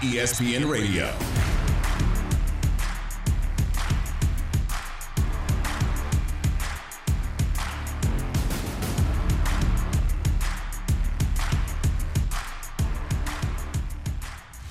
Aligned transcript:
ESPN 0.00 0.68
Radio. 0.68 1.06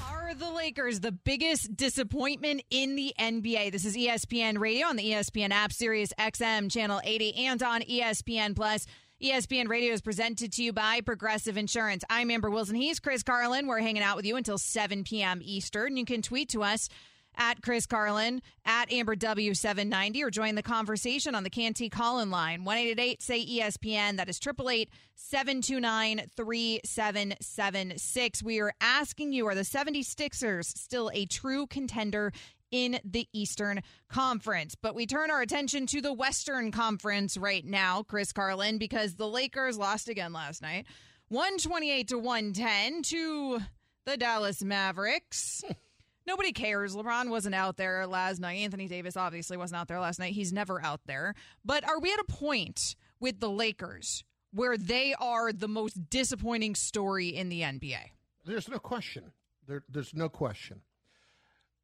Are 0.08 0.34
the 0.36 0.52
Lakers 0.52 1.00
the 1.00 1.12
biggest 1.12 1.76
disappointment 1.76 2.62
in 2.70 2.96
the 2.96 3.14
NBA? 3.18 3.72
This 3.72 3.86
is 3.86 3.96
ESPN 3.96 4.60
Radio 4.60 4.88
on 4.88 4.98
the 4.98 5.12
ESPN 5.12 5.52
app, 5.52 5.72
Sirius 5.72 6.14
XM, 6.20 6.72
Channel 6.72 7.02
80, 7.04 7.36
and 7.48 7.64
on 7.64 7.82
ESPN 7.82 8.56
Plus. 8.56 8.86
ESPN 9.22 9.70
Radio 9.70 9.94
is 9.94 10.02
presented 10.02 10.52
to 10.54 10.64
you 10.64 10.74
by 10.74 11.02
Progressive 11.02 11.56
Insurance. 11.56 12.04
I'm 12.10 12.32
Amber 12.32 12.50
Wilson. 12.50 12.76
He's 12.76 13.00
Chris 13.00 13.24
Carlin. 13.24 13.68
We're 13.68 13.80
hanging 13.80 14.04
out 14.04 14.18
with 14.18 14.26
you 14.26 14.36
until 14.36 14.58
7 14.58 15.04
p.m. 15.04 15.40
Eastern. 15.44 15.96
You 15.96 16.04
can 16.04 16.22
tweet 16.22 16.50
to 16.50 16.62
us 16.64 16.90
at 17.38 17.62
Chris 17.62 17.86
Carlin, 17.86 18.42
at 18.66 18.92
Amber 18.92 19.16
W790, 19.16 20.24
or 20.24 20.30
join 20.30 20.56
the 20.56 20.64
conversation 20.64 21.36
on 21.36 21.44
the 21.44 21.50
Canty 21.50 21.90
Collin 21.90 22.32
line. 22.32 22.66
1 22.66 22.78
say 23.20 23.46
ESPN. 23.46 24.18
That 24.18 24.28
is 24.30 24.42
888 24.46 24.90
729 25.16 26.24
3776. 26.36 28.44
We 28.44 28.60
are 28.60 28.74
asking 28.82 29.32
you 29.32 29.48
are 29.48 29.56
the 29.56 29.62
76ers 29.62 30.66
still 30.66 31.10
a 31.14 31.26
true 31.26 31.66
contender 31.68 32.34
in 32.74 33.00
the 33.06 33.30
Eastern 33.32 33.82
Conference. 34.10 34.76
But 34.76 34.96
we 34.96 35.06
turn 35.06 35.30
our 35.30 35.42
attention 35.42 35.86
to 35.88 36.02
the 36.02 36.12
Western 36.12 36.72
Conference 36.72 37.38
right 37.38 37.64
now, 37.64 38.02
Chris 38.02 38.34
Carlin, 38.34 38.80
because 38.80 39.14
the 39.14 39.28
Lakers 39.28 39.78
lost 39.78 40.10
again 40.10 40.34
last 40.34 40.62
night 40.64 40.88
128 41.30 42.08
to 42.10 42.18
110 42.18 43.04
to 43.04 43.60
the 44.06 44.18
Dallas 44.18 44.64
Mavericks. 44.64 45.64
Nobody 46.28 46.52
cares. 46.52 46.96
LeBron 46.96 47.30
wasn't 47.30 47.54
out 47.54 47.78
there 47.78 48.08
last 48.08 48.40
night. 48.40 48.56
Anthony 48.56 48.88
Davis 48.88 49.16
obviously 49.16 49.56
wasn't 49.56 49.80
out 49.80 49.88
there 49.88 50.00
last 50.00 50.18
night. 50.20 50.34
He's 50.34 50.52
never 50.52 50.84
out 50.84 51.02
there. 51.06 51.36
But 51.64 51.88
are 51.88 52.00
we 52.00 52.12
at 52.12 52.20
a 52.20 52.32
point 52.32 52.96
with 53.20 53.40
the 53.40 53.50
Lakers 53.50 54.24
where 54.52 54.78
they 54.78 55.14
are 55.20 55.54
the 55.54 55.68
most 55.68 56.10
disappointing 56.10 56.74
story 56.74 57.28
in 57.28 57.50
the 57.50 57.62
NBA? 57.62 58.00
There's 58.46 58.68
no 58.68 58.80
question. 58.80 59.32
There, 59.68 59.84
there's 59.90 60.16
no 60.16 60.28
question 60.28 60.82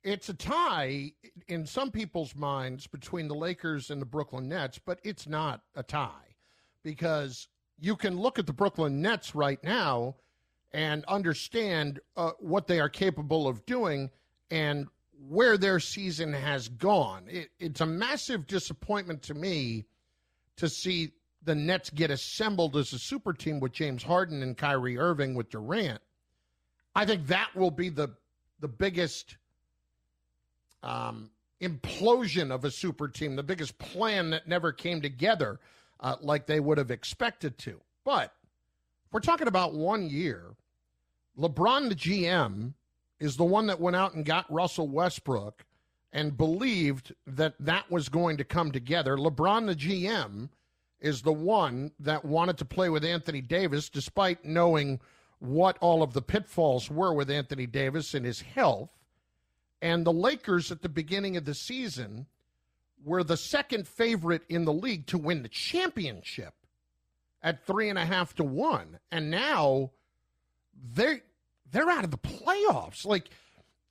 it's 0.03 0.30
a 0.30 0.33
tie 0.33 1.11
in 1.47 1.66
some 1.66 1.92
people's 1.92 2.36
minds 2.36 2.88
between 2.88 3.28
the 3.28 3.36
Lakers 3.36 3.89
and 3.89 4.02
the 4.02 4.05
Brooklyn 4.05 4.47
Nets, 4.47 4.80
but 4.83 5.00
it's 5.03 5.28
not 5.28 5.61
a 5.75 5.83
tie 5.83 6.36
because 6.83 7.47
you 7.78 7.95
can 7.95 8.17
look 8.17 8.39
at 8.39 8.47
the 8.47 8.53
Brooklyn 8.53 9.02
Nets 9.02 9.36
right 9.36 9.61
now 9.64 10.16
and 10.72 11.03
understand 11.05 12.00
uh, 12.16 12.31
what 12.39 12.67
they 12.67 12.80
are 12.80 12.89
capable 12.89 13.47
of 13.47 13.66
doing 13.66 14.09
and 14.52 14.88
where 15.27 15.58
their 15.58 15.80
season 15.80 16.31
has 16.31 16.70
gone. 16.70 17.25
It, 17.27 17.50
it's 17.59 17.81
a 17.81 17.86
massive 17.86 18.47
disappointment 18.47 19.23
to 19.23 19.33
me 19.33 19.86
to 20.58 20.70
see 20.70 21.11
the 21.44 21.55
Nets 21.55 21.89
get 21.89 22.11
assembled 22.11 22.77
as 22.77 22.94
a 22.94 23.00
super 23.00 23.33
team 23.33 23.59
with 23.59 23.73
James 23.73 24.03
Harden 24.03 24.44
and 24.44 24.58
Kyrie 24.58 24.97
Irving 24.97 25.36
with 25.36 25.50
Durant. 25.50 26.02
I 26.95 27.05
think 27.05 27.27
that 27.27 27.50
will 27.55 27.72
be 27.72 27.89
the 27.89 28.09
the 28.61 28.67
biggest– 28.67 29.36
um, 30.84 31.30
implosion 31.62 32.52
of 32.52 32.66
a 32.66 32.72
super 32.72 33.08
team, 33.08 33.36
the 33.36 33.44
biggest 33.44 33.78
plan 33.78 34.30
that 34.32 34.48
never 34.48 34.72
came 34.72 35.02
together 35.02 35.60
uh, 36.00 36.16
like 36.22 36.46
they 36.46 36.60
would 36.60 36.78
have 36.78 36.92
expected 36.92 37.58
to. 37.60 37.80
But 38.06 38.34
we're 39.12 39.20
talking 39.20 39.48
about 39.48 39.74
one 39.74 40.10
year. 40.10 40.56
LeBron, 41.38 41.90
the 41.90 41.96
GM, 41.96 42.74
is 43.20 43.38
the 43.38 43.44
one 43.44 43.68
that 43.68 43.80
went 43.80 43.96
out 43.96 44.14
and 44.14 44.26
got 44.26 44.52
Russell 44.52 44.88
Westbrook 44.88 45.66
and 46.12 46.38
believed 46.38 47.14
that 47.28 47.54
that 47.60 47.90
was 47.92 48.10
going 48.10 48.38
to 48.38 48.44
come 48.44 48.72
together. 48.72 49.18
LeBron, 49.18 49.68
the 49.68 49.76
GM, 49.76 50.50
is 51.00 51.22
the 51.22 51.34
one 51.34 51.92
that 52.00 52.26
wanted 52.26 52.58
to 52.58 52.66
play 52.66 52.89
with 52.89 53.06
Anthony 53.06 53.42
Davis 53.42 53.89
despite 53.89 54.44
knowing 54.44 55.00
what 55.39 55.78
all 55.80 56.04
of 56.04 56.14
the 56.14 56.22
pitfalls 56.22 56.89
were 56.89 57.14
with 57.14 57.30
Anthony 57.30 57.66
Davis 57.66 58.14
and 58.14 58.26
his 58.26 58.42
health. 58.42 58.89
And 59.82 60.06
the 60.06 60.14
Lakers 60.14 60.72
at 60.72 60.82
the 60.82 60.90
beginning 60.90 61.38
of 61.38 61.45
the 61.45 61.54
season 61.54 62.26
were 63.04 63.23
the 63.23 63.38
second 63.38 63.88
favorite 63.88 64.44
in 64.50 64.66
the 64.66 64.73
league 64.73 65.08
to 65.08 65.17
win 65.17 65.42
the 65.42 65.50
championship 65.50 66.54
at 67.42 67.66
three 67.66 67.89
and 67.89 67.98
a 67.98 68.06
half 68.06 68.36
to 68.36 68.44
one. 68.44 69.00
And 69.12 69.32
now 69.32 69.92
they're 70.94 71.22
they're 71.72 71.89
out 71.89 72.04
of 72.04 72.12
the 72.12 72.18
playoffs. 72.18 73.06
Like, 73.06 73.30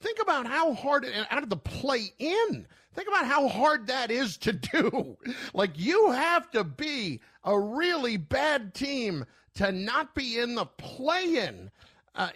think 0.00 0.21
about 0.21 0.47
how 0.47 0.75
hard 0.75 1.04
and 1.04 1.27
out 1.31 1.43
of 1.43 1.48
the 1.48 1.56
play 1.56 2.12
in. 2.19 2.66
Think 2.94 3.09
about 3.09 3.27
how 3.27 3.48
hard 3.48 3.87
that 3.87 4.10
is 4.10 4.37
to 4.38 4.53
do. 4.72 5.16
Like 5.54 5.78
you 5.78 6.10
have 6.10 6.50
to 6.50 6.65
be 6.65 7.21
a 7.44 7.59
really 7.59 8.16
bad 8.16 8.75
team 8.75 9.25
to 9.54 9.72
not 9.72 10.15
be 10.15 10.38
in 10.38 10.54
the 10.54 10.66
play 10.66 11.37
in. 11.38 11.71
Uh, 12.15 12.31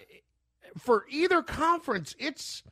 for 0.78 1.04
either 1.10 1.42
conference, 1.42 2.14
it's 2.18 2.62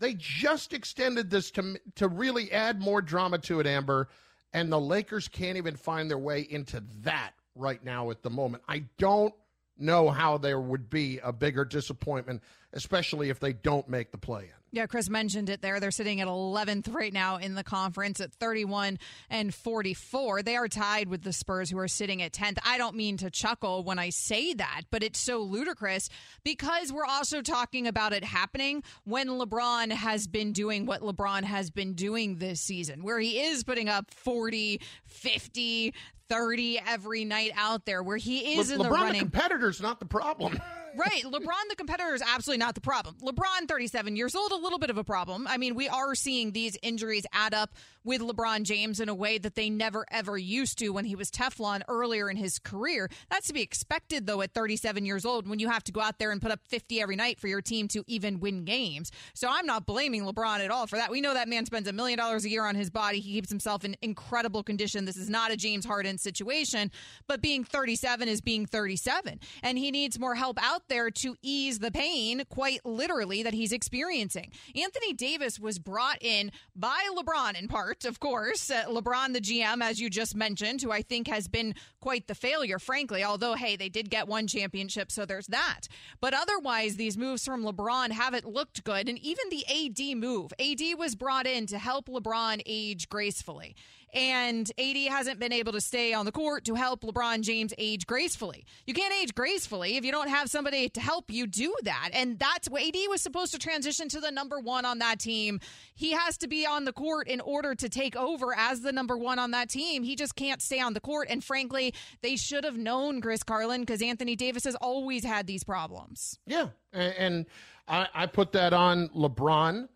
they 0.00 0.14
just 0.14 0.72
extended 0.72 1.30
this 1.30 1.50
to 1.52 1.78
to 1.96 2.08
really 2.08 2.50
add 2.50 2.80
more 2.80 3.00
drama 3.00 3.38
to 3.38 3.60
it, 3.60 3.66
Amber, 3.66 4.08
and 4.52 4.72
the 4.72 4.80
Lakers 4.80 5.28
can't 5.28 5.56
even 5.56 5.76
find 5.76 6.10
their 6.10 6.18
way 6.18 6.40
into 6.50 6.82
that 7.02 7.32
right 7.54 7.84
now 7.84 8.10
at 8.10 8.22
the 8.22 8.30
moment. 8.30 8.64
I 8.66 8.84
don't 8.98 9.34
know 9.78 10.10
how 10.10 10.38
there 10.38 10.60
would 10.60 10.90
be 10.90 11.18
a 11.22 11.32
bigger 11.32 11.64
disappointment, 11.64 12.42
especially 12.72 13.30
if 13.30 13.38
they 13.38 13.52
don't 13.52 13.88
make 13.88 14.10
the 14.10 14.18
play 14.18 14.44
in. 14.44 14.59
Yeah, 14.72 14.86
Chris 14.86 15.10
mentioned 15.10 15.50
it 15.50 15.62
there. 15.62 15.80
They're 15.80 15.90
sitting 15.90 16.20
at 16.20 16.28
11th 16.28 16.94
right 16.94 17.12
now 17.12 17.38
in 17.38 17.56
the 17.56 17.64
conference 17.64 18.20
at 18.20 18.32
31 18.32 19.00
and 19.28 19.52
44. 19.52 20.42
They 20.42 20.54
are 20.54 20.68
tied 20.68 21.08
with 21.08 21.22
the 21.22 21.32
Spurs, 21.32 21.70
who 21.70 21.78
are 21.78 21.88
sitting 21.88 22.22
at 22.22 22.32
10th. 22.32 22.58
I 22.64 22.78
don't 22.78 22.94
mean 22.94 23.16
to 23.16 23.30
chuckle 23.30 23.82
when 23.82 23.98
I 23.98 24.10
say 24.10 24.54
that, 24.54 24.82
but 24.92 25.02
it's 25.02 25.18
so 25.18 25.38
ludicrous 25.38 26.08
because 26.44 26.92
we're 26.92 27.04
also 27.04 27.42
talking 27.42 27.88
about 27.88 28.12
it 28.12 28.22
happening 28.22 28.84
when 29.02 29.26
LeBron 29.28 29.90
has 29.90 30.28
been 30.28 30.52
doing 30.52 30.86
what 30.86 31.00
LeBron 31.00 31.42
has 31.42 31.70
been 31.70 31.94
doing 31.94 32.36
this 32.36 32.60
season, 32.60 33.02
where 33.02 33.18
he 33.18 33.40
is 33.40 33.64
putting 33.64 33.88
up 33.88 34.12
40, 34.14 34.80
50, 35.04 35.94
30 36.28 36.80
every 36.86 37.24
night 37.24 37.50
out 37.56 37.84
there 37.86 38.04
where 38.04 38.16
he 38.16 38.56
is 38.56 38.68
Le- 38.70 38.76
in 38.76 38.80
LeBron 38.82 38.84
the 38.84 38.90
running. 38.90 39.12
the 39.14 39.18
competitor's 39.30 39.80
not 39.80 39.98
the 39.98 40.06
problem. 40.06 40.60
right. 41.00 41.22
LeBron 41.24 41.68
the 41.68 41.76
competitor 41.76 42.14
is 42.14 42.22
absolutely 42.22 42.58
not 42.58 42.74
the 42.74 42.80
problem. 42.80 43.16
LeBron 43.22 43.68
37 43.68 44.16
years 44.16 44.34
old, 44.34 44.52
a 44.52 44.56
little 44.56 44.78
bit 44.78 44.90
of 44.90 44.98
a 44.98 45.04
problem. 45.04 45.46
I 45.48 45.56
mean, 45.56 45.74
we 45.74 45.88
are 45.88 46.14
seeing 46.14 46.52
these 46.52 46.76
injuries 46.82 47.26
add 47.32 47.54
up 47.54 47.74
with 48.04 48.20
LeBron 48.20 48.62
James 48.62 49.00
in 49.00 49.08
a 49.08 49.14
way 49.14 49.38
that 49.38 49.54
they 49.54 49.68
never 49.68 50.06
ever 50.10 50.38
used 50.38 50.78
to 50.78 50.90
when 50.90 51.04
he 51.04 51.14
was 51.14 51.30
Teflon 51.30 51.82
earlier 51.88 52.30
in 52.30 52.36
his 52.36 52.58
career. 52.58 53.10
That's 53.30 53.48
to 53.48 53.52
be 53.52 53.62
expected 53.62 54.26
though 54.26 54.42
at 54.42 54.54
37 54.54 55.04
years 55.04 55.24
old 55.24 55.48
when 55.48 55.58
you 55.58 55.68
have 55.68 55.84
to 55.84 55.92
go 55.92 56.00
out 56.00 56.18
there 56.18 56.30
and 56.30 56.40
put 56.40 56.50
up 56.50 56.60
50 56.68 57.00
every 57.00 57.16
night 57.16 57.40
for 57.40 57.48
your 57.48 57.60
team 57.60 57.88
to 57.88 58.04
even 58.06 58.40
win 58.40 58.64
games. 58.64 59.10
So 59.34 59.48
I'm 59.50 59.66
not 59.66 59.86
blaming 59.86 60.24
LeBron 60.24 60.60
at 60.60 60.70
all 60.70 60.86
for 60.86 60.96
that. 60.96 61.10
We 61.10 61.20
know 61.20 61.34
that 61.34 61.48
man 61.48 61.66
spends 61.66 61.88
a 61.88 61.92
million 61.92 62.18
dollars 62.18 62.44
a 62.44 62.50
year 62.50 62.64
on 62.64 62.74
his 62.74 62.90
body. 62.90 63.20
He 63.20 63.32
keeps 63.32 63.50
himself 63.50 63.84
in 63.84 63.96
incredible 64.02 64.62
condition. 64.62 65.04
This 65.04 65.16
is 65.16 65.30
not 65.30 65.50
a 65.50 65.56
James 65.56 65.84
Harden 65.84 66.18
situation, 66.18 66.90
but 67.26 67.40
being 67.40 67.64
37 67.64 68.28
is 68.28 68.40
being 68.40 68.66
37. 68.66 69.40
And 69.62 69.78
he 69.78 69.90
needs 69.90 70.18
more 70.18 70.34
help 70.34 70.58
out 70.62 70.88
there 70.90 71.10
to 71.10 71.36
ease 71.40 71.78
the 71.78 71.90
pain, 71.90 72.42
quite 72.50 72.84
literally, 72.84 73.42
that 73.42 73.54
he's 73.54 73.72
experiencing. 73.72 74.52
Anthony 74.76 75.14
Davis 75.14 75.58
was 75.58 75.78
brought 75.78 76.22
in 76.22 76.52
by 76.76 77.08
LeBron 77.16 77.58
in 77.58 77.66
part, 77.66 78.04
of 78.04 78.20
course. 78.20 78.70
Uh, 78.70 78.84
LeBron, 78.88 79.32
the 79.32 79.40
GM, 79.40 79.82
as 79.82 79.98
you 79.98 80.10
just 80.10 80.36
mentioned, 80.36 80.82
who 80.82 80.90
I 80.90 81.00
think 81.00 81.28
has 81.28 81.48
been 81.48 81.74
quite 82.00 82.26
the 82.26 82.34
failure, 82.34 82.78
frankly, 82.78 83.24
although, 83.24 83.54
hey, 83.54 83.76
they 83.76 83.88
did 83.88 84.10
get 84.10 84.28
one 84.28 84.46
championship, 84.46 85.10
so 85.10 85.24
there's 85.24 85.46
that. 85.46 85.82
But 86.20 86.34
otherwise, 86.34 86.96
these 86.96 87.16
moves 87.16 87.46
from 87.46 87.64
LeBron 87.64 88.10
haven't 88.10 88.44
looked 88.44 88.84
good. 88.84 89.08
And 89.08 89.18
even 89.18 89.44
the 89.48 89.64
AD 89.66 90.18
move, 90.18 90.52
AD 90.60 90.98
was 90.98 91.14
brought 91.14 91.46
in 91.46 91.66
to 91.68 91.78
help 91.78 92.08
LeBron 92.08 92.60
age 92.66 93.08
gracefully 93.08 93.74
and 94.14 94.70
AD 94.78 94.96
hasn't 95.08 95.38
been 95.38 95.52
able 95.52 95.72
to 95.72 95.80
stay 95.80 96.12
on 96.12 96.24
the 96.26 96.32
court 96.32 96.64
to 96.64 96.74
help 96.74 97.02
LeBron 97.02 97.42
James 97.42 97.72
age 97.78 98.06
gracefully. 98.06 98.64
You 98.86 98.94
can't 98.94 99.12
age 99.14 99.34
gracefully 99.34 99.96
if 99.96 100.04
you 100.04 100.12
don't 100.12 100.28
have 100.28 100.48
somebody 100.50 100.88
to 100.90 101.00
help 101.00 101.30
you 101.30 101.46
do 101.46 101.74
that. 101.84 102.10
And 102.12 102.38
that's 102.38 102.68
what 102.68 102.82
AD 102.82 102.96
was 103.08 103.20
supposed 103.20 103.52
to 103.52 103.58
transition 103.58 104.08
to 104.08 104.20
the 104.20 104.30
number 104.30 104.58
one 104.58 104.84
on 104.84 104.98
that 104.98 105.18
team. 105.18 105.60
He 105.94 106.12
has 106.12 106.36
to 106.38 106.48
be 106.48 106.66
on 106.66 106.84
the 106.84 106.92
court 106.92 107.28
in 107.28 107.40
order 107.40 107.74
to 107.74 107.88
take 107.88 108.16
over 108.16 108.54
as 108.56 108.80
the 108.80 108.92
number 108.92 109.16
one 109.16 109.38
on 109.38 109.52
that 109.52 109.68
team. 109.68 110.02
He 110.02 110.16
just 110.16 110.36
can't 110.36 110.60
stay 110.60 110.80
on 110.80 110.94
the 110.94 111.00
court. 111.00 111.28
And 111.30 111.42
frankly, 111.42 111.94
they 112.22 112.36
should 112.36 112.64
have 112.64 112.76
known 112.76 113.20
Chris 113.20 113.42
Carlin 113.42 113.80
because 113.80 114.02
Anthony 114.02 114.36
Davis 114.36 114.64
has 114.64 114.74
always 114.76 115.24
had 115.24 115.46
these 115.46 115.64
problems. 115.64 116.38
Yeah. 116.46 116.68
And 116.92 117.46
I, 117.86 118.08
I 118.14 118.26
put 118.26 118.52
that 118.52 118.72
on 118.72 119.08
LeBron 119.08 119.88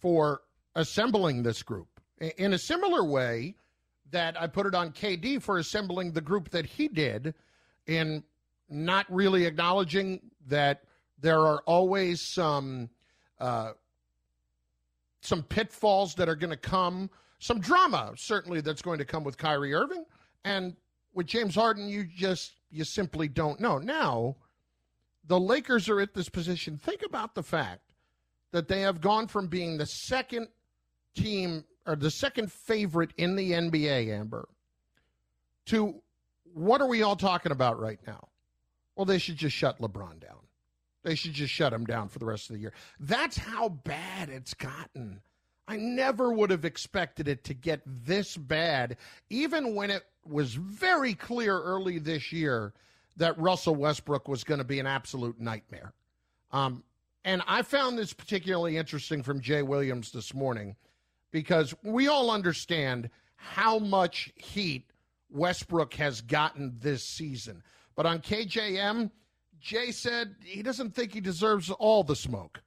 for 0.00 0.42
assembling 0.74 1.42
this 1.42 1.62
group 1.62 1.93
in 2.18 2.52
a 2.52 2.58
similar 2.58 3.04
way 3.04 3.56
that 4.10 4.40
I 4.40 4.46
put 4.46 4.66
it 4.66 4.74
on 4.74 4.92
KD 4.92 5.42
for 5.42 5.58
assembling 5.58 6.12
the 6.12 6.20
group 6.20 6.50
that 6.50 6.66
he 6.66 6.88
did 6.88 7.34
in 7.86 8.22
not 8.68 9.06
really 9.08 9.44
acknowledging 9.44 10.20
that 10.46 10.82
there 11.20 11.40
are 11.40 11.62
always 11.66 12.22
some 12.22 12.90
uh, 13.40 13.72
some 15.20 15.42
pitfalls 15.42 16.14
that 16.14 16.28
are 16.28 16.36
going 16.36 16.50
to 16.50 16.56
come, 16.56 17.10
some 17.38 17.58
drama 17.60 18.12
certainly 18.16 18.60
that's 18.60 18.82
going 18.82 18.98
to 18.98 19.04
come 19.04 19.24
with 19.24 19.36
Kyrie 19.36 19.74
Irving, 19.74 20.04
and 20.44 20.76
with 21.14 21.26
James 21.26 21.54
Harden, 21.54 21.88
you 21.88 22.04
just 22.04 22.52
you 22.70 22.84
simply 22.84 23.28
don't 23.28 23.60
know. 23.60 23.78
Now, 23.78 24.36
the 25.26 25.38
Lakers 25.38 25.88
are 25.88 26.00
at 26.00 26.14
this 26.14 26.28
position. 26.28 26.78
Think 26.78 27.02
about 27.04 27.34
the 27.34 27.42
fact 27.42 27.80
that 28.52 28.68
they 28.68 28.82
have 28.82 29.00
gone 29.00 29.26
from 29.26 29.46
being 29.46 29.78
the 29.78 29.86
second 29.86 30.48
team 31.16 31.64
or 31.86 31.96
the 31.96 32.10
second 32.10 32.50
favorite 32.50 33.12
in 33.16 33.36
the 33.36 33.52
NBA, 33.52 34.08
Amber, 34.08 34.48
to 35.66 35.94
what 36.52 36.80
are 36.80 36.86
we 36.86 37.02
all 37.02 37.16
talking 37.16 37.52
about 37.52 37.80
right 37.80 38.00
now? 38.06 38.28
Well, 38.96 39.04
they 39.04 39.18
should 39.18 39.36
just 39.36 39.56
shut 39.56 39.80
LeBron 39.80 40.20
down. 40.20 40.38
They 41.02 41.14
should 41.14 41.32
just 41.32 41.52
shut 41.52 41.72
him 41.72 41.84
down 41.84 42.08
for 42.08 42.18
the 42.18 42.24
rest 42.24 42.48
of 42.48 42.54
the 42.54 42.60
year. 42.60 42.72
That's 42.98 43.36
how 43.36 43.68
bad 43.68 44.30
it's 44.30 44.54
gotten. 44.54 45.20
I 45.66 45.76
never 45.76 46.32
would 46.32 46.50
have 46.50 46.64
expected 46.64 47.28
it 47.28 47.44
to 47.44 47.54
get 47.54 47.80
this 47.86 48.36
bad, 48.36 48.96
even 49.30 49.74
when 49.74 49.90
it 49.90 50.04
was 50.26 50.54
very 50.54 51.14
clear 51.14 51.58
early 51.58 51.98
this 51.98 52.32
year 52.32 52.72
that 53.16 53.38
Russell 53.38 53.74
Westbrook 53.74 54.28
was 54.28 54.44
going 54.44 54.58
to 54.58 54.64
be 54.64 54.78
an 54.78 54.86
absolute 54.86 55.40
nightmare. 55.40 55.92
Um, 56.52 56.82
and 57.24 57.42
I 57.46 57.62
found 57.62 57.98
this 57.98 58.12
particularly 58.12 58.76
interesting 58.76 59.22
from 59.22 59.40
Jay 59.40 59.62
Williams 59.62 60.12
this 60.12 60.34
morning 60.34 60.76
because 61.34 61.74
we 61.82 62.06
all 62.06 62.30
understand 62.30 63.10
how 63.34 63.80
much 63.80 64.32
heat 64.36 64.92
Westbrook 65.28 65.92
has 65.94 66.20
gotten 66.20 66.72
this 66.78 67.04
season. 67.04 67.60
But 67.96 68.06
on 68.06 68.20
KJM, 68.20 69.10
Jay 69.58 69.90
said 69.90 70.36
he 70.44 70.62
doesn't 70.62 70.94
think 70.94 71.12
he 71.12 71.20
deserves 71.20 71.70
all 71.70 72.04
the 72.04 72.14
smoke. 72.14 72.62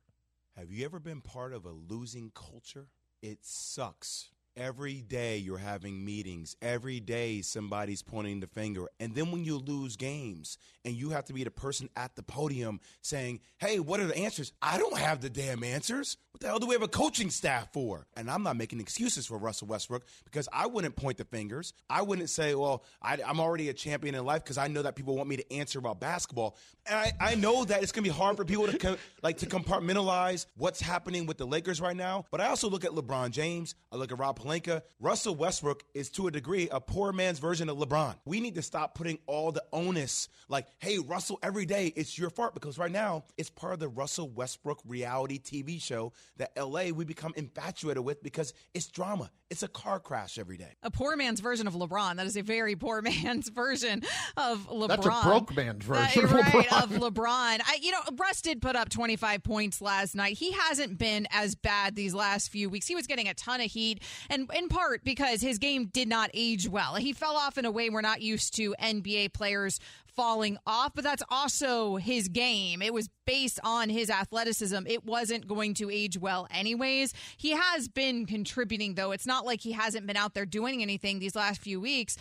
Have 0.57 0.69
you 0.69 0.83
ever 0.83 0.99
been 0.99 1.21
part 1.21 1.53
of 1.53 1.63
a 1.63 1.71
losing 1.71 2.29
culture? 2.35 2.87
It 3.21 3.37
sucks. 3.41 4.31
Every 4.57 5.01
day 5.01 5.37
you're 5.37 5.59
having 5.59 6.03
meetings. 6.03 6.55
Every 6.63 6.99
day 6.99 7.43
somebody's 7.43 8.01
pointing 8.01 8.39
the 8.39 8.47
finger. 8.47 8.87
And 8.99 9.13
then 9.13 9.31
when 9.31 9.45
you 9.45 9.57
lose 9.59 9.95
games 9.95 10.57
and 10.83 10.95
you 10.95 11.11
have 11.11 11.25
to 11.25 11.33
be 11.33 11.43
the 11.43 11.51
person 11.51 11.89
at 11.95 12.15
the 12.15 12.23
podium 12.23 12.79
saying, 13.03 13.41
hey, 13.59 13.79
what 13.79 13.99
are 13.99 14.07
the 14.07 14.17
answers? 14.17 14.53
I 14.59 14.79
don't 14.79 14.97
have 14.97 15.21
the 15.21 15.29
damn 15.29 15.63
answers. 15.63 16.17
What 16.31 16.41
the 16.41 16.47
hell 16.47 16.59
do 16.59 16.65
we 16.65 16.73
have 16.73 16.81
a 16.81 16.87
coaching 16.87 17.29
staff 17.29 17.71
for? 17.71 18.07
And 18.15 18.31
I'm 18.31 18.41
not 18.41 18.57
making 18.57 18.79
excuses 18.79 19.27
for 19.27 19.37
Russell 19.37 19.67
Westbrook 19.67 20.05
because 20.23 20.47
I 20.51 20.65
wouldn't 20.65 20.95
point 20.95 21.17
the 21.17 21.25
fingers. 21.25 21.73
I 21.89 22.01
wouldn't 22.01 22.29
say, 22.29 22.55
well, 22.55 22.83
I, 23.01 23.17
am 23.25 23.39
already 23.39 23.69
a 23.69 23.73
champion 23.73 24.15
in 24.15 24.25
life 24.25 24.43
because 24.43 24.57
I 24.57 24.67
know 24.67 24.81
that 24.81 24.95
people 24.95 25.15
want 25.15 25.29
me 25.29 25.37
to 25.37 25.53
answer 25.53 25.77
about 25.77 25.99
basketball. 25.99 26.57
And 26.85 26.95
I, 26.95 27.11
I 27.19 27.35
know 27.35 27.65
that 27.65 27.83
it's 27.83 27.91
going 27.91 28.03
to 28.03 28.09
be 28.09 28.15
hard 28.15 28.37
for 28.37 28.45
people 28.45 28.67
to 28.67 28.77
com- 28.77 28.97
like 29.21 29.37
to 29.39 29.45
compartmentalize 29.45 30.45
what's 30.55 30.79
happening 30.79 31.25
with 31.25 31.37
the 31.37 31.45
Lakers 31.45 31.81
right 31.81 31.97
now. 31.97 32.25
But 32.31 32.39
I 32.41 32.47
also 32.47 32.69
look 32.69 32.85
at 32.85 32.91
LeBron 32.91 33.31
James. 33.31 33.75
I 33.91 33.97
look 33.97 34.11
at 34.11 34.17
Rob 34.17 34.39
Pelinka. 34.47 34.81
Russell 34.99 35.35
Westbrook 35.35 35.83
is 35.93 36.09
to 36.11 36.27
a 36.27 36.31
degree 36.31 36.69
a 36.71 36.79
poor 36.79 37.11
man's 37.11 37.39
version 37.39 37.69
of 37.69 37.77
LeBron. 37.77 38.15
We 38.25 38.39
need 38.39 38.55
to 38.55 38.61
stop 38.61 38.95
putting 38.95 39.19
all 39.27 39.51
the 39.51 39.63
onus 39.73 40.29
like, 40.49 40.67
hey, 40.79 40.99
Russell, 40.99 41.39
every 41.43 41.65
day 41.65 41.87
it's 41.95 42.17
your 42.17 42.29
fault 42.29 42.53
because 42.53 42.77
right 42.77 42.91
now 42.91 43.25
it's 43.37 43.49
part 43.49 43.73
of 43.73 43.79
the 43.79 43.87
Russell 43.87 44.29
Westbrook 44.29 44.79
reality 44.85 45.39
TV 45.39 45.81
show 45.81 46.13
that 46.37 46.51
LA 46.57 46.89
we 46.89 47.05
become 47.05 47.33
infatuated 47.35 48.03
with 48.03 48.23
because 48.23 48.53
it's 48.73 48.87
drama. 48.87 49.29
It's 49.49 49.63
a 49.63 49.67
car 49.67 49.99
crash 49.99 50.37
every 50.37 50.57
day. 50.57 50.73
A 50.83 50.91
poor 50.91 51.15
man's 51.15 51.39
version 51.39 51.67
of 51.67 51.73
LeBron. 51.73 52.17
That 52.17 52.25
is 52.25 52.35
a 52.35 52.41
very 52.41 52.75
poor 52.75 53.01
man's 53.23 53.49
version 53.49 54.03
of 54.35 54.67
LeBron. 54.67 54.87
That's 54.89 55.05
a 55.05 55.21
broke 55.23 55.55
man's 55.55 55.85
version 55.85 56.25
uh, 56.25 56.27
of 56.27 56.31
LeBron. 56.31 56.83
Of 56.83 56.89
LeBron. 56.89 57.61
I, 57.65 57.79
you 57.81 57.91
know, 57.91 57.99
Russ 58.17 58.41
did 58.41 58.61
put 58.61 58.75
up 58.75 58.89
25 58.89 59.43
points 59.43 59.81
last 59.81 60.15
night. 60.15 60.37
He 60.37 60.51
hasn't 60.51 60.97
been 60.97 61.27
as 61.31 61.55
bad 61.55 61.95
these 61.95 62.13
last 62.13 62.49
few 62.49 62.69
weeks. 62.69 62.87
He 62.87 62.95
was 62.95 63.07
getting 63.07 63.27
a 63.27 63.33
ton 63.33 63.61
of 63.61 63.71
heat, 63.71 64.03
and 64.29 64.36
in 64.53 64.67
part 64.69 65.03
because 65.03 65.41
his 65.41 65.57
game 65.57 65.85
did 65.85 66.07
not 66.07 66.29
age 66.33 66.67
well. 66.67 66.95
He 66.95 67.13
fell 67.13 67.35
off 67.35 67.57
in 67.57 67.65
a 67.65 67.71
way 67.71 67.89
we're 67.89 68.01
not 68.01 68.21
used 68.21 68.55
to 68.57 68.75
NBA 68.81 69.33
players 69.33 69.79
falling 70.15 70.57
off, 70.65 70.93
but 70.95 71.03
that's 71.03 71.23
also 71.29 71.95
his 71.95 72.27
game. 72.27 72.81
It 72.81 72.93
was 72.93 73.07
based 73.25 73.59
on 73.63 73.89
his 73.89 74.09
athleticism. 74.09 74.87
It 74.87 75.05
wasn't 75.05 75.47
going 75.47 75.75
to 75.75 75.91
age 75.91 76.17
well, 76.17 76.47
anyways. 76.51 77.13
He 77.37 77.51
has 77.51 77.87
been 77.87 78.25
contributing, 78.25 78.95
though. 78.95 79.11
It's 79.11 79.27
not 79.27 79.45
like 79.45 79.61
he 79.61 79.73
hasn't 79.73 80.07
been 80.07 80.17
out 80.17 80.33
there 80.33 80.45
doing 80.45 80.81
anything 80.81 81.19
these 81.19 81.35
last 81.35 81.61
few 81.61 81.79
weeks. 81.79 82.17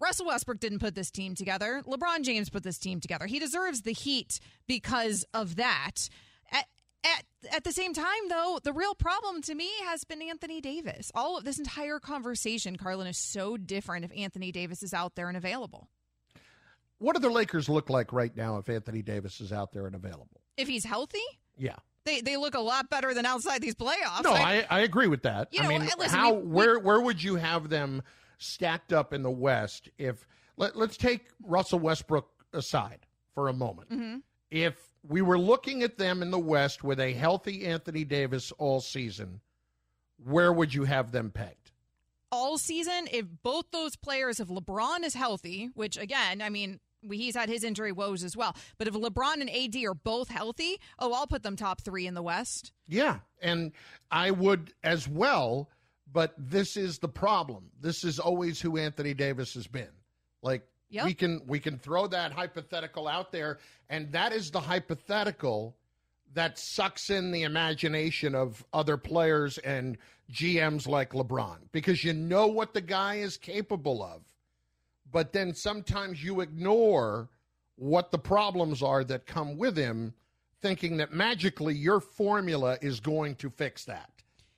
Russell 0.00 0.26
Westbrook 0.26 0.58
didn't 0.58 0.80
put 0.80 0.94
this 0.94 1.10
team 1.10 1.34
together. 1.34 1.82
LeBron 1.86 2.22
James 2.22 2.50
put 2.50 2.62
this 2.62 2.78
team 2.78 2.98
together. 2.98 3.26
He 3.26 3.38
deserves 3.38 3.82
the 3.82 3.92
heat 3.92 4.40
because 4.66 5.24
of 5.34 5.56
that. 5.56 6.08
At, 7.04 7.24
at, 7.56 7.64
the 7.64 7.72
same 7.72 7.92
time, 7.92 8.28
though, 8.30 8.58
the 8.64 8.72
real 8.72 8.94
problem 8.94 9.42
to 9.42 9.54
me 9.54 9.68
has 9.84 10.04
been 10.04 10.22
Anthony 10.22 10.60
Davis. 10.62 11.10
All 11.14 11.36
of 11.36 11.44
this 11.44 11.58
entire 11.58 11.98
conversation, 11.98 12.76
Carlin, 12.76 13.06
is 13.06 13.18
so 13.18 13.56
different 13.58 14.04
if 14.06 14.12
Anthony 14.16 14.50
Davis 14.52 14.82
is 14.82 14.94
out 14.94 15.14
there 15.14 15.28
and 15.28 15.36
available. 15.36 15.88
What 16.98 17.14
do 17.14 17.20
the 17.20 17.28
Lakers 17.30 17.68
look 17.68 17.90
like 17.90 18.12
right 18.12 18.34
now 18.34 18.56
if 18.56 18.68
Anthony 18.70 19.02
Davis 19.02 19.40
is 19.40 19.52
out 19.52 19.72
there 19.72 19.86
and 19.86 19.94
available? 19.94 20.40
If 20.56 20.68
he's 20.68 20.84
healthy? 20.84 21.18
Yeah. 21.58 21.76
They, 22.04 22.20
they 22.20 22.36
look 22.36 22.54
a 22.54 22.60
lot 22.60 22.88
better 22.88 23.12
than 23.14 23.26
outside 23.26 23.60
these 23.60 23.74
playoffs. 23.74 24.22
No, 24.24 24.32
I, 24.32 24.66
I 24.70 24.80
agree 24.80 25.06
with 25.06 25.22
that. 25.22 25.48
You 25.52 25.60
I 25.60 25.62
know, 25.64 25.68
mean, 25.70 25.88
listen, 25.98 26.18
how 26.18 26.32
we- 26.34 26.46
where 26.46 26.78
where 26.78 27.00
would 27.00 27.22
you 27.22 27.36
have 27.36 27.68
them 27.68 28.02
stacked 28.38 28.92
up 28.92 29.12
in 29.12 29.22
the 29.22 29.30
West 29.30 29.88
if 29.98 30.26
let, 30.56 30.76
let's 30.76 30.96
take 30.96 31.26
Russell 31.42 31.78
Westbrook 31.80 32.28
aside 32.52 33.00
for 33.34 33.48
a 33.48 33.52
moment. 33.52 33.90
Mhm. 33.90 34.22
If 34.50 34.76
we 35.06 35.22
were 35.22 35.38
looking 35.38 35.82
at 35.82 35.98
them 35.98 36.22
in 36.22 36.30
the 36.30 36.38
West 36.38 36.82
with 36.82 37.00
a 37.00 37.12
healthy 37.12 37.66
Anthony 37.66 38.04
Davis 38.04 38.52
all 38.58 38.80
season, 38.80 39.40
where 40.24 40.52
would 40.52 40.72
you 40.72 40.84
have 40.84 41.12
them 41.12 41.30
pegged? 41.30 41.64
all 42.34 42.58
season, 42.58 43.06
if 43.12 43.26
both 43.44 43.66
those 43.70 43.94
players, 43.94 44.40
if 44.40 44.48
LeBron 44.48 45.04
is 45.04 45.14
healthy, 45.14 45.70
which 45.74 45.96
again, 45.96 46.42
I 46.42 46.50
mean, 46.50 46.80
he's 47.00 47.36
had 47.36 47.48
his 47.48 47.62
injury 47.62 47.92
woes 47.92 48.24
as 48.24 48.36
well, 48.36 48.56
but 48.76 48.88
if 48.88 48.94
LeBron 48.94 49.40
and 49.40 49.48
AD 49.48 49.76
are 49.84 49.94
both 49.94 50.28
healthy, 50.28 50.80
oh, 50.98 51.12
I'll 51.12 51.28
put 51.28 51.44
them 51.44 51.54
top 51.54 51.82
three 51.82 52.08
in 52.08 52.14
the 52.14 52.22
West. 52.22 52.72
Yeah, 52.88 53.18
and 53.40 53.72
I 54.10 54.32
would 54.32 54.72
as 54.82 55.06
well, 55.06 55.70
but 56.12 56.34
this 56.36 56.76
is 56.76 56.98
the 56.98 57.08
problem. 57.08 57.70
This 57.80 58.02
is 58.02 58.18
always 58.18 58.60
who 58.60 58.78
Anthony 58.78 59.14
Davis 59.14 59.54
has 59.54 59.68
been. 59.68 59.88
Like 60.42 60.66
Yep. 60.94 61.04
we 61.06 61.14
can 61.14 61.40
we 61.46 61.60
can 61.60 61.78
throw 61.78 62.06
that 62.06 62.32
hypothetical 62.32 63.08
out 63.08 63.32
there 63.32 63.58
and 63.88 64.12
that 64.12 64.32
is 64.32 64.50
the 64.50 64.60
hypothetical 64.60 65.76
that 66.34 66.58
sucks 66.58 67.10
in 67.10 67.30
the 67.30 67.42
imagination 67.42 68.34
of 68.34 68.64
other 68.72 68.96
players 68.96 69.58
and 69.58 69.96
GMs 70.32 70.86
like 70.86 71.12
LeBron 71.12 71.56
because 71.72 72.04
you 72.04 72.12
know 72.12 72.46
what 72.46 72.74
the 72.74 72.80
guy 72.80 73.16
is 73.16 73.36
capable 73.36 74.02
of. 74.02 74.22
But 75.10 75.32
then 75.32 75.54
sometimes 75.54 76.22
you 76.22 76.40
ignore 76.40 77.28
what 77.76 78.10
the 78.10 78.18
problems 78.18 78.82
are 78.82 79.04
that 79.04 79.26
come 79.26 79.56
with 79.56 79.76
him 79.76 80.14
thinking 80.60 80.96
that 80.96 81.12
magically 81.12 81.74
your 81.74 82.00
formula 82.00 82.78
is 82.80 83.00
going 83.00 83.36
to 83.36 83.50
fix 83.50 83.84
that. 83.84 84.10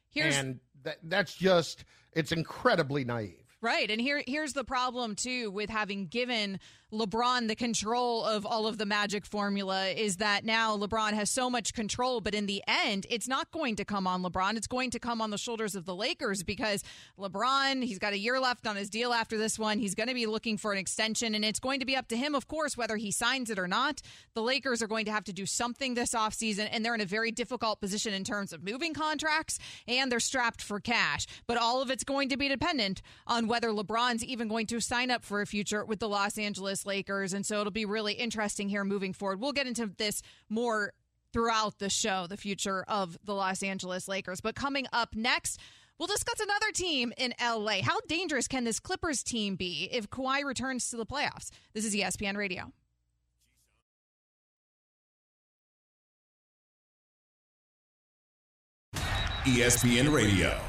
Here's 0.08 0.36
and 0.36 0.60
that, 0.84 0.98
that's 1.02 1.34
just 1.34 1.84
it's 2.12 2.32
incredibly 2.32 3.04
naive. 3.04 3.45
Right. 3.66 3.90
And 3.90 4.00
here 4.00 4.22
here's 4.28 4.52
the 4.52 4.62
problem 4.62 5.16
too 5.16 5.50
with 5.50 5.70
having 5.70 6.06
given 6.06 6.60
LeBron 6.92 7.48
the 7.48 7.56
control 7.56 8.24
of 8.24 8.46
all 8.46 8.68
of 8.68 8.78
the 8.78 8.86
magic 8.86 9.26
formula 9.26 9.88
is 9.88 10.18
that 10.18 10.44
now 10.44 10.76
LeBron 10.76 11.14
has 11.14 11.28
so 11.28 11.50
much 11.50 11.74
control, 11.74 12.20
but 12.20 12.32
in 12.32 12.46
the 12.46 12.62
end, 12.68 13.06
it's 13.10 13.26
not 13.26 13.50
going 13.50 13.74
to 13.74 13.84
come 13.84 14.06
on 14.06 14.22
LeBron. 14.22 14.56
It's 14.56 14.68
going 14.68 14.90
to 14.90 15.00
come 15.00 15.20
on 15.20 15.30
the 15.30 15.36
shoulders 15.36 15.74
of 15.74 15.84
the 15.84 15.96
Lakers 15.96 16.44
because 16.44 16.84
LeBron, 17.18 17.82
he's 17.82 17.98
got 17.98 18.12
a 18.12 18.18
year 18.18 18.38
left 18.38 18.68
on 18.68 18.76
his 18.76 18.88
deal 18.88 19.12
after 19.12 19.36
this 19.36 19.58
one. 19.58 19.80
He's 19.80 19.96
going 19.96 20.08
to 20.08 20.14
be 20.14 20.26
looking 20.26 20.56
for 20.56 20.70
an 20.70 20.78
extension, 20.78 21.34
and 21.34 21.44
it's 21.44 21.58
going 21.58 21.80
to 21.80 21.86
be 21.86 21.96
up 21.96 22.06
to 22.08 22.16
him, 22.16 22.36
of 22.36 22.46
course, 22.46 22.76
whether 22.76 22.94
he 22.94 23.10
signs 23.10 23.50
it 23.50 23.58
or 23.58 23.66
not. 23.66 24.00
The 24.34 24.42
Lakers 24.42 24.80
are 24.80 24.86
going 24.86 25.06
to 25.06 25.12
have 25.12 25.24
to 25.24 25.32
do 25.32 25.44
something 25.44 25.94
this 25.94 26.14
offseason, 26.14 26.68
and 26.70 26.84
they're 26.84 26.94
in 26.94 27.00
a 27.00 27.04
very 27.04 27.32
difficult 27.32 27.80
position 27.80 28.14
in 28.14 28.22
terms 28.22 28.52
of 28.52 28.62
moving 28.62 28.94
contracts, 28.94 29.58
and 29.88 30.12
they're 30.12 30.20
strapped 30.20 30.62
for 30.62 30.78
cash. 30.78 31.26
But 31.48 31.56
all 31.56 31.82
of 31.82 31.90
it's 31.90 32.04
going 32.04 32.28
to 32.28 32.36
be 32.36 32.48
dependent 32.48 33.02
on 33.26 33.48
whether 33.48 33.70
LeBron's 33.70 34.22
even 34.22 34.46
going 34.46 34.66
to 34.66 34.78
sign 34.78 35.10
up 35.10 35.24
for 35.24 35.40
a 35.40 35.46
future 35.46 35.84
with 35.84 35.98
the 35.98 36.08
Los 36.08 36.38
Angeles 36.38 36.75
Lakers. 36.84 37.32
And 37.32 37.46
so 37.46 37.60
it'll 37.60 37.70
be 37.70 37.84
really 37.84 38.14
interesting 38.14 38.68
here 38.68 38.84
moving 38.84 39.12
forward. 39.12 39.40
We'll 39.40 39.52
get 39.52 39.66
into 39.66 39.86
this 39.96 40.20
more 40.48 40.92
throughout 41.32 41.78
the 41.78 41.88
show, 41.88 42.26
the 42.26 42.36
future 42.36 42.84
of 42.88 43.16
the 43.24 43.34
Los 43.34 43.62
Angeles 43.62 44.08
Lakers. 44.08 44.40
But 44.40 44.54
coming 44.54 44.86
up 44.92 45.14
next, 45.14 45.60
We'll 45.98 46.08
discuss 46.08 46.40
another 46.40 46.72
team 46.72 47.12
in 47.16 47.32
LA. 47.40 47.80
How 47.82 48.00
dangerous 48.06 48.46
can 48.48 48.64
this 48.64 48.80
Clippers 48.80 49.22
team 49.22 49.56
be 49.56 49.88
if 49.90 50.10
Kawhi 50.10 50.44
returns 50.44 50.90
to 50.90 50.96
the 50.96 51.06
playoffs? 51.06 51.50
This 51.72 51.86
is 51.86 51.96
ESPN 51.96 52.36
Radio. 52.36 52.72
ESPN 59.46 60.12
Radio. 60.12 60.60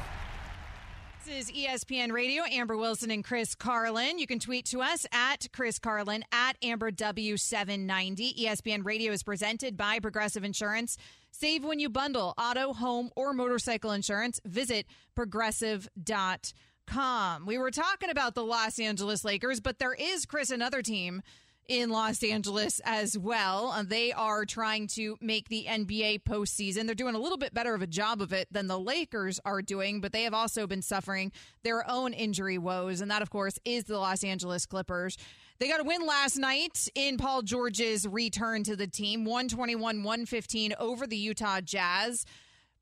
Is 1.30 1.50
ESPN 1.50 2.12
Radio, 2.12 2.42
Amber 2.50 2.76
Wilson 2.76 3.10
and 3.10 3.24
Chris 3.24 3.54
Carlin. 3.54 4.18
You 4.18 4.26
can 4.26 4.38
tweet 4.38 4.66
to 4.66 4.80
us 4.80 5.06
at 5.12 5.48
Chris 5.52 5.78
Carlin 5.78 6.24
at 6.32 6.60
AmberW790. 6.60 8.44
ESPN 8.44 8.84
Radio 8.84 9.12
is 9.12 9.22
presented 9.22 9.76
by 9.76 10.00
Progressive 10.00 10.44
Insurance. 10.44 10.96
Save 11.30 11.64
when 11.64 11.80
you 11.80 11.88
bundle 11.88 12.34
auto, 12.38 12.72
home, 12.72 13.10
or 13.16 13.32
motorcycle 13.32 13.92
insurance. 13.92 14.40
Visit 14.44 14.86
progressive.com. 15.14 17.46
We 17.46 17.58
were 17.58 17.70
talking 17.70 18.10
about 18.10 18.34
the 18.34 18.44
Los 18.44 18.78
Angeles 18.78 19.24
Lakers, 19.24 19.60
but 19.60 19.78
there 19.78 19.94
is, 19.94 20.26
Chris, 20.26 20.50
another 20.50 20.82
team 20.82 21.22
in 21.68 21.90
Los 21.90 22.22
Angeles 22.22 22.80
as 22.84 23.16
well. 23.16 23.68
Uh, 23.68 23.84
they 23.86 24.10
are 24.12 24.44
trying 24.46 24.86
to 24.88 25.16
make 25.20 25.48
the 25.48 25.66
NBA 25.68 26.22
postseason. 26.24 26.86
They're 26.86 26.94
doing 26.94 27.14
a 27.14 27.20
little 27.20 27.36
bit 27.36 27.52
better 27.52 27.74
of 27.74 27.82
a 27.82 27.86
job 27.86 28.22
of 28.22 28.32
it 28.32 28.48
than 28.50 28.66
the 28.66 28.78
Lakers 28.78 29.38
are 29.44 29.60
doing, 29.60 30.00
but 30.00 30.12
they 30.12 30.22
have 30.22 30.34
also 30.34 30.66
been 30.66 30.82
suffering 30.82 31.30
their 31.62 31.88
own 31.88 32.14
injury 32.14 32.56
woes. 32.56 33.02
And 33.02 33.10
that, 33.10 33.22
of 33.22 33.30
course, 33.30 33.58
is 33.64 33.84
the 33.84 33.98
Los 33.98 34.24
Angeles 34.24 34.64
Clippers. 34.64 35.18
They 35.58 35.68
got 35.68 35.80
a 35.80 35.84
win 35.84 36.06
last 36.06 36.36
night 36.38 36.88
in 36.94 37.18
Paul 37.18 37.42
George's 37.42 38.06
return 38.06 38.64
to 38.64 38.74
the 38.76 38.86
team 38.86 39.24
121 39.24 40.02
115 40.02 40.74
over 40.78 41.06
the 41.06 41.16
Utah 41.16 41.60
Jazz. 41.60 42.24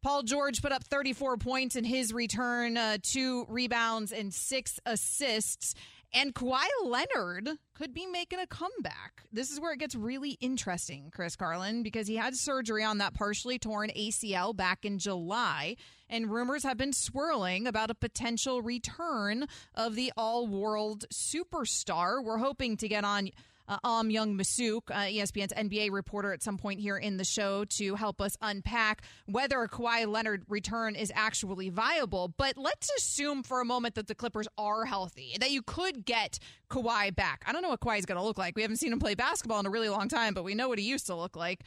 Paul 0.02 0.22
George 0.22 0.62
put 0.62 0.70
up 0.70 0.84
34 0.84 1.36
points 1.38 1.74
in 1.74 1.82
his 1.82 2.12
return, 2.12 2.76
uh, 2.76 2.98
two 3.02 3.44
rebounds, 3.48 4.12
and 4.12 4.32
six 4.32 4.78
assists. 4.86 5.74
And 6.16 6.34
Kawhi 6.34 6.64
Leonard 6.82 7.58
could 7.74 7.92
be 7.92 8.06
making 8.06 8.38
a 8.38 8.46
comeback. 8.46 9.24
This 9.30 9.50
is 9.50 9.60
where 9.60 9.74
it 9.74 9.80
gets 9.80 9.94
really 9.94 10.38
interesting, 10.40 11.10
Chris 11.14 11.36
Carlin, 11.36 11.82
because 11.82 12.06
he 12.06 12.16
had 12.16 12.34
surgery 12.34 12.82
on 12.82 12.96
that 12.98 13.12
partially 13.12 13.58
torn 13.58 13.90
ACL 13.90 14.56
back 14.56 14.86
in 14.86 14.98
July. 14.98 15.76
And 16.08 16.30
rumors 16.30 16.62
have 16.62 16.78
been 16.78 16.94
swirling 16.94 17.66
about 17.66 17.90
a 17.90 17.94
potential 17.94 18.62
return 18.62 19.46
of 19.74 19.94
the 19.94 20.10
all 20.16 20.46
world 20.46 21.04
superstar. 21.12 22.24
We're 22.24 22.38
hoping 22.38 22.78
to 22.78 22.88
get 22.88 23.04
on 23.04 23.28
uh, 23.68 23.78
Ohm 23.84 24.10
Youngmisuk, 24.10 24.90
uh, 24.90 24.94
ESPN's 24.94 25.52
NBA 25.52 25.90
reporter, 25.90 26.32
at 26.32 26.42
some 26.42 26.56
point 26.56 26.80
here 26.80 26.96
in 26.96 27.16
the 27.16 27.24
show 27.24 27.64
to 27.64 27.94
help 27.94 28.20
us 28.20 28.36
unpack 28.40 29.02
whether 29.26 29.62
a 29.62 29.68
Kawhi 29.68 30.06
Leonard 30.06 30.44
return 30.48 30.94
is 30.94 31.12
actually 31.14 31.68
viable. 31.68 32.32
But 32.36 32.56
let's 32.56 32.90
assume 32.96 33.42
for 33.42 33.60
a 33.60 33.64
moment 33.64 33.94
that 33.94 34.06
the 34.06 34.14
Clippers 34.14 34.48
are 34.58 34.84
healthy, 34.84 35.36
that 35.40 35.50
you 35.50 35.62
could 35.62 36.04
get 36.04 36.38
Kawhi 36.70 37.14
back. 37.14 37.44
I 37.46 37.52
don't 37.52 37.62
know 37.62 37.70
what 37.70 37.80
Kawhi 37.80 37.98
is 37.98 38.06
going 38.06 38.18
to 38.18 38.24
look 38.24 38.38
like. 38.38 38.56
We 38.56 38.62
haven't 38.62 38.78
seen 38.78 38.92
him 38.92 38.98
play 38.98 39.14
basketball 39.14 39.60
in 39.60 39.66
a 39.66 39.70
really 39.70 39.88
long 39.88 40.08
time, 40.08 40.34
but 40.34 40.44
we 40.44 40.54
know 40.54 40.68
what 40.68 40.78
he 40.78 40.84
used 40.84 41.06
to 41.06 41.14
look 41.14 41.36
like. 41.36 41.64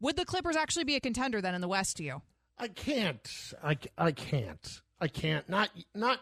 Would 0.00 0.16
the 0.16 0.24
Clippers 0.24 0.56
actually 0.56 0.84
be 0.84 0.96
a 0.96 1.00
contender 1.00 1.40
then 1.40 1.54
in 1.54 1.60
the 1.60 1.68
West 1.68 1.96
to 1.98 2.02
you? 2.02 2.22
I 2.58 2.68
can't. 2.68 3.28
I, 3.62 3.76
I 3.96 4.12
can't. 4.12 4.80
I 5.00 5.08
can't. 5.08 5.48
Not 5.48 5.70
not 5.94 6.20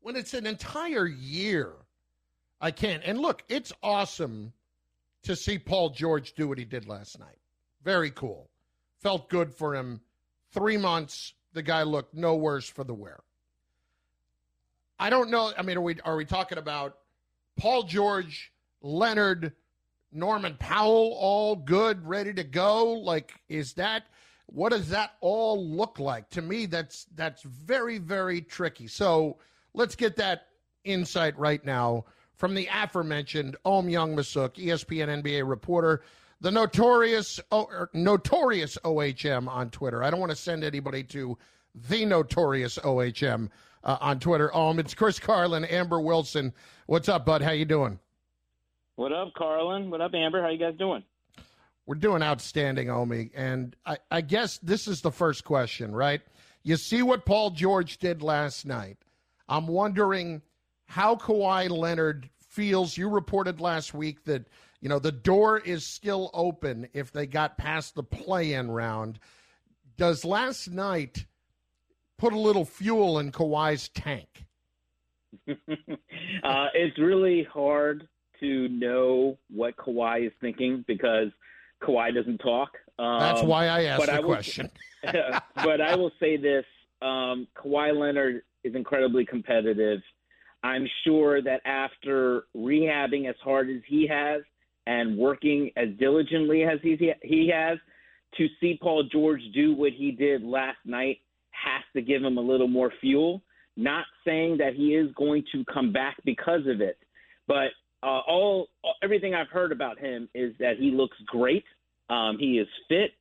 when 0.00 0.16
it's 0.16 0.34
an 0.34 0.46
entire 0.46 1.06
year 1.06 1.72
I 2.60 2.70
can't. 2.70 3.02
And 3.04 3.18
look, 3.18 3.42
it's 3.48 3.72
awesome 3.82 4.52
to 5.24 5.36
see 5.36 5.58
Paul 5.58 5.90
George 5.90 6.34
do 6.34 6.48
what 6.48 6.58
he 6.58 6.64
did 6.64 6.88
last 6.88 7.18
night. 7.18 7.38
Very 7.84 8.10
cool. 8.10 8.48
Felt 9.02 9.28
good 9.28 9.52
for 9.52 9.74
him. 9.74 10.00
Three 10.52 10.76
months, 10.76 11.34
the 11.52 11.62
guy 11.62 11.82
looked 11.82 12.14
no 12.14 12.36
worse 12.36 12.68
for 12.68 12.84
the 12.84 12.94
wear. 12.94 13.20
I 14.98 15.10
don't 15.10 15.30
know. 15.30 15.52
I 15.56 15.62
mean, 15.62 15.76
are 15.76 15.82
we 15.82 16.00
are 16.04 16.16
we 16.16 16.24
talking 16.24 16.58
about 16.58 16.96
Paul 17.56 17.82
George, 17.82 18.52
Leonard, 18.80 19.52
Norman 20.10 20.56
Powell, 20.58 21.14
all 21.18 21.56
good, 21.56 22.06
ready 22.06 22.32
to 22.34 22.44
go? 22.44 22.92
Like, 22.92 23.34
is 23.48 23.74
that 23.74 24.04
what 24.46 24.70
does 24.70 24.88
that 24.90 25.12
all 25.20 25.68
look 25.68 25.98
like? 25.98 26.30
To 26.30 26.42
me, 26.42 26.66
that's 26.66 27.06
that's 27.14 27.42
very, 27.42 27.98
very 27.98 28.40
tricky. 28.40 28.86
So 28.86 29.38
let's 29.74 29.96
get 29.96 30.16
that 30.16 30.46
insight 30.84 31.38
right 31.38 31.64
now 31.64 32.04
from 32.36 32.54
the 32.54 32.68
aforementioned 32.72 33.56
Ohm 33.64 33.86
Youngmisuk, 33.86 34.54
ESPN 34.54 35.22
NBA 35.22 35.48
reporter, 35.48 36.02
the 36.40 36.50
notorious 36.50 37.40
o- 37.50 37.86
notorious 37.94 38.76
OHM 38.84 39.48
on 39.48 39.70
Twitter. 39.70 40.02
I 40.02 40.10
don't 40.10 40.20
want 40.20 40.30
to 40.30 40.36
send 40.36 40.62
anybody 40.62 41.02
to 41.04 41.36
the 41.88 42.04
notorious 42.04 42.78
OHM 42.78 43.48
uh, 43.84 43.96
on 44.00 44.20
Twitter. 44.20 44.54
Um, 44.54 44.78
it's 44.78 44.94
Chris 44.94 45.18
Carlin, 45.18 45.64
Amber 45.64 46.00
Wilson. 46.00 46.52
What's 46.86 47.08
up, 47.08 47.24
bud? 47.24 47.42
How 47.42 47.52
you 47.52 47.64
doing? 47.64 47.98
What 48.96 49.12
up, 49.12 49.32
Carlin? 49.34 49.90
What 49.90 50.00
up, 50.00 50.14
Amber? 50.14 50.42
How 50.42 50.48
you 50.48 50.58
guys 50.58 50.74
doing? 50.78 51.02
We're 51.86 51.94
doing 51.94 52.22
outstanding, 52.22 52.90
Omi. 52.90 53.30
And 53.34 53.76
I, 53.86 53.98
I 54.10 54.20
guess 54.20 54.58
this 54.58 54.88
is 54.88 55.02
the 55.02 55.12
first 55.12 55.44
question, 55.44 55.94
right? 55.94 56.20
You 56.64 56.76
see 56.76 57.02
what 57.02 57.24
Paul 57.24 57.50
George 57.50 57.98
did 57.98 58.22
last 58.22 58.66
night. 58.66 58.98
I'm 59.48 59.68
wondering 59.68 60.42
how 60.86 61.16
Kawhi 61.16 61.70
Leonard 61.70 62.30
feels. 62.48 62.96
You 62.96 63.08
reported 63.08 63.60
last 63.60 63.94
week 63.94 64.24
that 64.24 64.48
you 64.80 64.88
know 64.88 64.98
the 64.98 65.12
door 65.12 65.58
is 65.58 65.84
still 65.84 66.30
open 66.32 66.88
if 66.92 67.12
they 67.12 67.26
got 67.26 67.58
past 67.58 67.94
the 67.94 68.02
play-in 68.02 68.70
round. 68.70 69.18
Does 69.96 70.24
last 70.24 70.70
night 70.70 71.26
put 72.18 72.32
a 72.32 72.38
little 72.38 72.64
fuel 72.64 73.18
in 73.18 73.32
Kawhi's 73.32 73.88
tank? 73.88 74.46
uh, 75.48 76.66
it's 76.74 76.98
really 76.98 77.46
hard 77.52 78.08
to 78.40 78.68
know 78.68 79.38
what 79.50 79.76
Kawhi 79.76 80.26
is 80.26 80.32
thinking 80.40 80.84
because 80.86 81.28
Kawhi 81.82 82.14
doesn't 82.14 82.38
talk. 82.38 82.70
Um, 82.98 83.20
That's 83.20 83.42
why 83.42 83.66
I 83.66 83.84
asked 83.84 84.06
the 84.06 84.14
I 84.14 84.20
will, 84.20 84.28
question. 84.28 84.70
but 85.02 85.80
I 85.80 85.94
will 85.94 86.12
say 86.20 86.36
this: 86.36 86.64
um, 87.02 87.46
Kawhi 87.56 87.98
Leonard 87.98 88.42
is 88.64 88.74
incredibly 88.74 89.24
competitive. 89.24 90.00
I'm 90.66 90.86
sure 91.04 91.40
that 91.42 91.60
after 91.64 92.44
rehabbing 92.56 93.28
as 93.28 93.36
hard 93.42 93.70
as 93.70 93.82
he 93.86 94.06
has 94.08 94.42
and 94.86 95.16
working 95.16 95.70
as 95.76 95.88
diligently 95.98 96.64
as 96.64 96.78
he, 96.82 97.12
he 97.22 97.50
has, 97.54 97.78
to 98.36 98.46
see 98.60 98.78
Paul 98.82 99.04
George 99.10 99.40
do 99.54 99.74
what 99.74 99.92
he 99.92 100.10
did 100.10 100.42
last 100.42 100.78
night 100.84 101.20
has 101.52 101.82
to 101.94 102.02
give 102.02 102.22
him 102.22 102.36
a 102.36 102.40
little 102.40 102.68
more 102.68 102.92
fuel. 103.00 103.42
Not 103.76 104.04
saying 104.24 104.58
that 104.58 104.74
he 104.74 104.94
is 104.94 105.10
going 105.16 105.44
to 105.52 105.64
come 105.72 105.92
back 105.92 106.16
because 106.24 106.66
of 106.66 106.80
it, 106.80 106.98
but 107.46 107.68
uh, 108.02 108.20
all 108.26 108.68
everything 109.02 109.34
I've 109.34 109.48
heard 109.48 109.72
about 109.72 109.98
him 109.98 110.28
is 110.34 110.54
that 110.58 110.76
he 110.78 110.90
looks 110.90 111.16
great. 111.26 111.64
Um, 112.10 112.36
he 112.38 112.58
is 112.58 112.68
fit, 112.88 113.12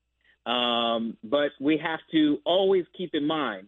um, 0.50 1.18
but 1.24 1.52
we 1.60 1.78
have 1.78 2.00
to 2.12 2.38
always 2.46 2.86
keep 2.98 3.12
in 3.14 3.26
mind 3.26 3.68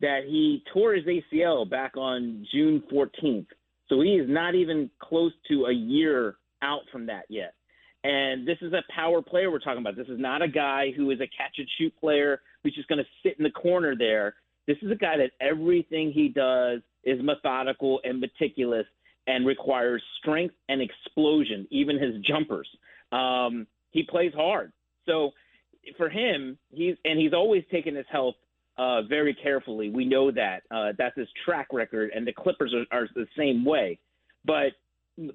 that 0.00 0.20
he 0.26 0.62
tore 0.72 0.94
his 0.94 1.04
ACL 1.04 1.68
back 1.68 1.96
on 1.96 2.46
June 2.52 2.82
14th. 2.92 3.46
So 3.88 4.00
he 4.00 4.10
is 4.10 4.28
not 4.28 4.54
even 4.54 4.90
close 5.00 5.32
to 5.48 5.66
a 5.66 5.72
year 5.72 6.36
out 6.62 6.82
from 6.92 7.06
that 7.06 7.24
yet. 7.28 7.54
And 8.04 8.46
this 8.46 8.58
is 8.60 8.72
a 8.72 8.82
power 8.94 9.22
player 9.22 9.50
we're 9.50 9.58
talking 9.58 9.80
about. 9.80 9.96
This 9.96 10.08
is 10.08 10.20
not 10.20 10.42
a 10.42 10.48
guy 10.48 10.92
who 10.96 11.10
is 11.10 11.20
a 11.20 11.26
catch 11.26 11.56
and 11.58 11.66
shoot 11.78 11.92
player 11.98 12.40
who's 12.62 12.74
just 12.74 12.88
going 12.88 13.02
to 13.02 13.10
sit 13.22 13.36
in 13.38 13.44
the 13.44 13.50
corner 13.50 13.96
there. 13.96 14.36
This 14.66 14.76
is 14.82 14.90
a 14.90 14.94
guy 14.94 15.16
that 15.16 15.30
everything 15.40 16.12
he 16.12 16.28
does 16.28 16.80
is 17.04 17.20
methodical 17.22 18.00
and 18.04 18.20
meticulous 18.20 18.86
and 19.26 19.46
requires 19.46 20.02
strength 20.20 20.54
and 20.68 20.80
explosion, 20.80 21.66
even 21.70 22.00
his 22.00 22.14
jumpers. 22.22 22.68
Um, 23.12 23.66
he 23.90 24.02
plays 24.02 24.32
hard. 24.34 24.72
So 25.06 25.32
for 25.96 26.08
him, 26.08 26.58
he's 26.70 26.96
and 27.04 27.18
he's 27.18 27.32
always 27.32 27.64
taken 27.70 27.94
his 27.96 28.06
health 28.10 28.34
uh, 28.78 29.02
very 29.02 29.34
carefully. 29.34 29.90
We 29.90 30.04
know 30.04 30.30
that. 30.30 30.62
Uh, 30.70 30.92
that's 30.96 31.16
his 31.16 31.28
track 31.44 31.68
record, 31.72 32.10
and 32.14 32.26
the 32.26 32.32
Clippers 32.32 32.72
are, 32.74 32.96
are 32.96 33.08
the 33.14 33.26
same 33.36 33.64
way. 33.64 33.98
But 34.44 34.72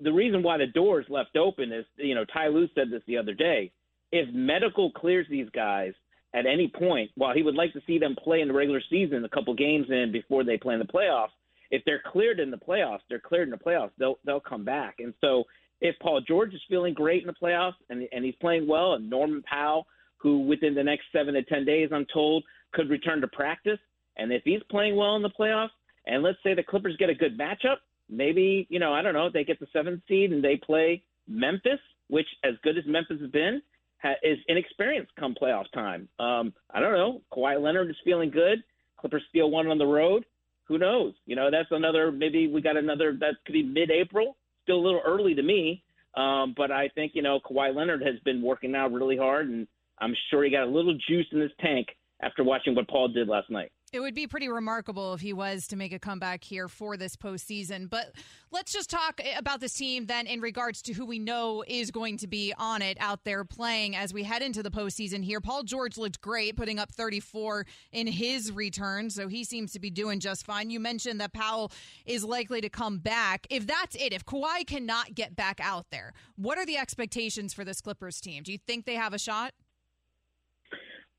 the 0.02 0.12
reason 0.12 0.42
why 0.44 0.58
the 0.58 0.68
door 0.68 1.02
is 1.02 1.06
left 1.10 1.36
open 1.36 1.72
is, 1.72 1.86
you 1.98 2.16
know, 2.16 2.26
Ty 2.26 2.48
Lue 2.48 2.70
said 2.74 2.90
this 2.90 3.02
the 3.06 3.18
other 3.18 3.34
day. 3.34 3.72
If 4.12 4.34
medical 4.34 4.92
clears 4.92 5.28
these 5.30 5.50
guys 5.54 5.94
at 6.34 6.46
any 6.46 6.68
point, 6.68 7.12
while 7.16 7.34
he 7.34 7.44
would 7.44 7.56
like 7.56 7.74
to 7.74 7.82
see 7.86 8.00
them 8.00 8.16
play 8.16 8.42
in 8.42 8.48
the 8.48 8.54
regular 8.54 8.82
season, 8.90 9.26
a 9.26 9.30
couple 9.30 9.54
games 9.54 9.88
in 9.90 10.12
before 10.12 10.44
they 10.44 10.58
play 10.58 10.74
in 10.74 10.80
the 10.80 10.86
playoffs, 10.86 11.34
if 11.70 11.82
they're 11.86 12.02
cleared 12.06 12.40
in 12.40 12.52
the 12.52 12.58
playoffs, 12.58 13.00
they're 13.10 13.20
cleared 13.20 13.48
in 13.48 13.52
the 13.52 13.58
playoffs. 13.58 13.92
They'll 13.98 14.20
they'll 14.26 14.40
come 14.40 14.64
back. 14.64 14.96
And 15.00 15.14
so 15.20 15.44
if 15.82 15.96
Paul 16.00 16.22
George 16.22 16.54
is 16.54 16.62
feeling 16.70 16.94
great 16.94 17.22
in 17.22 17.28
the 17.28 17.34
playoffs 17.34 17.74
and 17.90 18.08
and 18.12 18.24
he's 18.24 18.36
playing 18.40 18.68
well, 18.68 18.94
and 18.94 19.10
Norman 19.10 19.44
Powell, 19.44 19.88
who 20.18 20.42
within 20.42 20.76
the 20.76 20.84
next 20.84 21.06
seven 21.12 21.34
to 21.34 21.44
ten 21.44 21.66
days, 21.66 21.90
I'm 21.92 22.06
told, 22.14 22.44
could 22.74 22.90
return 22.90 23.22
to 23.22 23.28
practice. 23.28 23.80
And 24.18 24.32
if 24.32 24.44
he's 24.44 24.62
playing 24.70 24.96
well 24.96 25.16
in 25.16 25.22
the 25.22 25.30
playoffs, 25.30 25.70
and 26.06 26.22
let's 26.22 26.38
say 26.44 26.54
the 26.54 26.64
Clippers 26.64 26.96
get 26.98 27.10
a 27.10 27.16
good 27.16 27.38
matchup, 27.38 27.78
maybe, 28.10 28.68
you 28.70 28.80
know, 28.80 28.94
I 28.94 29.02
don't 29.02 29.14
know, 29.14 29.30
they 29.30 29.44
get 29.44 29.60
the 29.60 29.68
seventh 29.74 30.02
seed 30.08 30.32
and 30.32 30.44
they 30.44 30.58
play 30.58 31.04
Memphis, 31.28 31.80
which, 32.10 32.28
as 32.44 32.54
good 32.64 32.78
as 32.78 32.84
Memphis 32.86 33.22
has 33.22 33.32
been, 33.32 33.62
ha- 34.02 34.20
is 34.22 34.38
inexperienced 34.48 35.12
come 35.20 35.34
playoff 35.34 35.66
time. 35.74 36.08
Um, 36.20 36.54
I 36.72 36.80
don't 36.80 36.94
know. 36.94 37.22
Kawhi 37.34 37.62
Leonard 37.62 37.90
is 37.90 37.96
feeling 38.04 38.30
good. 38.30 38.64
Clippers 39.00 39.24
steal 39.30 39.50
one 39.50 39.68
on 39.68 39.78
the 39.78 39.86
road. 39.86 40.26
Who 40.66 40.78
knows? 40.78 41.14
You 41.26 41.36
know, 41.36 41.50
that's 41.50 41.72
another, 41.72 42.12
maybe 42.12 42.48
we 42.48 42.62
got 42.62 42.78
another, 42.78 43.16
that 43.20 43.36
could 43.46 43.54
be 43.54 43.64
mid 43.64 43.90
April. 43.90 44.36
Still 44.64 44.78
a 44.78 44.86
little 44.86 45.02
early 45.06 45.34
to 45.36 45.42
me. 45.42 45.84
Um, 46.16 46.54
but 46.56 46.72
I 46.72 46.90
think, 46.90 47.14
you 47.16 47.22
know, 47.22 47.40
Kawhi 47.40 47.76
Leonard 47.76 48.02
has 48.04 48.20
been 48.24 48.42
working 48.42 48.76
out 48.76 48.92
really 48.92 49.18
hard, 49.18 49.50
and 49.50 49.68
I'm 50.00 50.16
sure 50.30 50.44
he 50.44 50.52
got 50.52 50.64
a 50.64 50.70
little 50.70 50.98
juice 51.08 51.26
in 51.32 51.42
his 51.42 51.52
tank 51.60 51.88
after 52.24 52.44
watching 52.44 52.76
what 52.76 52.88
Paul 52.88 53.10
did 53.10 53.28
last 53.28 53.50
night. 53.50 53.72
It 53.92 54.00
would 54.00 54.16
be 54.16 54.26
pretty 54.26 54.50
remarkable 54.50 55.14
if 55.14 55.22
he 55.22 55.34
was 55.34 55.68
to 55.68 55.76
make 55.76 55.94
a 55.94 56.00
comeback 56.00 56.44
here 56.44 56.68
for 56.68 56.98
this 56.98 57.16
postseason. 57.16 57.88
But 57.88 58.14
let's 58.50 58.74
just 58.74 58.90
talk 58.90 59.22
about 59.38 59.60
this 59.60 59.74
team 59.74 60.08
then 60.08 60.26
in 60.26 60.42
regards 60.42 60.82
to 60.84 60.94
who 60.94 61.06
we 61.06 61.20
know 61.20 61.64
is 61.68 61.92
going 61.92 62.18
to 62.18 62.28
be 62.28 62.56
on 62.58 62.82
it 62.82 62.98
out 63.00 63.24
there 63.24 63.44
playing 63.44 63.96
as 63.96 64.12
we 64.12 64.24
head 64.24 64.42
into 64.42 64.64
the 64.64 64.72
postseason 64.72 65.24
here. 65.24 65.40
Paul 65.40 65.62
George 65.62 65.96
looked 65.96 66.22
great, 66.22 66.56
putting 66.56 66.80
up 66.80 66.92
34 66.92 67.68
in 67.92 68.08
his 68.08 68.52
return, 68.52 69.12
so 69.12 69.28
he 69.28 69.44
seems 69.44 69.72
to 69.74 69.80
be 69.80 69.92
doing 69.92 70.20
just 70.20 70.44
fine. 70.44 70.72
You 70.72 70.80
mentioned 70.80 71.22
that 71.22 71.32
Powell 71.32 71.72
is 72.08 72.24
likely 72.24 72.62
to 72.62 72.70
come 72.70 72.98
back. 72.98 73.46
If 73.52 73.68
that's 73.68 73.96
it, 73.96 74.12
if 74.12 74.26
Kawhi 74.26 74.66
cannot 74.66 75.14
get 75.14 75.36
back 75.36 75.60
out 75.62 75.86
there, 75.92 76.14
what 76.36 76.58
are 76.58 76.66
the 76.66 76.78
expectations 76.78 77.54
for 77.54 77.64
this 77.64 77.80
Clippers 77.80 78.20
team? 78.20 78.42
Do 78.42 78.52
you 78.52 78.58
think 78.58 78.86
they 78.86 78.96
have 78.96 79.14
a 79.14 79.20
shot? 79.20 79.54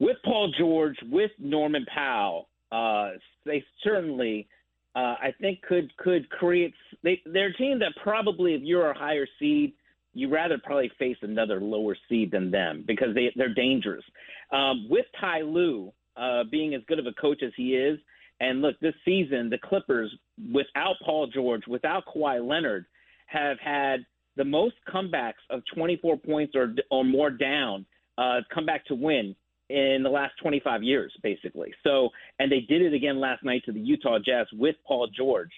With 0.01 0.17
Paul 0.25 0.53
George, 0.59 0.97
with 1.11 1.31
Norman 1.39 1.87
Powell, 1.95 2.49
uh, 2.73 3.11
they 3.47 3.65
certainly, 3.83 4.49
uh, 4.97 5.15
I 5.21 5.35
think, 5.41 5.63
could 5.63 5.97
could 5.97 6.29
create. 6.31 6.75
They, 7.03 7.21
they're 7.27 7.49
a 7.49 7.55
team 7.55 7.79
that 7.79 7.93
probably, 8.03 8.55
if 8.55 8.63
you're 8.63 8.91
a 8.91 8.99
higher 8.99 9.27
seed, 9.39 9.73
you'd 10.13 10.33
rather 10.33 10.59
probably 10.63 10.91
face 10.99 11.17
another 11.23 11.61
lower 11.61 11.97
seed 12.09 12.33
than 12.33 12.51
them 12.51 12.85
because 12.87 13.15
they 13.15 13.33
they're 13.37 13.55
dangerous. 13.55 14.05
Um, 14.51 14.89
with 14.91 15.07
Ty 15.21 15.43
Lue 15.43 15.93
uh, 16.17 16.45
being 16.51 16.75
as 16.75 16.83
good 16.89 16.99
of 16.99 17.07
a 17.07 17.13
coach 17.13 17.43
as 17.45 17.53
he 17.57 17.77
is, 17.77 17.99
and 18.41 18.63
look, 18.63 18.79
this 18.81 18.95
season 19.05 19.49
the 19.49 19.59
Clippers, 19.59 20.13
without 20.53 20.97
Paul 21.05 21.29
George, 21.29 21.63
without 21.69 22.05
Kawhi 22.07 22.45
Leonard, 22.47 22.87
have 23.27 23.59
had 23.61 24.05
the 24.37 24.45
most 24.45 24.75
comebacks 24.93 25.35
of 25.51 25.63
24 25.73 26.17
points 26.17 26.55
or 26.57 26.75
or 26.91 27.05
more 27.05 27.31
down, 27.31 27.87
uh, 28.19 28.41
come 28.53 28.67
back 28.67 28.85
to 28.87 28.97
win 28.97 29.37
in 29.71 30.03
the 30.03 30.11
last 30.11 30.35
25 30.43 30.83
years, 30.83 31.13
basically. 31.23 31.73
So, 31.83 32.11
and 32.39 32.51
they 32.51 32.61
did 32.61 32.83
it 32.83 32.93
again 32.93 33.21
last 33.21 33.43
night 33.45 33.63
to 33.65 33.73
the 33.73 33.81
Utah 33.81 34.19
Jazz 34.19 34.47
with 34.53 34.77
Paul 34.87 35.09
George. 35.17 35.51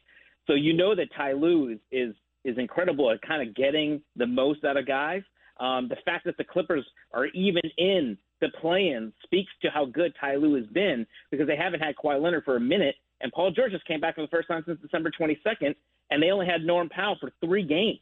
So 0.47 0.55
you 0.55 0.73
know 0.73 0.95
that 0.95 1.09
Ty 1.17 1.33
Lue 1.33 1.71
is 1.71 1.79
is, 1.91 2.15
is 2.45 2.59
incredible 2.59 3.11
at 3.11 3.21
kind 3.23 3.47
of 3.47 3.55
getting 3.55 4.01
the 4.15 4.27
most 4.27 4.65
out 4.65 4.77
of 4.77 4.87
guys. 4.87 5.23
Um, 5.59 5.89
the 5.89 5.97
fact 6.05 6.25
that 6.27 6.37
the 6.37 6.45
Clippers 6.45 6.85
are 7.13 7.27
even 7.27 7.63
in 7.79 8.17
the 8.41 8.49
play-in 8.61 9.13
speaks 9.25 9.51
to 9.63 9.71
how 9.71 9.87
good 9.87 10.13
Ty 10.21 10.37
Lue 10.37 10.55
has 10.55 10.67
been 10.67 11.07
because 11.31 11.47
they 11.47 11.57
haven't 11.57 11.81
had 11.81 11.97
Kawhi 11.97 12.23
Leonard 12.23 12.45
for 12.45 12.57
a 12.57 12.61
minute, 12.61 12.95
and 13.21 13.33
Paul 13.33 13.51
George 13.51 13.73
just 13.73 13.87
came 13.87 14.01
back 14.01 14.15
for 14.15 14.21
the 14.21 14.29
first 14.29 14.49
time 14.49 14.63
since 14.67 14.79
December 14.81 15.11
22nd, 15.19 15.75
and 16.11 16.23
they 16.23 16.31
only 16.31 16.47
had 16.47 16.63
Norm 16.63 16.89
Powell 16.89 17.17
for 17.19 17.33
three 17.45 17.65
games. 17.65 17.99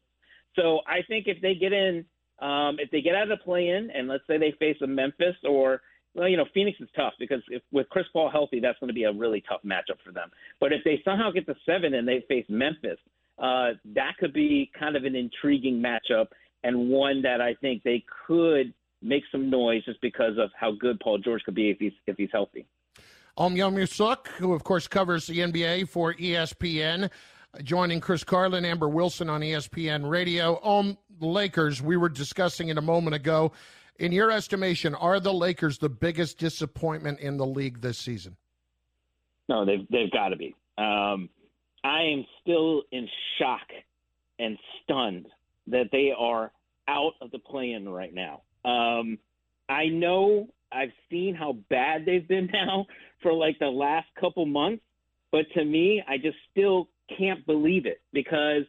So 0.57 0.81
I 0.87 1.03
think 1.07 1.27
if 1.29 1.41
they 1.41 1.55
get 1.55 1.73
in, 1.73 2.05
um, 2.41 2.77
if 2.81 2.91
they 2.91 3.01
get 3.01 3.15
out 3.15 3.31
of 3.31 3.39
the 3.39 3.45
play-in, 3.45 3.91
and 3.91 4.09
let's 4.09 4.27
say 4.27 4.39
they 4.39 4.55
face 4.59 4.77
a 4.83 4.87
Memphis 4.87 5.37
or 5.49 5.81
well, 6.15 6.29
you 6.29 6.37
know, 6.37 6.47
Phoenix 6.55 6.81
is 6.81 6.89
tough 6.95 7.15
because 7.19 7.43
if 7.49 7.63
with 7.73 7.89
Chris 7.89 8.07
Paul 8.13 8.31
healthy, 8.31 8.61
that's 8.61 8.79
going 8.79 8.89
to 8.89 8.95
be 8.95 9.05
a 9.05 9.13
really 9.13 9.43
tough 9.49 9.61
matchup 9.65 9.99
for 10.05 10.13
them. 10.13 10.31
But 10.61 10.73
if 10.73 10.83
they 10.85 11.01
somehow 11.05 11.31
get 11.31 11.47
to 11.47 11.55
seven 11.67 11.95
and 11.95 12.07
they 12.07 12.25
face 12.29 12.47
Memphis, 12.49 12.99
uh, 13.39 13.71
that 13.95 14.13
could 14.19 14.33
be 14.33 14.71
kind 14.79 14.97
of 14.97 15.05
an 15.05 15.17
intriguing 15.17 15.83
matchup 15.83 16.27
and 16.63 16.89
one 16.89 17.23
that 17.23 17.41
I 17.41 17.55
think 17.55 17.83
they 17.83 18.05
could 18.27 18.73
make 19.03 19.23
some 19.31 19.51
noise 19.51 19.85
just 19.85 20.01
because 20.01 20.39
of 20.39 20.51
how 20.59 20.73
good 20.73 20.99
Paul 21.01 21.19
George 21.19 21.43
could 21.45 21.55
be 21.55 21.71
if 21.71 21.79
he's 21.79 21.93
if 22.07 22.17
he's 22.17 22.31
healthy. 22.33 22.67
Ohm 23.37 23.57
Youngmisuk, 23.57 24.29
who 24.29 24.55
of 24.55 24.63
course 24.63 24.87
covers 24.87 25.27
the 25.27 25.41
NBA 25.41 25.89
for 25.89 26.15
ESPN, 26.15 27.11
joining 27.65 28.01
Chris 28.01 28.23
Carlin, 28.23 28.65
Amber 28.65 28.89
Wilson 28.89 29.29
on 29.29 29.41
ESPN 29.41 30.09
Radio. 30.09 30.61
Ohm 30.63 30.97
Lakers, 31.21 31.83
we 31.83 31.97
were 31.97 32.09
discussing 32.09 32.69
it 32.69 32.79
a 32.79 32.83
moment 32.83 33.15
ago. 33.17 33.53
In 33.99 34.11
your 34.13 34.31
estimation, 34.31 34.95
are 34.95 35.21
the 35.21 35.33
Lakers 35.33 35.79
the 35.79 35.89
biggest 35.89 36.39
disappointment 36.39 37.21
in 37.21 37.37
the 37.37 37.47
league 37.47 37.81
this 37.81 37.99
season? 37.99 38.37
No, 39.49 39.65
they've 39.65 39.87
they've 39.91 40.11
got 40.11 40.29
to 40.29 40.37
be. 40.37 40.55
Um, 40.79 41.29
I 41.85 42.03
am 42.03 42.25
still 42.41 42.83
in 42.91 43.09
shock 43.39 43.69
and 44.39 44.59
stunned 44.83 45.27
that 45.69 45.91
they 45.93 46.13
are 46.17 46.51
out 46.89 47.13
of 47.21 47.31
the 47.31 47.39
play-in 47.39 47.89
right 47.89 48.13
now. 48.13 48.43
Um, 48.65 49.19
I 49.69 49.87
know 49.87 50.49
I've 50.73 50.93
seen 51.11 51.35
how 51.35 51.57
bad 51.71 52.05
they've 52.05 52.27
been 52.27 52.49
now 52.53 52.87
for 53.23 53.33
like 53.33 53.59
the 53.59 53.67
last 53.67 54.09
couple 54.19 54.45
months, 54.47 54.83
but 55.31 55.47
to 55.55 55.65
me, 55.65 56.03
I 56.09 56.17
just 56.17 56.37
still 56.51 56.89
can't 57.19 57.45
believe 57.47 57.87
it 57.87 58.01
because 58.13 58.63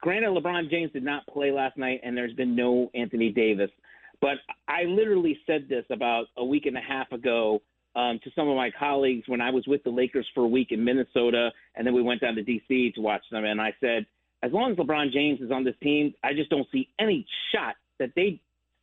granted, 0.00 0.30
LeBron 0.30 0.70
James 0.70 0.92
did 0.92 1.04
not 1.04 1.26
play 1.26 1.50
last 1.50 1.76
night, 1.76 2.00
and 2.02 2.16
there's 2.16 2.34
been 2.34 2.54
no 2.54 2.90
Anthony 2.94 3.30
Davis. 3.30 3.70
But 4.20 4.38
I 4.68 4.84
literally 4.84 5.38
said 5.46 5.66
this 5.68 5.84
about 5.90 6.26
a 6.36 6.44
week 6.44 6.66
and 6.66 6.76
a 6.76 6.80
half 6.80 7.10
ago 7.12 7.62
um, 7.96 8.20
to 8.22 8.30
some 8.36 8.48
of 8.48 8.56
my 8.56 8.70
colleagues 8.78 9.24
when 9.26 9.40
I 9.40 9.50
was 9.50 9.66
with 9.66 9.82
the 9.82 9.90
Lakers 9.90 10.28
for 10.34 10.44
a 10.44 10.48
week 10.48 10.68
in 10.70 10.84
Minnesota, 10.84 11.50
and 11.74 11.86
then 11.86 11.94
we 11.94 12.02
went 12.02 12.20
down 12.20 12.34
to 12.34 12.42
D.C. 12.42 12.92
to 12.94 13.00
watch 13.00 13.22
them. 13.30 13.44
And 13.44 13.60
I 13.60 13.74
said, 13.80 14.06
as 14.42 14.52
long 14.52 14.72
as 14.72 14.78
LeBron 14.78 15.12
James 15.12 15.40
is 15.40 15.50
on 15.50 15.64
this 15.64 15.74
team, 15.82 16.14
I 16.22 16.32
just 16.32 16.50
don't 16.50 16.66
see 16.70 16.88
any 16.98 17.26
shot 17.52 17.74
that 17.98 18.10
they 18.14 18.40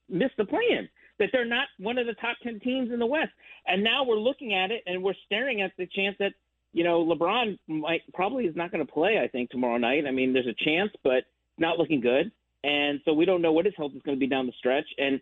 miss 0.09 0.29
the 0.37 0.45
plan, 0.45 0.89
that 1.19 1.29
they're 1.31 1.45
not 1.45 1.67
one 1.79 1.97
of 1.97 2.05
the 2.05 2.13
top 2.13 2.37
10 2.43 2.59
teams 2.59 2.91
in 2.91 2.99
the 2.99 3.05
West. 3.05 3.31
And 3.65 3.83
now 3.83 4.03
we're 4.03 4.19
looking 4.19 4.53
at 4.53 4.71
it 4.71 4.83
and 4.85 5.01
we're 5.01 5.15
staring 5.25 5.61
at 5.61 5.71
the 5.77 5.87
chance 5.87 6.15
that, 6.19 6.33
you 6.73 6.83
know, 6.83 7.03
LeBron 7.03 7.57
might 7.67 8.01
probably 8.13 8.45
is 8.45 8.55
not 8.55 8.71
going 8.71 8.85
to 8.85 8.91
play, 8.91 9.19
I 9.23 9.27
think, 9.27 9.49
tomorrow 9.49 9.77
night. 9.77 10.05
I 10.07 10.11
mean, 10.11 10.33
there's 10.33 10.47
a 10.47 10.63
chance, 10.63 10.91
but 11.03 11.23
not 11.57 11.77
looking 11.79 12.01
good. 12.01 12.31
And 12.63 12.99
so 13.05 13.13
we 13.13 13.25
don't 13.25 13.41
know 13.41 13.51
what 13.51 13.65
his 13.65 13.73
health 13.77 13.93
is 13.95 14.01
going 14.03 14.17
to 14.17 14.19
be 14.19 14.27
down 14.27 14.45
the 14.47 14.53
stretch. 14.57 14.87
And 14.97 15.21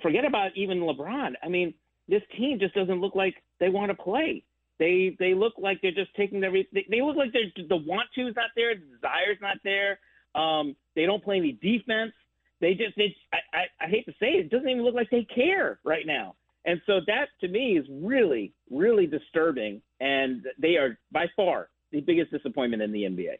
forget 0.00 0.24
about 0.24 0.50
even 0.56 0.80
LeBron. 0.80 1.32
I 1.42 1.48
mean, 1.48 1.74
this 2.08 2.22
team 2.36 2.58
just 2.58 2.74
doesn't 2.74 3.00
look 3.00 3.14
like 3.14 3.34
they 3.60 3.68
want 3.68 3.90
to 3.90 4.02
play. 4.02 4.44
They 4.78 5.16
they 5.18 5.34
look 5.34 5.52
like 5.58 5.80
they're 5.80 5.92
just 5.92 6.14
taking 6.16 6.42
every. 6.42 6.66
They, 6.72 6.86
they 6.90 7.02
look 7.02 7.16
like 7.16 7.32
they're 7.32 7.66
the 7.68 7.76
want 7.76 8.08
to's 8.16 8.34
not 8.34 8.50
there, 8.56 8.74
the 8.74 8.80
desire's 8.80 9.38
not 9.40 9.58
there. 9.62 9.98
Um, 10.34 10.74
they 10.96 11.06
don't 11.06 11.22
play 11.22 11.36
any 11.36 11.52
defense. 11.52 12.12
They 12.60 12.74
just 12.74 12.96
they. 12.96 13.14
I, 13.32 13.36
I, 13.56 13.84
I 13.84 13.88
hate 13.88 14.06
to 14.06 14.12
say 14.12 14.28
it, 14.28 14.46
it 14.46 14.50
doesn't 14.50 14.68
even 14.68 14.82
look 14.82 14.94
like 14.94 15.10
they 15.10 15.26
care 15.32 15.78
right 15.84 16.06
now. 16.06 16.34
And 16.64 16.80
so 16.86 17.00
that 17.06 17.26
to 17.40 17.48
me 17.48 17.76
is 17.78 17.86
really 17.90 18.54
really 18.70 19.06
disturbing, 19.06 19.82
and 20.00 20.46
they 20.58 20.76
are 20.76 20.98
by 21.12 21.26
far 21.36 21.68
the 21.92 22.00
biggest 22.00 22.32
disappointment 22.32 22.82
in 22.82 22.90
the 22.90 23.02
NBA. 23.02 23.36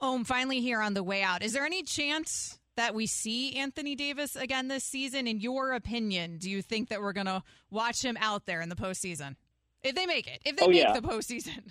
Oh, 0.00 0.14
I'm 0.14 0.24
finally 0.24 0.60
here 0.60 0.82
on 0.82 0.94
the 0.94 1.02
way 1.02 1.22
out. 1.22 1.42
Is 1.42 1.52
there 1.52 1.64
any 1.64 1.82
chance 1.82 2.58
that 2.76 2.94
we 2.94 3.06
see 3.06 3.56
Anthony 3.56 3.94
Davis 3.94 4.36
again 4.36 4.68
this 4.68 4.84
season? 4.84 5.26
In 5.26 5.40
your 5.40 5.72
opinion, 5.72 6.38
do 6.38 6.50
you 6.50 6.62
think 6.62 6.88
that 6.88 7.00
we're 7.00 7.12
going 7.12 7.26
to 7.26 7.42
watch 7.70 8.02
him 8.02 8.16
out 8.20 8.46
there 8.46 8.60
in 8.60 8.68
the 8.68 8.76
postseason? 8.76 9.36
If 9.82 9.94
they 9.94 10.06
make 10.06 10.26
it, 10.26 10.40
if 10.44 10.56
they 10.56 10.64
oh, 10.64 10.68
make 10.68 10.82
yeah. 10.82 10.92
the 10.92 11.06
postseason. 11.06 11.62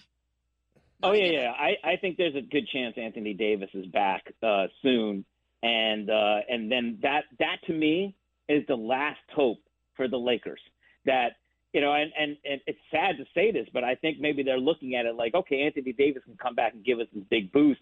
oh 1.04 1.12
yeah, 1.12 1.32
yeah. 1.32 1.52
I, 1.52 1.76
I 1.84 1.96
think 1.98 2.18
there's 2.18 2.36
a 2.36 2.42
good 2.42 2.68
chance 2.68 2.96
Anthony 2.98 3.34
Davis 3.34 3.70
is 3.74 3.86
back 3.88 4.34
uh, 4.42 4.68
soon, 4.82 5.26
and 5.64 6.10
uh, 6.10 6.40
and 6.50 6.72
then 6.72 7.00
that 7.02 7.26
that 7.40 7.58
to 7.68 7.74
me 7.74 8.16
is 8.48 8.64
the 8.68 8.76
last 8.76 9.20
hope 9.34 9.60
for 9.96 10.08
the 10.08 10.18
Lakers. 10.18 10.62
That 11.06 11.34
you 11.74 11.82
know, 11.82 11.94
and, 11.94 12.12
and 12.18 12.38
and 12.50 12.62
it's 12.68 12.80
sad 12.90 13.18
to 13.18 13.26
say 13.34 13.52
this, 13.52 13.68
but 13.74 13.84
I 13.84 13.96
think 13.96 14.20
maybe 14.20 14.44
they're 14.44 14.58
looking 14.58 14.96
at 14.96 15.06
it 15.06 15.16
like, 15.16 15.36
okay, 15.36 15.64
Anthony 15.64 15.92
Davis 15.92 16.24
can 16.24 16.38
come 16.38 16.56
back 16.56 16.74
and 16.74 16.86
give 16.86 17.00
us 17.00 17.08
this 17.14 17.24
big 17.30 17.52
boost, 17.52 17.82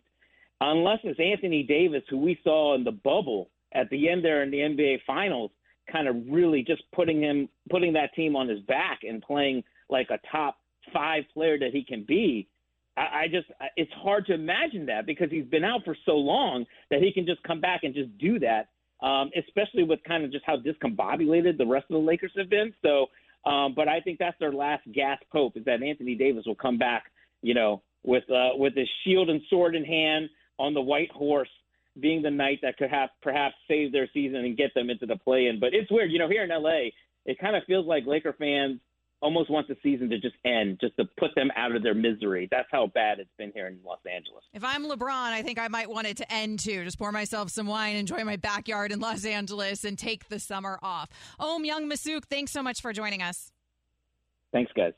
unless 0.71 0.99
it's 1.03 1.19
Anthony 1.19 1.63
Davis, 1.63 2.03
who 2.09 2.17
we 2.17 2.39
saw 2.43 2.75
in 2.75 2.83
the 2.83 2.91
bubble 2.91 3.49
at 3.73 3.89
the 3.89 4.09
end 4.09 4.23
there 4.23 4.43
in 4.43 4.51
the 4.51 4.57
NBA 4.57 4.99
Finals, 5.05 5.51
kind 5.91 6.07
of 6.07 6.15
really 6.29 6.63
just 6.63 6.83
putting 6.93 7.21
him, 7.21 7.49
putting 7.69 7.93
that 7.93 8.13
team 8.15 8.35
on 8.35 8.47
his 8.47 8.59
back 8.61 8.99
and 9.03 9.21
playing 9.21 9.63
like 9.89 10.09
a 10.09 10.19
top 10.31 10.57
five 10.93 11.23
player 11.33 11.57
that 11.59 11.71
he 11.71 11.83
can 11.83 12.03
be. 12.03 12.47
I, 12.95 13.01
I 13.01 13.27
just, 13.29 13.47
it's 13.75 13.91
hard 13.93 14.25
to 14.27 14.33
imagine 14.33 14.85
that 14.85 15.05
because 15.05 15.29
he's 15.29 15.45
been 15.45 15.63
out 15.63 15.81
for 15.83 15.97
so 16.05 16.13
long 16.13 16.65
that 16.89 17.01
he 17.01 17.11
can 17.11 17.25
just 17.25 17.41
come 17.43 17.59
back 17.59 17.83
and 17.83 17.93
just 17.93 18.17
do 18.17 18.39
that. 18.39 18.69
Um, 19.01 19.31
especially 19.37 19.83
with 19.83 19.99
kind 20.07 20.23
of 20.23 20.31
just 20.31 20.45
how 20.45 20.55
discombobulated 20.55 21.57
the 21.57 21.65
rest 21.65 21.87
of 21.89 21.95
the 21.95 22.07
Lakers 22.07 22.31
have 22.37 22.49
been. 22.49 22.73
So, 22.81 23.07
um, 23.45 23.73
but 23.75 23.89
I 23.89 23.99
think 23.99 24.17
that's 24.17 24.39
their 24.39 24.53
last 24.53 24.83
gasp 24.93 25.23
hope 25.29 25.57
is 25.57 25.65
that 25.65 25.83
Anthony 25.83 26.15
Davis 26.15 26.45
will 26.45 26.55
come 26.55 26.77
back, 26.77 27.11
you 27.41 27.53
know, 27.53 27.81
with 28.03 28.23
uh, 28.29 28.51
with 28.55 28.75
his 28.75 28.87
shield 29.03 29.29
and 29.29 29.41
sword 29.49 29.75
in 29.75 29.83
hand, 29.83 30.29
on 30.59 30.73
the 30.73 30.81
white 30.81 31.11
horse 31.11 31.49
being 31.99 32.21
the 32.21 32.31
knight 32.31 32.59
that 32.61 32.77
could 32.77 32.89
have 32.89 33.09
perhaps 33.21 33.55
save 33.67 33.91
their 33.91 34.09
season 34.13 34.37
and 34.37 34.57
get 34.57 34.73
them 34.73 34.89
into 34.89 35.05
the 35.05 35.15
play 35.17 35.47
in. 35.47 35.59
But 35.59 35.73
it's 35.73 35.91
weird, 35.91 36.11
you 36.11 36.19
know, 36.19 36.27
here 36.29 36.43
in 36.43 36.49
LA, 36.49 36.89
it 37.25 37.39
kind 37.39 37.55
of 37.55 37.63
feels 37.65 37.85
like 37.85 38.05
Laker 38.05 38.33
fans 38.33 38.79
almost 39.21 39.49
want 39.49 39.67
the 39.69 39.77
season 39.81 40.09
to 40.09 40.19
just 40.19 40.35
end, 40.43 40.77
just 40.81 40.97
to 40.97 41.05
put 41.17 41.33
them 41.33 41.49
out 41.55 41.73
of 41.73 41.81
their 41.81 41.93
misery. 41.93 42.47
That's 42.51 42.67
how 42.71 42.87
bad 42.87 43.19
it's 43.19 43.29
been 43.37 43.51
here 43.53 43.67
in 43.67 43.79
Los 43.85 43.99
Angeles. 44.05 44.43
If 44.53 44.65
I'm 44.65 44.83
LeBron, 44.85 45.09
I 45.09 45.41
think 45.41 45.59
I 45.59 45.69
might 45.69 45.89
want 45.89 46.07
it 46.07 46.17
to 46.17 46.33
end 46.33 46.59
too. 46.59 46.83
Just 46.83 46.99
pour 46.99 47.11
myself 47.11 47.49
some 47.49 47.67
wine, 47.67 47.95
enjoy 47.95 48.23
my 48.25 48.35
backyard 48.35 48.91
in 48.91 48.99
Los 48.99 49.23
Angeles, 49.23 49.85
and 49.85 49.97
take 49.97 50.27
the 50.27 50.39
summer 50.39 50.77
off. 50.83 51.09
Ohm 51.39 51.63
Youngmisuk, 51.63 52.25
thanks 52.25 52.51
so 52.51 52.61
much 52.61 52.81
for 52.81 52.91
joining 52.91 53.21
us. 53.21 53.51
Thanks, 54.51 54.71
guys. 54.75 54.93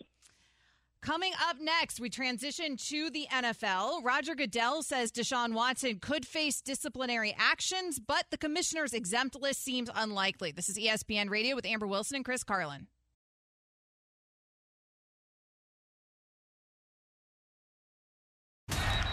Coming 1.06 1.34
up 1.48 1.58
next, 1.62 2.00
we 2.00 2.10
transition 2.10 2.78
to 2.78 3.12
the 3.12 3.28
NFL. 3.32 4.04
Roger 4.04 4.34
Goodell 4.34 4.82
says 4.82 5.12
Deshaun 5.12 5.54
Watson 5.54 6.00
could 6.00 6.26
face 6.26 6.62
disciplinary 6.62 7.36
actions, 7.38 8.00
but 8.00 8.26
the 8.32 8.40
commissioner's 8.40 8.92
exempt 8.92 9.40
list 9.40 9.64
seems 9.64 9.88
unlikely. 9.94 10.52
This 10.52 10.68
is 10.68 10.80
ESPN 10.80 11.30
Radio 11.30 11.56
with 11.56 11.64
Amber 11.64 11.86
Wilson 11.86 12.16
and 12.16 12.26
Chris 12.26 12.44
Carlin. 12.44 12.88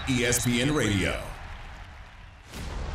ESPN 0.07 0.75
Radio. 0.75 1.23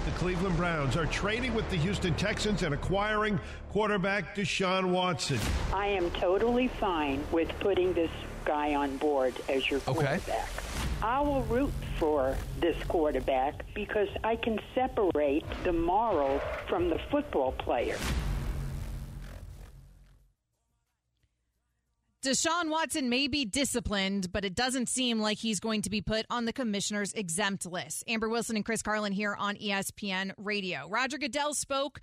The 0.05 0.11
Cleveland 0.13 0.57
Browns 0.57 0.97
are 0.97 1.05
trading 1.05 1.53
with 1.53 1.69
the 1.69 1.75
Houston 1.75 2.15
Texans 2.15 2.63
and 2.63 2.73
acquiring 2.73 3.39
quarterback 3.69 4.35
Deshaun 4.35 4.89
Watson. 4.89 5.37
I 5.71 5.85
am 5.85 6.09
totally 6.11 6.67
fine 6.67 7.23
with 7.31 7.49
putting 7.59 7.93
this 7.93 8.09
guy 8.47 8.73
on 8.75 8.97
board 8.97 9.35
as 9.49 9.69
your 9.69 9.81
quarterback. 9.81 10.27
Okay. 10.27 10.41
I 11.03 11.21
will 11.21 11.43
root 11.43 11.71
for 11.99 12.35
this 12.59 12.81
quarterback 12.85 13.65
because 13.75 14.07
I 14.23 14.35
can 14.37 14.59
separate 14.73 15.45
the 15.63 15.73
moral 15.73 16.39
from 16.67 16.89
the 16.89 16.97
football 17.11 17.51
player. 17.51 17.97
Deshaun 22.23 22.69
Watson 22.69 23.09
may 23.09 23.27
be 23.27 23.45
disciplined, 23.45 24.33
but 24.33 24.43
it 24.43 24.55
doesn't 24.55 24.89
seem 24.89 25.19
like 25.19 25.37
he's 25.37 25.59
going 25.59 25.83
to 25.83 25.89
be 25.89 26.01
put 26.01 26.25
on 26.29 26.45
the 26.45 26.51
commissioner's 26.51 27.13
exempt 27.13 27.65
list. 27.65 28.03
Amber 28.07 28.27
Wilson 28.27 28.55
and 28.55 28.65
Chris 28.65 28.81
Carlin 28.81 29.13
here 29.13 29.35
on 29.37 29.55
ESPN 29.55 30.31
Radio. 30.37 30.87
Roger 30.89 31.17
Goodell 31.17 31.53
spoke 31.53 32.01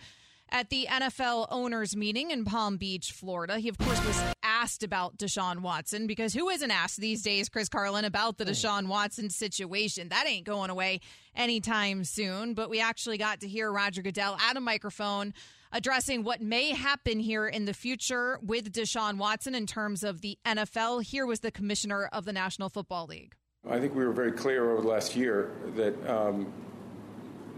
at 0.50 0.70
the 0.70 0.86
NFL 0.90 1.48
owners 1.50 1.96
meeting 1.96 2.30
in 2.30 2.44
Palm 2.44 2.76
Beach, 2.76 3.12
Florida. 3.12 3.58
He, 3.58 3.68
of 3.68 3.78
course, 3.78 4.04
was 4.06 4.22
asked 4.42 4.82
about 4.82 5.16
Deshaun 5.16 5.60
Watson 5.60 6.06
because 6.06 6.32
who 6.34 6.48
isn't 6.48 6.70
asked 6.70 7.00
these 7.00 7.22
days, 7.22 7.48
Chris 7.48 7.68
Carlin, 7.68 8.04
about 8.04 8.38
the 8.38 8.44
Deshaun 8.44 8.86
Watson 8.86 9.30
situation? 9.30 10.08
That 10.10 10.26
ain't 10.26 10.46
going 10.46 10.70
away 10.70 11.00
anytime 11.34 12.04
soon. 12.04 12.54
But 12.54 12.70
we 12.70 12.80
actually 12.80 13.18
got 13.18 13.40
to 13.40 13.48
hear 13.48 13.70
Roger 13.70 14.02
Goodell 14.02 14.36
at 14.40 14.56
a 14.56 14.60
microphone 14.60 15.34
addressing 15.72 16.22
what 16.22 16.40
may 16.40 16.70
happen 16.70 17.18
here 17.18 17.48
in 17.48 17.64
the 17.64 17.74
future 17.74 18.38
with 18.42 18.72
Deshaun 18.72 19.18
Watson 19.18 19.54
in 19.54 19.66
terms 19.66 20.04
of 20.04 20.20
the 20.20 20.38
NFL. 20.46 21.02
Here 21.02 21.26
was 21.26 21.40
the 21.40 21.50
commissioner 21.50 22.08
of 22.12 22.24
the 22.24 22.32
National 22.32 22.68
Football 22.68 23.06
League. 23.06 23.34
I 23.68 23.80
think 23.80 23.94
we 23.94 24.04
were 24.04 24.12
very 24.12 24.32
clear 24.32 24.70
over 24.70 24.82
the 24.82 24.88
last 24.88 25.16
year 25.16 25.52
that 25.74 26.08
um, 26.08 26.52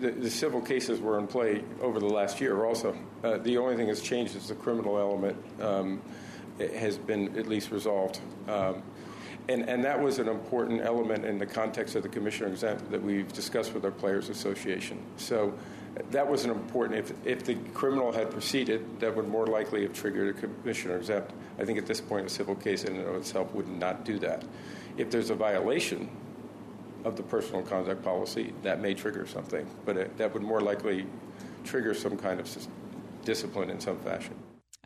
the, 0.00 0.10
the, 0.10 0.30
civil 0.30 0.60
cases 0.60 1.00
were 1.00 1.18
in 1.18 1.26
play 1.26 1.62
over 1.80 1.98
the 1.98 2.06
last 2.06 2.40
year 2.40 2.64
also. 2.64 2.96
Uh, 3.24 3.38
the 3.38 3.58
only 3.58 3.76
thing 3.76 3.86
that's 3.86 4.02
changed 4.02 4.36
is 4.36 4.48
the 4.48 4.54
criminal 4.54 4.98
element 4.98 5.36
um, 5.60 6.02
has 6.58 6.98
been 6.98 7.36
at 7.38 7.46
least 7.46 7.70
resolved. 7.70 8.20
Um, 8.48 8.82
and, 9.48 9.68
and 9.68 9.84
that 9.84 10.00
was 10.00 10.18
an 10.18 10.28
important 10.28 10.80
element 10.82 11.24
in 11.24 11.38
the 11.38 11.46
context 11.46 11.94
of 11.94 12.02
the 12.02 12.08
commissioner 12.08 12.48
exempt 12.48 12.90
that 12.90 13.02
we've 13.02 13.32
discussed 13.32 13.74
with 13.74 13.84
our 13.84 13.90
Players 13.92 14.28
Association. 14.28 15.00
So 15.16 15.54
that 16.10 16.28
was 16.28 16.44
an 16.44 16.50
important. 16.50 16.98
If, 16.98 17.12
if 17.24 17.44
the 17.44 17.54
criminal 17.72 18.12
had 18.12 18.30
proceeded, 18.30 19.00
that 19.00 19.14
would 19.14 19.28
more 19.28 19.46
likely 19.46 19.82
have 19.82 19.92
triggered 19.92 20.36
a 20.36 20.40
commissioner 20.40 20.96
exempt. 20.96 21.32
I 21.58 21.64
think 21.64 21.78
at 21.78 21.86
this 21.86 22.00
point, 22.00 22.26
a 22.26 22.28
civil 22.28 22.54
case 22.54 22.84
in 22.84 22.96
and 22.96 23.06
of 23.06 23.14
itself 23.14 23.52
would 23.54 23.68
not 23.68 24.04
do 24.04 24.18
that. 24.18 24.44
If 24.96 25.10
there's 25.10 25.30
a 25.30 25.34
violation 25.34 26.10
of 27.06 27.16
the 27.16 27.22
personal 27.22 27.62
conduct 27.62 28.02
policy, 28.02 28.52
that 28.62 28.80
may 28.80 28.92
trigger 28.92 29.26
something, 29.26 29.66
but 29.84 29.96
it, 29.96 30.18
that 30.18 30.34
would 30.34 30.42
more 30.42 30.60
likely 30.60 31.06
trigger 31.64 31.94
some 31.94 32.16
kind 32.16 32.40
of 32.40 32.68
discipline 33.24 33.70
in 33.70 33.78
some 33.80 33.98
fashion. 34.00 34.34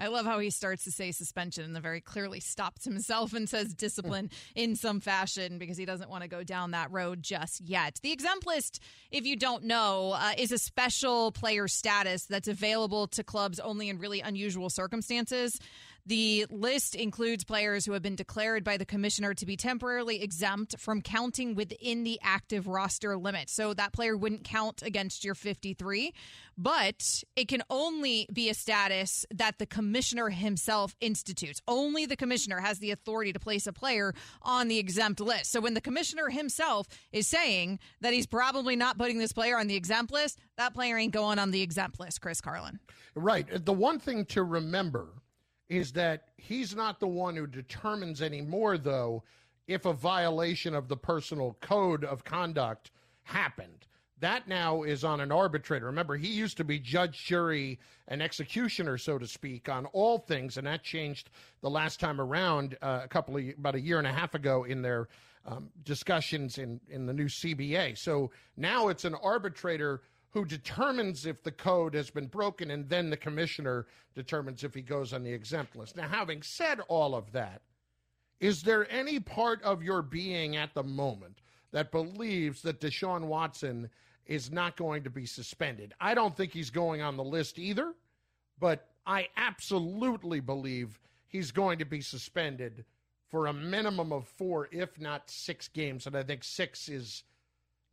I 0.00 0.06
love 0.06 0.24
how 0.24 0.38
he 0.38 0.48
starts 0.48 0.84
to 0.84 0.90
say 0.90 1.12
suspension 1.12 1.62
and 1.62 1.74
then 1.74 1.82
very 1.82 2.00
clearly 2.00 2.40
stops 2.40 2.84
himself 2.84 3.34
and 3.34 3.46
says 3.46 3.74
discipline 3.74 4.30
in 4.54 4.74
some 4.74 4.98
fashion 4.98 5.58
because 5.58 5.76
he 5.76 5.84
doesn't 5.84 6.08
want 6.08 6.22
to 6.22 6.28
go 6.28 6.42
down 6.42 6.70
that 6.70 6.90
road 6.90 7.22
just 7.22 7.60
yet. 7.60 8.00
The 8.02 8.10
exempt 8.10 8.46
list, 8.46 8.80
if 9.10 9.26
you 9.26 9.36
don't 9.36 9.64
know, 9.64 10.12
uh, 10.12 10.32
is 10.38 10.52
a 10.52 10.58
special 10.58 11.32
player 11.32 11.68
status 11.68 12.24
that's 12.24 12.48
available 12.48 13.08
to 13.08 13.22
clubs 13.22 13.60
only 13.60 13.90
in 13.90 13.98
really 13.98 14.20
unusual 14.22 14.70
circumstances. 14.70 15.60
The 16.06 16.46
list 16.50 16.94
includes 16.94 17.44
players 17.44 17.84
who 17.84 17.92
have 17.92 18.02
been 18.02 18.16
declared 18.16 18.64
by 18.64 18.76
the 18.76 18.84
commissioner 18.84 19.34
to 19.34 19.46
be 19.46 19.56
temporarily 19.56 20.22
exempt 20.22 20.78
from 20.78 21.02
counting 21.02 21.54
within 21.54 22.04
the 22.04 22.18
active 22.22 22.66
roster 22.66 23.16
limit. 23.16 23.48
So 23.50 23.74
that 23.74 23.92
player 23.92 24.16
wouldn't 24.16 24.44
count 24.44 24.82
against 24.82 25.24
your 25.24 25.34
53, 25.34 26.12
but 26.56 27.22
it 27.36 27.48
can 27.48 27.62
only 27.70 28.26
be 28.32 28.50
a 28.50 28.54
status 28.54 29.24
that 29.32 29.58
the 29.58 29.66
commissioner 29.66 30.28
himself 30.28 30.94
institutes. 31.00 31.60
Only 31.68 32.06
the 32.06 32.16
commissioner 32.16 32.60
has 32.60 32.78
the 32.78 32.90
authority 32.90 33.32
to 33.32 33.40
place 33.40 33.66
a 33.66 33.72
player 33.72 34.14
on 34.42 34.68
the 34.68 34.78
exempt 34.78 35.20
list. 35.20 35.50
So 35.52 35.60
when 35.60 35.74
the 35.74 35.80
commissioner 35.80 36.28
himself 36.28 36.86
is 37.12 37.26
saying 37.26 37.78
that 38.00 38.12
he's 38.12 38.26
probably 38.26 38.76
not 38.76 38.98
putting 38.98 39.18
this 39.18 39.32
player 39.32 39.58
on 39.58 39.66
the 39.66 39.76
exempt 39.76 40.12
list, 40.12 40.38
that 40.56 40.74
player 40.74 40.96
ain't 40.96 41.12
going 41.12 41.38
on 41.38 41.50
the 41.50 41.62
exempt 41.62 42.00
list, 42.00 42.20
Chris 42.20 42.40
Carlin. 42.40 42.78
Right. 43.14 43.46
The 43.64 43.72
one 43.72 43.98
thing 43.98 44.24
to 44.26 44.42
remember 44.42 45.08
is 45.70 45.92
that 45.92 46.24
he's 46.36 46.74
not 46.74 46.98
the 46.98 47.06
one 47.06 47.36
who 47.36 47.46
determines 47.46 48.20
anymore, 48.20 48.76
though, 48.76 49.22
if 49.68 49.86
a 49.86 49.92
violation 49.92 50.74
of 50.74 50.88
the 50.88 50.96
personal 50.96 51.56
code 51.60 52.04
of 52.04 52.24
conduct 52.24 52.90
happened. 53.22 53.86
That 54.18 54.48
now 54.48 54.82
is 54.82 55.04
on 55.04 55.20
an 55.20 55.32
arbitrator. 55.32 55.86
Remember, 55.86 56.16
he 56.16 56.26
used 56.26 56.56
to 56.58 56.64
be 56.64 56.78
judge, 56.78 57.24
jury, 57.24 57.78
and 58.08 58.20
executioner, 58.20 58.98
so 58.98 59.16
to 59.16 59.26
speak, 59.26 59.68
on 59.68 59.86
all 59.86 60.18
things, 60.18 60.58
and 60.58 60.66
that 60.66 60.82
changed 60.82 61.30
the 61.62 61.70
last 61.70 62.00
time 62.00 62.20
around, 62.20 62.76
uh, 62.82 63.00
a 63.04 63.08
couple 63.08 63.36
of 63.36 63.44
about 63.56 63.76
a 63.76 63.80
year 63.80 63.98
and 63.98 64.06
a 64.06 64.12
half 64.12 64.34
ago, 64.34 64.64
in 64.64 64.82
their 64.82 65.08
um, 65.46 65.70
discussions 65.84 66.58
in 66.58 66.80
in 66.90 67.06
the 67.06 67.14
new 67.14 67.26
CBA. 67.26 67.96
So 67.96 68.30
now 68.56 68.88
it's 68.88 69.04
an 69.04 69.14
arbitrator 69.14 70.02
who 70.32 70.44
determines 70.44 71.26
if 71.26 71.42
the 71.42 71.50
code 71.50 71.94
has 71.94 72.10
been 72.10 72.26
broken, 72.26 72.70
and 72.70 72.88
then 72.88 73.10
the 73.10 73.16
commissioner 73.16 73.86
determines 74.14 74.62
if 74.62 74.74
he 74.74 74.82
goes 74.82 75.12
on 75.12 75.24
the 75.24 75.32
exempt 75.32 75.74
list. 75.74 75.96
Now, 75.96 76.08
having 76.08 76.42
said 76.42 76.80
all 76.88 77.14
of 77.14 77.32
that, 77.32 77.62
is 78.38 78.62
there 78.62 78.90
any 78.90 79.18
part 79.20 79.62
of 79.62 79.82
your 79.82 80.02
being 80.02 80.56
at 80.56 80.72
the 80.72 80.84
moment 80.84 81.42
that 81.72 81.90
believes 81.90 82.62
that 82.62 82.80
Deshaun 82.80 83.22
Watson 83.22 83.90
is 84.24 84.50
not 84.50 84.76
going 84.76 85.02
to 85.02 85.10
be 85.10 85.26
suspended? 85.26 85.94
I 86.00 86.14
don't 86.14 86.36
think 86.36 86.52
he's 86.52 86.70
going 86.70 87.02
on 87.02 87.16
the 87.16 87.24
list 87.24 87.58
either, 87.58 87.92
but 88.58 88.88
I 89.06 89.28
absolutely 89.36 90.40
believe 90.40 91.00
he's 91.26 91.50
going 91.50 91.80
to 91.80 91.84
be 91.84 92.00
suspended 92.00 92.84
for 93.28 93.46
a 93.46 93.52
minimum 93.52 94.12
of 94.12 94.28
four, 94.28 94.68
if 94.70 94.98
not 95.00 95.28
six 95.28 95.66
games. 95.68 96.06
And 96.06 96.16
I 96.16 96.22
think 96.22 96.44
six 96.44 96.88
is 96.88 97.24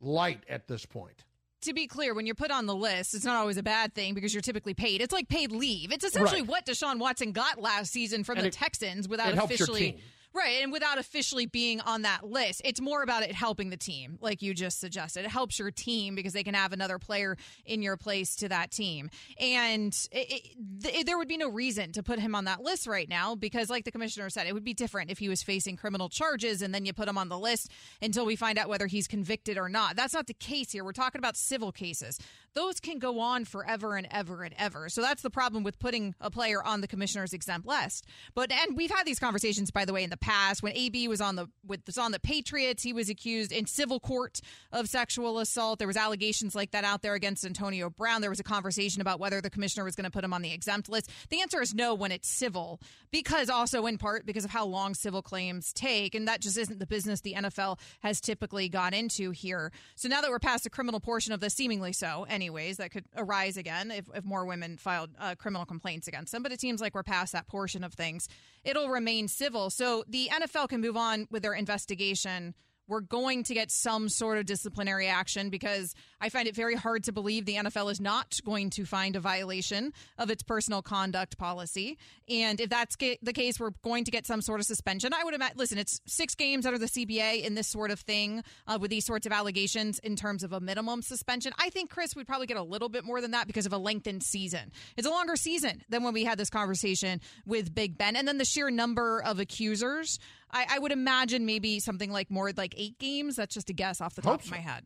light 0.00 0.44
at 0.48 0.68
this 0.68 0.86
point 0.86 1.24
to 1.62 1.74
be 1.74 1.86
clear, 1.86 2.14
when 2.14 2.26
you're 2.26 2.34
put 2.34 2.50
on 2.50 2.66
the 2.66 2.74
list, 2.74 3.14
it's 3.14 3.24
not 3.24 3.36
always 3.36 3.56
a 3.56 3.62
bad 3.62 3.94
thing 3.94 4.14
because 4.14 4.32
you're 4.32 4.42
typically 4.42 4.74
paid. 4.74 5.00
It's 5.00 5.12
like 5.12 5.28
paid 5.28 5.52
leave. 5.52 5.92
It's 5.92 6.04
essentially 6.04 6.42
right. 6.42 6.50
what 6.50 6.66
Deshaun 6.66 6.98
Watson 6.98 7.32
got 7.32 7.60
last 7.60 7.92
season 7.92 8.24
from 8.24 8.36
and 8.38 8.44
the 8.44 8.48
it, 8.48 8.52
Texans 8.52 9.08
without 9.08 9.32
officially 9.36 9.98
Right. 10.38 10.62
And 10.62 10.70
without 10.70 10.98
officially 10.98 11.46
being 11.46 11.80
on 11.80 12.02
that 12.02 12.24
list, 12.24 12.62
it's 12.64 12.80
more 12.80 13.02
about 13.02 13.24
it 13.24 13.32
helping 13.32 13.70
the 13.70 13.76
team, 13.76 14.18
like 14.20 14.40
you 14.40 14.54
just 14.54 14.78
suggested. 14.78 15.24
It 15.24 15.30
helps 15.32 15.58
your 15.58 15.72
team 15.72 16.14
because 16.14 16.32
they 16.32 16.44
can 16.44 16.54
have 16.54 16.72
another 16.72 17.00
player 17.00 17.36
in 17.66 17.82
your 17.82 17.96
place 17.96 18.36
to 18.36 18.48
that 18.48 18.70
team. 18.70 19.10
And 19.40 19.92
it, 20.12 20.54
it, 20.84 21.06
there 21.06 21.18
would 21.18 21.26
be 21.26 21.38
no 21.38 21.48
reason 21.48 21.90
to 21.92 22.04
put 22.04 22.20
him 22.20 22.36
on 22.36 22.44
that 22.44 22.62
list 22.62 22.86
right 22.86 23.08
now 23.08 23.34
because, 23.34 23.68
like 23.68 23.84
the 23.84 23.90
commissioner 23.90 24.30
said, 24.30 24.46
it 24.46 24.54
would 24.54 24.62
be 24.62 24.74
different 24.74 25.10
if 25.10 25.18
he 25.18 25.28
was 25.28 25.42
facing 25.42 25.76
criminal 25.76 26.08
charges 26.08 26.62
and 26.62 26.72
then 26.72 26.84
you 26.84 26.92
put 26.92 27.08
him 27.08 27.18
on 27.18 27.28
the 27.28 27.38
list 27.38 27.72
until 28.00 28.24
we 28.24 28.36
find 28.36 28.58
out 28.58 28.68
whether 28.68 28.86
he's 28.86 29.08
convicted 29.08 29.58
or 29.58 29.68
not. 29.68 29.96
That's 29.96 30.14
not 30.14 30.28
the 30.28 30.34
case 30.34 30.70
here. 30.70 30.84
We're 30.84 30.92
talking 30.92 31.18
about 31.18 31.36
civil 31.36 31.72
cases. 31.72 32.16
Those 32.58 32.80
can 32.80 32.98
go 32.98 33.20
on 33.20 33.44
forever 33.44 33.94
and 33.94 34.08
ever 34.10 34.42
and 34.42 34.52
ever. 34.58 34.88
So 34.88 35.00
that's 35.00 35.22
the 35.22 35.30
problem 35.30 35.62
with 35.62 35.78
putting 35.78 36.16
a 36.20 36.28
player 36.28 36.60
on 36.60 36.80
the 36.80 36.88
commissioner's 36.88 37.32
exempt 37.32 37.68
list. 37.68 38.04
But, 38.34 38.50
and 38.50 38.76
we've 38.76 38.90
had 38.90 39.06
these 39.06 39.20
conversations, 39.20 39.70
by 39.70 39.84
the 39.84 39.92
way, 39.92 40.02
in 40.02 40.10
the 40.10 40.16
past. 40.16 40.60
When 40.60 40.72
AB 40.72 41.06
was 41.06 41.20
on 41.20 41.36
the 41.36 41.46
with 41.64 41.82
was 41.86 41.96
on 41.96 42.10
the 42.10 42.18
Patriots, 42.18 42.82
he 42.82 42.92
was 42.92 43.08
accused 43.08 43.52
in 43.52 43.66
civil 43.66 44.00
court 44.00 44.40
of 44.72 44.88
sexual 44.88 45.38
assault. 45.38 45.78
There 45.78 45.86
was 45.86 45.96
allegations 45.96 46.56
like 46.56 46.72
that 46.72 46.82
out 46.82 47.02
there 47.02 47.14
against 47.14 47.44
Antonio 47.44 47.90
Brown. 47.90 48.22
There 48.22 48.30
was 48.30 48.40
a 48.40 48.44
conversation 48.44 49.00
about 49.00 49.20
whether 49.20 49.40
the 49.40 49.50
commissioner 49.50 49.84
was 49.84 49.94
going 49.94 50.06
to 50.06 50.10
put 50.10 50.24
him 50.24 50.32
on 50.32 50.42
the 50.42 50.52
exempt 50.52 50.88
list. 50.88 51.12
The 51.30 51.40
answer 51.40 51.62
is 51.62 51.74
no 51.74 51.94
when 51.94 52.10
it's 52.10 52.26
civil, 52.26 52.80
because 53.12 53.48
also 53.48 53.86
in 53.86 53.98
part 53.98 54.26
because 54.26 54.44
of 54.44 54.50
how 54.50 54.66
long 54.66 54.94
civil 54.94 55.22
claims 55.22 55.72
take, 55.72 56.12
and 56.16 56.26
that 56.26 56.40
just 56.40 56.58
isn't 56.58 56.80
the 56.80 56.86
business 56.88 57.20
the 57.20 57.34
NFL 57.34 57.78
has 58.00 58.20
typically 58.20 58.68
got 58.68 58.94
into 58.94 59.30
here. 59.30 59.70
So 59.94 60.08
now 60.08 60.22
that 60.22 60.30
we're 60.30 60.40
past 60.40 60.64
the 60.64 60.70
criminal 60.70 60.98
portion 60.98 61.32
of 61.32 61.38
this, 61.38 61.54
seemingly 61.54 61.92
so, 61.92 62.26
anyways, 62.48 62.78
that 62.78 62.90
could 62.90 63.04
arise 63.14 63.58
again 63.58 63.90
if, 63.90 64.06
if 64.14 64.24
more 64.24 64.46
women 64.46 64.78
filed 64.78 65.10
uh, 65.20 65.34
criminal 65.34 65.66
complaints 65.66 66.08
against 66.08 66.32
them. 66.32 66.42
But 66.42 66.50
it 66.50 66.60
seems 66.60 66.80
like 66.80 66.94
we're 66.94 67.02
past 67.02 67.32
that 67.34 67.46
portion 67.46 67.84
of 67.84 67.92
things. 67.92 68.26
It'll 68.64 68.88
remain 68.88 69.28
civil. 69.28 69.68
So 69.68 70.02
the 70.08 70.30
NFL 70.32 70.70
can 70.70 70.80
move 70.80 70.96
on 70.96 71.28
with 71.30 71.42
their 71.42 71.52
investigation 71.52 72.54
we're 72.88 73.00
going 73.00 73.44
to 73.44 73.54
get 73.54 73.70
some 73.70 74.08
sort 74.08 74.38
of 74.38 74.46
disciplinary 74.46 75.06
action 75.06 75.50
because 75.50 75.94
I 76.20 76.30
find 76.30 76.48
it 76.48 76.56
very 76.56 76.74
hard 76.74 77.04
to 77.04 77.12
believe 77.12 77.44
the 77.44 77.56
NFL 77.56 77.92
is 77.92 78.00
not 78.00 78.40
going 78.44 78.70
to 78.70 78.84
find 78.84 79.14
a 79.14 79.20
violation 79.20 79.92
of 80.16 80.30
its 80.30 80.42
personal 80.42 80.82
conduct 80.82 81.38
policy. 81.38 81.98
And 82.28 82.60
if 82.60 82.70
that's 82.70 82.96
the 82.96 83.32
case, 83.32 83.60
we're 83.60 83.70
going 83.82 84.04
to 84.04 84.10
get 84.10 84.26
some 84.26 84.40
sort 84.40 84.60
of 84.60 84.66
suspension. 84.66 85.12
I 85.12 85.22
would 85.22 85.34
imagine, 85.34 85.58
listen, 85.58 85.78
it's 85.78 86.00
six 86.06 86.34
games 86.34 86.66
under 86.66 86.78
the 86.78 86.86
CBA 86.86 87.44
in 87.44 87.54
this 87.54 87.68
sort 87.68 87.90
of 87.90 88.00
thing 88.00 88.42
uh, 88.66 88.78
with 88.80 88.90
these 88.90 89.04
sorts 89.04 89.26
of 89.26 89.32
allegations 89.32 89.98
in 90.00 90.16
terms 90.16 90.42
of 90.42 90.52
a 90.52 90.60
minimum 90.60 91.02
suspension. 91.02 91.52
I 91.58 91.70
think, 91.70 91.90
Chris, 91.90 92.16
would 92.16 92.26
probably 92.26 92.46
get 92.46 92.56
a 92.56 92.62
little 92.62 92.88
bit 92.88 93.04
more 93.04 93.20
than 93.20 93.32
that 93.32 93.46
because 93.46 93.66
of 93.66 93.72
a 93.72 93.78
lengthened 93.78 94.22
season. 94.22 94.72
It's 94.96 95.06
a 95.06 95.10
longer 95.10 95.36
season 95.36 95.82
than 95.88 96.02
when 96.02 96.14
we 96.14 96.24
had 96.24 96.38
this 96.38 96.50
conversation 96.50 97.20
with 97.46 97.74
Big 97.74 97.98
Ben. 97.98 98.16
And 98.16 98.26
then 98.26 98.38
the 98.38 98.44
sheer 98.44 98.70
number 98.70 99.22
of 99.22 99.38
accusers 99.38 100.18
I, 100.50 100.66
I 100.70 100.78
would 100.78 100.92
imagine 100.92 101.46
maybe 101.46 101.78
something 101.80 102.10
like 102.10 102.30
more 102.30 102.52
like 102.56 102.74
eight 102.76 102.98
games. 102.98 103.36
That's 103.36 103.54
just 103.54 103.70
a 103.70 103.72
guess 103.72 104.00
off 104.00 104.14
the 104.14 104.22
top 104.22 104.32
Hope 104.32 104.40
of 104.40 104.46
so. 104.46 104.50
my 104.52 104.58
head. 104.58 104.84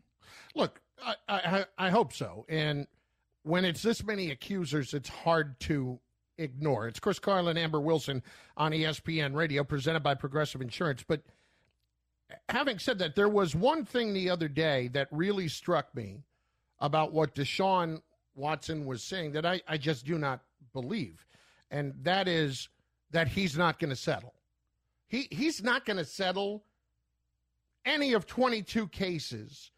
Look, 0.54 0.80
I, 1.04 1.14
I, 1.28 1.64
I 1.78 1.90
hope 1.90 2.12
so. 2.12 2.44
And 2.48 2.86
when 3.42 3.64
it's 3.64 3.82
this 3.82 4.04
many 4.04 4.30
accusers, 4.30 4.94
it's 4.94 5.08
hard 5.08 5.58
to 5.60 5.98
ignore. 6.38 6.88
It's 6.88 7.00
Chris 7.00 7.18
Carlin, 7.18 7.56
Amber 7.56 7.80
Wilson 7.80 8.22
on 8.56 8.72
ESPN 8.72 9.34
Radio, 9.34 9.64
presented 9.64 10.02
by 10.02 10.14
Progressive 10.14 10.60
Insurance. 10.60 11.04
But 11.06 11.22
having 12.48 12.78
said 12.78 12.98
that, 12.98 13.14
there 13.14 13.28
was 13.28 13.54
one 13.54 13.84
thing 13.84 14.12
the 14.12 14.30
other 14.30 14.48
day 14.48 14.88
that 14.88 15.08
really 15.10 15.48
struck 15.48 15.94
me 15.94 16.22
about 16.80 17.12
what 17.12 17.34
Deshaun 17.34 18.00
Watson 18.34 18.86
was 18.86 19.02
saying 19.02 19.32
that 19.32 19.46
I, 19.46 19.60
I 19.68 19.76
just 19.76 20.04
do 20.04 20.18
not 20.18 20.40
believe. 20.72 21.26
And 21.70 21.94
that 22.02 22.28
is 22.28 22.68
that 23.10 23.28
he's 23.28 23.56
not 23.56 23.78
going 23.78 23.90
to 23.90 23.96
settle. 23.96 24.34
He 25.12 25.28
he's 25.30 25.62
not 25.62 25.84
going 25.84 25.98
to 25.98 26.04
settle 26.04 26.64
any 27.84 28.14
of 28.14 28.26
22 28.26 28.88
cases 28.88 29.70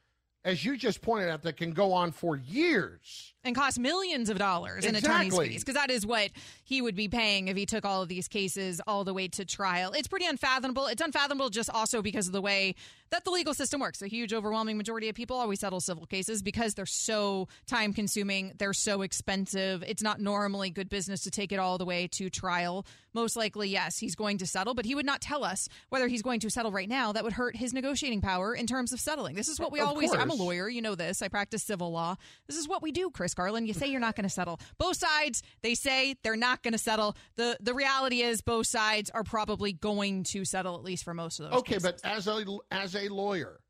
as 0.44 0.64
you 0.64 0.76
just 0.76 1.00
pointed 1.00 1.30
out, 1.30 1.42
that 1.42 1.56
can 1.56 1.72
go 1.72 1.92
on 1.92 2.12
for 2.12 2.36
years. 2.36 3.33
And 3.44 3.54
cost 3.54 3.78
millions 3.78 4.30
of 4.30 4.38
dollars 4.38 4.84
in 4.84 4.94
attorney's 4.94 5.36
fees 5.36 5.62
because 5.62 5.74
that 5.74 5.90
is 5.90 6.06
what 6.06 6.30
he 6.64 6.80
would 6.80 6.96
be 6.96 7.08
paying 7.08 7.48
if 7.48 7.56
he 7.56 7.66
took 7.66 7.84
all 7.84 8.02
of 8.02 8.08
these 8.08 8.28
cases 8.28 8.80
all 8.86 9.04
the 9.04 9.14
way 9.14 9.28
to 9.28 9.44
trial. 9.44 9.92
It's 9.92 10.08
pretty 10.08 10.26
unfathomable. 10.26 10.86
It's 10.86 11.02
unfathomable 11.02 11.50
just 11.50 11.70
also 11.70 12.02
because 12.02 12.26
of 12.26 12.32
the 12.32 12.42
way 12.42 12.74
that 13.10 13.24
the 13.24 13.30
legal 13.30 13.54
system 13.54 13.80
works. 13.80 14.02
A 14.02 14.08
huge, 14.08 14.32
overwhelming 14.32 14.76
majority 14.76 15.08
of 15.08 15.14
people 15.14 15.36
always 15.36 15.60
settle 15.60 15.80
civil 15.80 16.06
cases 16.06 16.42
because 16.42 16.74
they're 16.74 16.86
so 16.86 17.48
time 17.66 17.92
consuming, 17.92 18.52
they're 18.58 18.72
so 18.72 19.02
expensive. 19.02 19.84
It's 19.86 20.02
not 20.02 20.20
normally 20.20 20.70
good 20.70 20.88
business 20.88 21.22
to 21.22 21.30
take 21.30 21.52
it 21.52 21.58
all 21.58 21.78
the 21.78 21.84
way 21.84 22.08
to 22.12 22.30
trial. 22.30 22.86
Most 23.12 23.36
likely, 23.36 23.68
yes, 23.68 23.98
he's 23.98 24.16
going 24.16 24.38
to 24.38 24.46
settle, 24.46 24.74
but 24.74 24.84
he 24.84 24.96
would 24.96 25.06
not 25.06 25.20
tell 25.20 25.44
us 25.44 25.68
whether 25.90 26.08
he's 26.08 26.22
going 26.22 26.40
to 26.40 26.50
settle 26.50 26.72
right 26.72 26.88
now. 26.88 27.12
That 27.12 27.22
would 27.22 27.34
hurt 27.34 27.54
his 27.54 27.72
negotiating 27.72 28.20
power 28.20 28.54
in 28.54 28.66
terms 28.66 28.92
of 28.92 28.98
settling. 28.98 29.36
This 29.36 29.48
is 29.48 29.60
what 29.60 29.70
we 29.70 29.78
Of 29.78 29.88
always. 29.88 30.12
I'm 30.12 30.30
a 30.30 30.34
lawyer, 30.34 30.68
you 30.68 30.82
know 30.82 30.96
this. 30.96 31.22
I 31.22 31.28
practice 31.28 31.62
civil 31.62 31.92
law. 31.92 32.16
This 32.48 32.56
is 32.56 32.66
what 32.66 32.82
we 32.82 32.90
do, 32.90 33.10
Chris 33.10 33.33
Carlin. 33.34 33.66
You 33.66 33.74
say 33.74 33.88
you're 33.88 34.00
not 34.00 34.16
going 34.16 34.24
to 34.24 34.34
settle. 34.34 34.60
Both 34.78 34.98
sides, 34.98 35.42
they 35.62 35.74
say 35.74 36.16
they're 36.22 36.36
not 36.36 36.62
going 36.62 36.72
to 36.72 36.78
settle. 36.78 37.16
The 37.36 37.56
the 37.60 37.74
reality 37.74 38.22
is 38.22 38.40
both 38.40 38.66
sides 38.66 39.10
are 39.10 39.24
probably 39.24 39.72
going 39.72 40.24
to 40.32 40.44
settle 40.44 40.76
at 40.76 40.84
least 40.84 41.04
for 41.04 41.14
most 41.14 41.40
of 41.40 41.50
those. 41.50 41.60
Okay, 41.60 41.74
cases. 41.74 41.82
but 41.82 42.00
as 42.04 42.26
a 42.26 42.44
as 42.70 42.94
a 42.94 43.08
lawyer, 43.08 43.60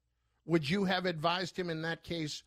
would 0.46 0.68
you 0.68 0.84
have 0.84 1.06
advised 1.06 1.58
him 1.58 1.70
in 1.70 1.82
that 1.82 2.04
case 2.04 2.42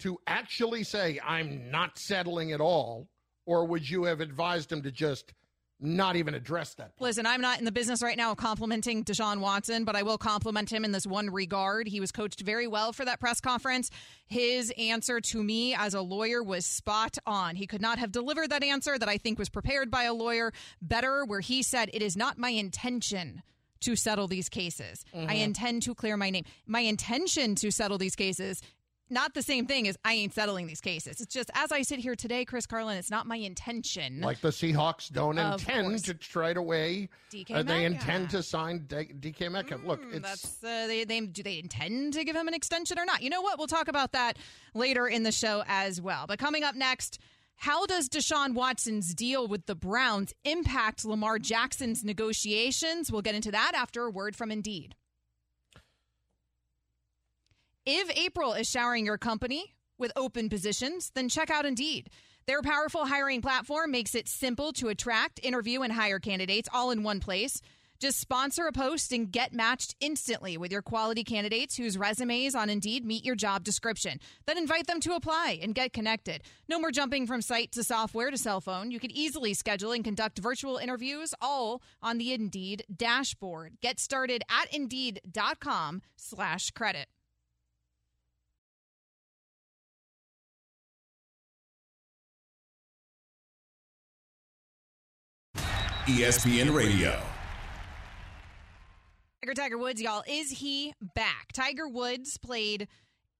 to 0.00 0.18
actually 0.26 0.84
say 0.84 1.20
I'm 1.24 1.70
not 1.70 1.98
settling 1.98 2.52
at 2.52 2.60
all, 2.60 3.08
or 3.46 3.66
would 3.66 3.88
you 3.88 4.04
have 4.04 4.20
advised 4.20 4.70
him 4.72 4.82
to 4.82 4.90
just 4.90 5.32
not 5.82 6.16
even 6.16 6.34
address 6.34 6.74
that? 6.74 6.96
point? 6.96 7.00
Listen, 7.00 7.26
I'm 7.26 7.40
not 7.40 7.58
in 7.58 7.64
the 7.64 7.72
business 7.72 8.02
right 8.02 8.16
now 8.16 8.32
of 8.32 8.38
complimenting 8.38 9.04
Deshaun 9.04 9.38
Watson, 9.40 9.84
but 9.84 9.96
I 9.96 10.02
will 10.02 10.18
compliment 10.18 10.70
him 10.72 10.84
in 10.84 10.92
this 10.92 11.06
one 11.06 11.30
regard. 11.30 11.88
He 11.88 12.00
was 12.00 12.12
coached 12.12 12.40
very 12.40 12.66
well 12.66 12.92
for 12.92 13.04
that 13.04 13.20
press 13.20 13.40
conference. 13.40 13.90
His 14.26 14.72
answer 14.78 15.20
to 15.20 15.42
me 15.42 15.74
as 15.74 15.94
a 15.94 16.00
lawyer 16.00 16.42
was 16.42 16.64
spot 16.64 17.18
on. 17.26 17.56
He 17.56 17.66
could 17.66 17.82
not 17.82 17.98
have 17.98 18.12
delivered 18.12 18.50
that 18.50 18.62
answer 18.62 18.98
that 18.98 19.08
I 19.08 19.18
think 19.18 19.38
was 19.38 19.48
prepared 19.48 19.90
by 19.90 20.04
a 20.04 20.14
lawyer 20.14 20.52
better, 20.80 21.24
where 21.24 21.40
he 21.40 21.62
said, 21.62 21.90
It 21.92 22.02
is 22.02 22.16
not 22.16 22.38
my 22.38 22.50
intention 22.50 23.42
to 23.80 23.96
settle 23.96 24.28
these 24.28 24.48
cases. 24.48 25.04
I 25.12 25.16
mm-hmm. 25.16 25.30
intend 25.30 25.82
to 25.82 25.94
clear 25.94 26.16
my 26.16 26.30
name. 26.30 26.44
My 26.66 26.80
intention 26.80 27.54
to 27.56 27.70
settle 27.70 27.98
these 27.98 28.16
cases. 28.16 28.62
Not 29.10 29.34
the 29.34 29.42
same 29.42 29.66
thing 29.66 29.86
as 29.88 29.96
I 30.06 30.14
ain't 30.14 30.32
settling 30.32 30.66
these 30.66 30.80
cases. 30.80 31.20
It's 31.20 31.34
just 31.34 31.50
as 31.54 31.70
I 31.70 31.82
sit 31.82 31.98
here 31.98 32.14
today, 32.16 32.46
Chris 32.46 32.64
Carlin, 32.66 32.96
it's 32.96 33.10
not 33.10 33.26
my 33.26 33.36
intention. 33.36 34.22
Like 34.22 34.40
the 34.40 34.48
Seahawks 34.48 35.12
don't 35.12 35.38
Of 35.38 35.60
intend 35.60 35.88
course. 35.88 36.02
to 36.02 36.14
trade 36.14 36.56
away. 36.56 37.10
DK 37.30 37.50
uh, 37.56 37.62
they 37.62 37.84
intend 37.84 38.30
to 38.30 38.42
sign 38.42 38.86
D- 38.88 39.10
DK 39.20 39.52
Metcalf. 39.52 39.84
Look, 39.84 40.02
Hmm, 40.02 40.14
it's 40.14 40.42
that's 40.42 40.64
uh, 40.64 40.86
they, 40.86 41.04
they 41.04 41.20
do 41.20 41.42
they 41.42 41.58
intend 41.58 42.14
to 42.14 42.24
give 42.24 42.34
him 42.34 42.48
an 42.48 42.54
extension 42.54 42.98
or 42.98 43.04
not? 43.04 43.22
You 43.22 43.28
know 43.28 43.42
what? 43.42 43.58
We'll 43.58 43.66
talk 43.66 43.88
about 43.88 44.12
that 44.12 44.38
later 44.74 45.06
in 45.06 45.24
the 45.24 45.32
show 45.32 45.62
as 45.66 46.00
well. 46.00 46.24
But 46.26 46.38
coming 46.38 46.64
up 46.64 46.74
next, 46.74 47.18
how 47.56 47.84
does 47.84 48.08
Deshaun 48.08 48.54
Watson's 48.54 49.14
deal 49.14 49.46
with 49.46 49.66
the 49.66 49.74
Browns 49.74 50.32
impact 50.44 51.04
Lamar 51.04 51.38
Jackson's 51.38 52.02
negotiations? 52.02 53.12
We'll 53.12 53.20
get 53.22 53.34
into 53.34 53.50
that 53.50 53.72
after 53.74 54.04
a 54.04 54.10
word 54.10 54.34
from 54.36 54.50
Indeed. 54.50 54.94
If 57.84 58.16
April 58.16 58.52
is 58.52 58.70
showering 58.70 59.06
your 59.06 59.18
company 59.18 59.74
with 59.98 60.12
open 60.14 60.48
positions, 60.48 61.10
then 61.16 61.28
check 61.28 61.50
out 61.50 61.66
Indeed. 61.66 62.10
Their 62.46 62.62
powerful 62.62 63.06
hiring 63.06 63.42
platform 63.42 63.90
makes 63.90 64.14
it 64.14 64.28
simple 64.28 64.72
to 64.74 64.86
attract, 64.86 65.40
interview, 65.42 65.82
and 65.82 65.92
hire 65.92 66.20
candidates 66.20 66.68
all 66.72 66.92
in 66.92 67.02
one 67.02 67.18
place. 67.18 67.60
Just 67.98 68.20
sponsor 68.20 68.68
a 68.68 68.72
post 68.72 69.10
and 69.10 69.32
get 69.32 69.52
matched 69.52 69.96
instantly 69.98 70.56
with 70.56 70.70
your 70.70 70.82
quality 70.82 71.24
candidates 71.24 71.76
whose 71.76 71.98
resumes 71.98 72.54
on 72.54 72.70
Indeed 72.70 73.04
meet 73.04 73.24
your 73.24 73.34
job 73.34 73.64
description. 73.64 74.20
Then 74.46 74.58
invite 74.58 74.86
them 74.86 75.00
to 75.00 75.14
apply 75.14 75.58
and 75.60 75.74
get 75.74 75.92
connected. 75.92 76.42
No 76.68 76.78
more 76.78 76.92
jumping 76.92 77.26
from 77.26 77.42
site 77.42 77.72
to 77.72 77.82
software 77.82 78.30
to 78.30 78.38
cell 78.38 78.60
phone. 78.60 78.92
You 78.92 79.00
can 79.00 79.10
easily 79.10 79.54
schedule 79.54 79.90
and 79.90 80.04
conduct 80.04 80.38
virtual 80.38 80.76
interviews 80.76 81.34
all 81.40 81.82
on 82.00 82.18
the 82.18 82.32
Indeed 82.32 82.84
dashboard. 82.96 83.78
Get 83.80 83.98
started 83.98 84.44
at 84.48 84.72
Indeed.com 84.72 86.02
slash 86.16 86.70
credit. 86.70 87.08
ESPN 96.06 96.74
Radio. 96.74 97.16
Tiger 99.40 99.54
Tiger 99.54 99.78
Woods, 99.78 100.02
y'all, 100.02 100.24
is 100.26 100.50
he 100.50 100.94
back? 101.14 101.52
Tiger 101.52 101.86
Woods 101.86 102.38
played 102.38 102.88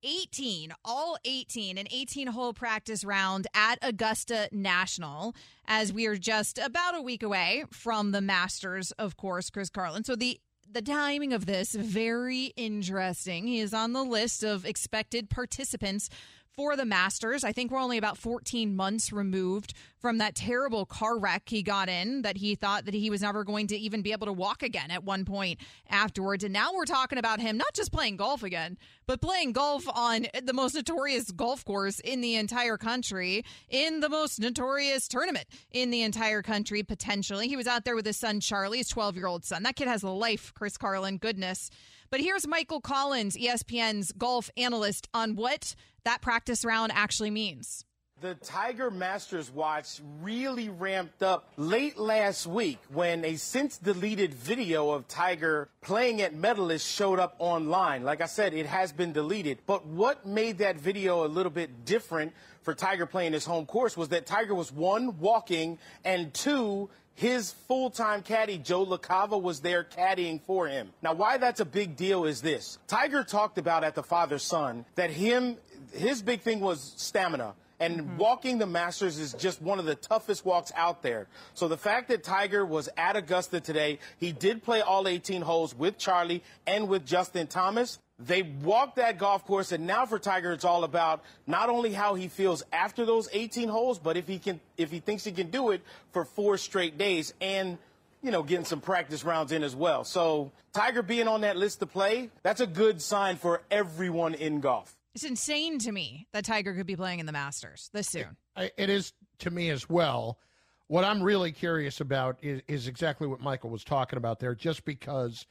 18, 0.05 0.73
all 0.85 1.17
18, 1.25 1.77
an 1.77 1.89
18 1.91 2.29
hole 2.29 2.53
practice 2.53 3.03
round 3.03 3.49
at 3.53 3.81
Augusta 3.83 4.49
National 4.53 5.35
as 5.67 5.93
we 5.93 6.07
are 6.07 6.17
just 6.17 6.57
about 6.57 6.97
a 6.97 7.03
week 7.03 7.25
away 7.25 7.65
from 7.73 8.13
the 8.13 8.21
Masters, 8.21 8.93
of 8.93 9.17
course, 9.17 9.51
Chris 9.51 9.69
Carlin. 9.69 10.05
So 10.05 10.15
the 10.15 10.39
the 10.71 10.83
timing 10.83 11.35
of 11.35 11.45
this 11.45 11.75
very 11.75 12.53
interesting. 12.57 13.47
He 13.47 13.59
is 13.59 13.75
on 13.75 13.93
the 13.93 14.05
list 14.05 14.43
of 14.43 14.65
expected 14.65 15.29
participants 15.29 16.09
for 16.55 16.77
the 16.77 16.85
Masters. 16.85 17.45
I 17.45 17.53
think 17.53 17.71
we're 17.71 17.81
only 17.81 17.99
about 17.99 18.19
14 18.19 18.77
months 18.77 19.13
removed 19.13 19.75
from 19.99 20.19
that 20.19 20.35
terrible 20.35 20.85
car 20.85 21.19
wreck 21.19 21.45
he 21.47 21.63
got 21.63 21.89
in 21.89 22.23
that 22.23 22.37
he 22.37 22.55
thought 22.55 22.85
that 22.85 22.95
he 22.95 23.09
was 23.09 23.23
never 23.23 23.45
going 23.45 23.69
to 23.69 23.77
even 23.77 24.03
be 24.03 24.13
able 24.13 24.27
to 24.27 24.33
walk 24.33 24.63
again 24.63 24.91
at 24.91 25.05
one 25.05 25.25
point 25.25 25.59
afterwards. 25.89 26.45
And 26.45 26.53
now 26.53 26.71
we're 26.75 26.85
talking 26.85 27.19
about 27.19 27.41
him 27.41 27.57
not 27.57 27.73
just 27.75 27.93
playing 27.93 28.17
golf 28.17 28.43
again, 28.43 28.77
but 29.07 29.21
playing 29.21 29.53
golf 29.53 29.85
on 29.89 30.27
the 30.43 30.53
most 30.53 30.75
notorious 30.75 31.31
golf 31.31 31.65
course 31.65 32.01
in 32.01 32.21
the 32.21 32.37
entire 32.37 32.77
country, 32.77 33.45
in 33.69 34.01
the 34.01 34.09
most 34.09 34.41
notorious 34.41 35.09
tournament 35.09 35.47
in 35.71 35.91
the 35.91 36.03
entire 36.03 36.43
country, 36.43 36.83
potentially. 36.83 37.49
He 37.49 37.57
was 37.57 37.67
out 37.67 37.85
there 37.85 37.95
with 37.95 38.07
his 38.07 38.17
son, 38.17 38.41
Charlie, 38.41 38.79
his 38.79 38.89
12 38.89 39.17
year 39.17 39.27
old 39.27 39.45
son. 39.45 39.63
That 39.63 39.77
kid 39.77 39.89
has 39.89 40.03
a 40.03 40.11
life, 40.11 40.53
Chris 40.55 40.77
Carlin. 40.77 41.19
Goodness. 41.19 41.71
But 42.11 42.21
here's 42.21 42.47
Michael 42.47 42.81
Collins, 42.81 43.37
ESPN's 43.37 44.13
golf 44.13 44.51
analyst, 44.57 45.09
on 45.15 45.35
what 45.35 45.75
that 46.05 46.21
practice 46.21 46.65
round 46.65 46.93
actually 46.95 47.31
means. 47.31 47.85
The 48.23 48.37
Tiger 48.37 48.89
Masters 48.89 49.51
watch 49.51 50.01
really 50.21 50.69
ramped 50.69 51.25
up 51.25 51.49
late 51.57 51.99
last 51.99 52.47
week 52.47 52.79
when 52.89 53.25
a 53.25 53.35
since 53.35 53.79
deleted 53.79 54.33
video 54.33 54.91
of 54.91 55.09
Tiger 55.09 55.69
playing 55.81 56.23
at 56.23 56.33
Medalist 56.33 56.89
showed 56.89 57.19
up 57.19 57.35
online. 57.41 58.05
Like 58.05 58.21
I 58.21 58.27
said, 58.27 58.55
it 58.55 58.67
has 58.67 58.93
been 58.93 59.13
deleted. 59.13 59.59
But 59.67 59.87
what 59.87 60.25
made 60.25 60.59
that 60.59 60.77
video 60.77 61.27
a 61.27 61.27
little 61.27 61.51
bit 61.51 61.85
different 61.85 62.33
for 62.63 62.75
Tiger 62.75 63.07
playing 63.07 63.33
his 63.33 63.45
home 63.45 63.67
course 63.67 63.97
was 63.97 64.11
that 64.11 64.25
Tiger 64.25 64.55
was 64.55 64.71
one, 64.71 65.19
walking, 65.19 65.81
and 66.05 66.33
two, 66.33 66.91
his 67.17 67.51
full-time 67.67 68.23
caddy 68.23 68.57
Joe 68.57 68.87
LaCava 68.87 69.43
was 69.43 69.59
there 69.63 69.83
caddying 69.83 70.41
for 70.43 70.69
him. 70.69 70.93
Now, 71.03 71.13
why 71.13 71.39
that's 71.39 71.59
a 71.59 71.65
big 71.65 71.97
deal 71.97 72.25
is 72.25 72.41
this: 72.41 72.79
Tiger 72.87 73.25
talked 73.25 73.59
about 73.59 73.83
at 73.83 73.97
the 73.97 74.05
father-son 74.05 74.85
that 74.95 75.11
him, 75.11 75.57
his 75.93 76.23
big 76.23 76.43
thing 76.43 76.61
was 76.61 76.95
stamina. 76.97 77.55
And 77.83 77.99
mm-hmm. 77.99 78.17
walking 78.17 78.59
the 78.59 78.67
Masters 78.67 79.19
is 79.19 79.33
just 79.33 79.61
one 79.61 79.81
of 79.81 79.87
the 79.87 79.97
toughest 79.97 80.45
walks 80.45 80.71
out 80.77 81.03
there. 81.03 81.27
So 81.55 81.67
the 81.67 81.77
fact 81.77 82.09
that 82.11 82.23
Tiger 82.23 82.65
was 82.65 82.89
at 82.97 83.17
Augusta 83.17 83.61
today, 83.61 83.99
he 84.19 84.31
did 84.31 84.63
play 84.63 84.81
all 84.81 85.09
18 85.09 85.43
holes 85.43 85.75
with 85.75 85.99
Charlie 85.99 86.45
and 86.65 86.89
with 86.89 87.05
Justin 87.05 87.49
Thomas. 87.49 87.99
They 88.21 88.43
walked 88.43 88.97
that 88.97 89.19
golf 89.19 89.45
course, 89.45 89.73
and 89.73 89.85
now 89.85 90.07
for 90.07 90.21
Tiger, 90.21 90.53
it's 90.53 90.65
all 90.65 90.85
about 90.85 91.25
not 91.49 91.71
only 91.71 91.93
how 91.93 92.15
he 92.15 92.29
feels 92.29 92.63
after 92.73 93.05
those 93.05 93.29
18 93.33 93.69
holes, 93.69 93.99
but 93.99 94.17
if 94.17 94.29
he 94.29 94.39
can, 94.39 94.61
if 94.77 94.93
he 94.93 95.01
thinks 95.01 95.25
he 95.25 95.33
can 95.33 95.51
do 95.51 95.71
it 95.71 95.83
for 96.13 96.25
four 96.25 96.57
straight 96.57 96.97
days, 96.97 97.35
and 97.41 97.79
you 98.23 98.31
know, 98.31 98.45
getting 98.45 98.65
some 98.65 98.81
practice 98.81 99.25
rounds 99.25 99.51
in 99.51 99.65
as 99.65 99.75
well. 99.75 100.05
So 100.05 100.53
Tiger 100.73 101.03
being 101.03 101.27
on 101.27 101.41
that 101.41 101.57
list 101.57 101.81
to 101.81 101.87
play, 101.87 102.31
that's 102.45 102.61
a 102.61 102.67
good 102.69 103.03
sign 103.03 103.35
for 103.35 103.63
everyone 103.73 104.35
in 104.35 104.61
golf. 104.61 104.95
It's 105.15 105.25
insane 105.25 105.79
to 105.81 105.93
me 105.93 106.27
that 106.33 106.45
Tiger 106.45 106.75
could 106.75 106.87
be 106.87 106.97
playing 106.97 107.21
in 107.21 107.27
the 107.27 107.33
Masters 107.33 107.91
this 107.93 108.09
soon. 108.09 108.37
I- 108.57 108.71
it 108.77 108.89
is 108.89 109.13
to 109.39 109.51
me 109.51 109.71
as 109.71 109.89
well. 109.89 110.39
What 110.87 111.05
I'm 111.05 111.23
really 111.23 111.53
curious 111.53 112.01
about 112.01 112.39
is, 112.43 112.63
is 112.69 112.89
exactly 112.89 113.27
what 113.27 113.41
Michael 113.41 113.71
was 113.71 113.85
talking 113.85 114.17
about 114.17 114.41
there, 114.41 114.55
just 114.55 114.85
because 114.85 115.47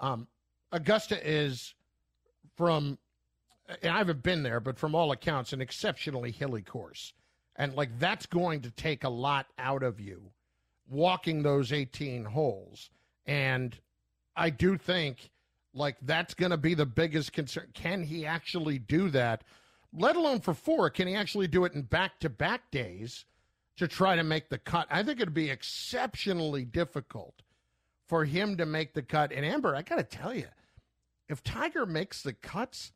um, 0.00 0.28
Augusta 0.70 1.18
is 1.26 1.74
from, 2.56 2.98
and 3.82 3.92
I 3.92 3.98
haven't 3.98 4.22
been 4.22 4.42
there, 4.42 4.60
but 4.60 4.78
from 4.78 4.94
all 4.94 5.12
accounts, 5.12 5.52
an 5.52 5.60
exceptionally 5.60 6.30
hilly 6.30 6.62
course. 6.62 7.12
And 7.56 7.74
like 7.74 7.98
that's 7.98 8.26
going 8.26 8.62
to 8.62 8.70
take 8.70 9.04
a 9.04 9.08
lot 9.08 9.46
out 9.58 9.82
of 9.82 10.00
you 10.00 10.32
walking 10.88 11.42
those 11.42 11.72
18 11.72 12.24
holes. 12.24 12.90
And 13.26 13.78
I 14.36 14.50
do 14.50 14.76
think 14.76 15.30
like 15.74 15.96
that's 16.02 16.34
going 16.34 16.50
to 16.50 16.56
be 16.56 16.74
the 16.74 16.86
biggest 16.86 17.32
concern. 17.32 17.68
Can 17.74 18.02
he 18.02 18.26
actually 18.26 18.78
do 18.78 19.10
that? 19.10 19.44
Let 19.92 20.16
alone 20.16 20.40
for 20.40 20.54
four, 20.54 20.90
can 20.90 21.06
he 21.08 21.14
actually 21.14 21.48
do 21.48 21.64
it 21.64 21.74
in 21.74 21.82
back 21.82 22.18
to 22.20 22.30
back 22.30 22.70
days 22.70 23.24
to 23.76 23.88
try 23.88 24.16
to 24.16 24.22
make 24.22 24.48
the 24.48 24.58
cut? 24.58 24.86
I 24.90 25.02
think 25.02 25.20
it'd 25.20 25.34
be 25.34 25.50
exceptionally 25.50 26.64
difficult 26.64 27.42
for 28.08 28.24
him 28.24 28.56
to 28.56 28.66
make 28.66 28.94
the 28.94 29.02
cut. 29.02 29.32
And 29.32 29.44
Amber, 29.44 29.74
I 29.74 29.82
got 29.82 29.96
to 29.96 30.02
tell 30.02 30.34
you, 30.34 30.48
if 31.28 31.42
Tiger 31.42 31.86
makes 31.86 32.22
the 32.22 32.32
cuts, 32.32 32.92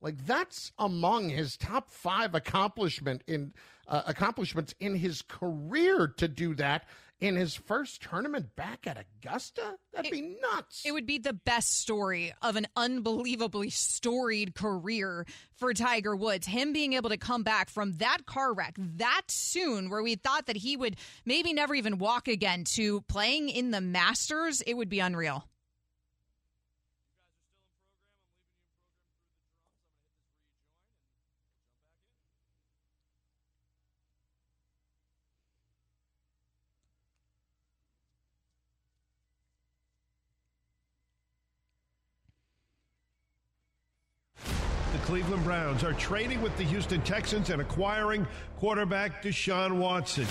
like 0.00 0.26
that's 0.26 0.72
among 0.78 1.28
his 1.28 1.56
top 1.56 1.90
five 1.90 2.34
accomplishment 2.34 3.22
in 3.26 3.52
uh, 3.86 4.02
accomplishments 4.06 4.74
in 4.80 4.94
his 4.94 5.22
career 5.22 6.08
to 6.16 6.28
do 6.28 6.54
that 6.54 6.86
in 7.20 7.36
his 7.36 7.54
first 7.54 8.02
tournament 8.02 8.56
back 8.56 8.86
at 8.86 8.96
Augusta? 8.96 9.76
That'd 9.92 10.12
it, 10.12 10.12
be 10.12 10.36
nuts. 10.40 10.82
It 10.84 10.92
would 10.92 11.06
be 11.06 11.18
the 11.18 11.32
best 11.32 11.80
story 11.80 12.32
of 12.42 12.56
an 12.56 12.66
unbelievably 12.76 13.70
storied 13.70 14.54
career 14.54 15.26
for 15.54 15.74
Tiger 15.74 16.16
Woods. 16.16 16.46
Him 16.46 16.72
being 16.72 16.94
able 16.94 17.10
to 17.10 17.16
come 17.16 17.42
back 17.42 17.68
from 17.68 17.92
that 17.98 18.26
car 18.26 18.54
wreck 18.54 18.76
that 18.78 19.22
soon, 19.28 19.90
where 19.90 20.02
we 20.02 20.14
thought 20.14 20.46
that 20.46 20.56
he 20.56 20.76
would 20.76 20.96
maybe 21.24 21.52
never 21.52 21.74
even 21.74 21.98
walk 21.98 22.28
again, 22.28 22.64
to 22.64 23.02
playing 23.02 23.48
in 23.48 23.70
the 23.70 23.80
Masters, 23.80 24.60
it 24.62 24.74
would 24.74 24.88
be 24.88 25.00
unreal. 25.00 25.44
Cleveland 45.10 45.42
Browns 45.42 45.82
are 45.82 45.92
trading 45.94 46.40
with 46.40 46.56
the 46.56 46.62
Houston 46.62 47.00
Texans 47.02 47.50
and 47.50 47.60
acquiring 47.60 48.24
quarterback 48.60 49.24
Deshaun 49.24 49.72
Watson. 49.72 50.24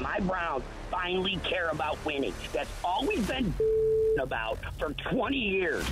My 0.00 0.20
Browns 0.20 0.64
finally 0.90 1.38
care 1.44 1.68
about 1.68 2.02
winning. 2.02 2.32
That's 2.50 2.70
all 2.82 3.04
we've 3.06 3.28
been 3.28 3.52
about 4.22 4.58
for 4.78 4.94
20 4.94 5.36
years. 5.36 5.84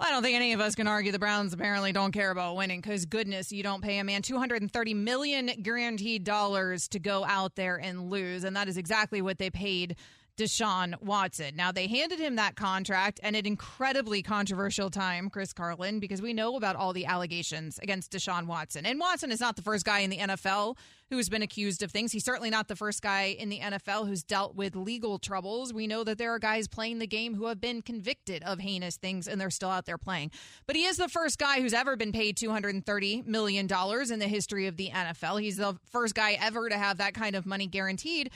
Well, 0.00 0.08
I 0.08 0.10
don't 0.10 0.24
think 0.24 0.34
any 0.34 0.52
of 0.52 0.60
us 0.60 0.74
can 0.74 0.88
argue 0.88 1.12
the 1.12 1.20
Browns 1.20 1.52
apparently 1.52 1.92
don't 1.92 2.10
care 2.10 2.32
about 2.32 2.56
winning 2.56 2.80
because, 2.80 3.06
goodness, 3.06 3.52
you 3.52 3.62
don't 3.62 3.84
pay 3.84 3.98
a 3.98 4.04
man 4.04 4.22
230 4.22 4.94
million 4.94 5.46
guaranteed 5.62 6.24
dollars 6.24 6.88
to 6.88 6.98
go 6.98 7.24
out 7.24 7.54
there 7.54 7.76
and 7.76 8.10
lose. 8.10 8.42
And 8.42 8.56
that 8.56 8.66
is 8.66 8.76
exactly 8.76 9.22
what 9.22 9.38
they 9.38 9.48
paid 9.48 9.94
Deshaun 10.38 11.00
Watson. 11.02 11.54
Now, 11.56 11.72
they 11.72 11.86
handed 11.86 12.18
him 12.18 12.36
that 12.36 12.56
contract 12.56 13.20
and 13.22 13.36
an 13.36 13.46
incredibly 13.46 14.22
controversial 14.22 14.88
time, 14.88 15.28
Chris 15.28 15.52
Carlin, 15.52 16.00
because 16.00 16.22
we 16.22 16.32
know 16.32 16.56
about 16.56 16.74
all 16.74 16.92
the 16.92 17.04
allegations 17.04 17.78
against 17.78 18.12
Deshaun 18.12 18.46
Watson. 18.46 18.86
And 18.86 18.98
Watson 18.98 19.30
is 19.30 19.40
not 19.40 19.56
the 19.56 19.62
first 19.62 19.84
guy 19.84 20.00
in 20.00 20.10
the 20.10 20.18
NFL 20.18 20.76
who's 21.10 21.28
been 21.28 21.42
accused 21.42 21.82
of 21.82 21.90
things. 21.90 22.10
He's 22.10 22.24
certainly 22.24 22.48
not 22.48 22.68
the 22.68 22.76
first 22.76 23.02
guy 23.02 23.36
in 23.38 23.50
the 23.50 23.60
NFL 23.60 24.08
who's 24.08 24.22
dealt 24.22 24.56
with 24.56 24.74
legal 24.74 25.18
troubles. 25.18 25.74
We 25.74 25.86
know 25.86 26.04
that 26.04 26.16
there 26.16 26.32
are 26.32 26.38
guys 26.38 26.66
playing 26.68 27.00
the 27.00 27.06
game 27.06 27.34
who 27.34 27.46
have 27.46 27.60
been 27.60 27.82
convicted 27.82 28.42
of 28.44 28.58
heinous 28.58 28.96
things 28.96 29.28
and 29.28 29.38
they're 29.38 29.50
still 29.50 29.68
out 29.68 29.84
there 29.84 29.98
playing. 29.98 30.30
But 30.66 30.76
he 30.76 30.86
is 30.86 30.96
the 30.96 31.10
first 31.10 31.38
guy 31.38 31.60
who's 31.60 31.74
ever 31.74 31.96
been 31.96 32.12
paid 32.12 32.38
$230 32.38 33.26
million 33.26 33.66
in 33.66 34.18
the 34.18 34.28
history 34.28 34.66
of 34.66 34.78
the 34.78 34.88
NFL. 34.88 35.42
He's 35.42 35.58
the 35.58 35.76
first 35.90 36.14
guy 36.14 36.38
ever 36.40 36.70
to 36.70 36.78
have 36.78 36.96
that 36.96 37.12
kind 37.12 37.36
of 37.36 37.44
money 37.44 37.66
guaranteed. 37.66 38.30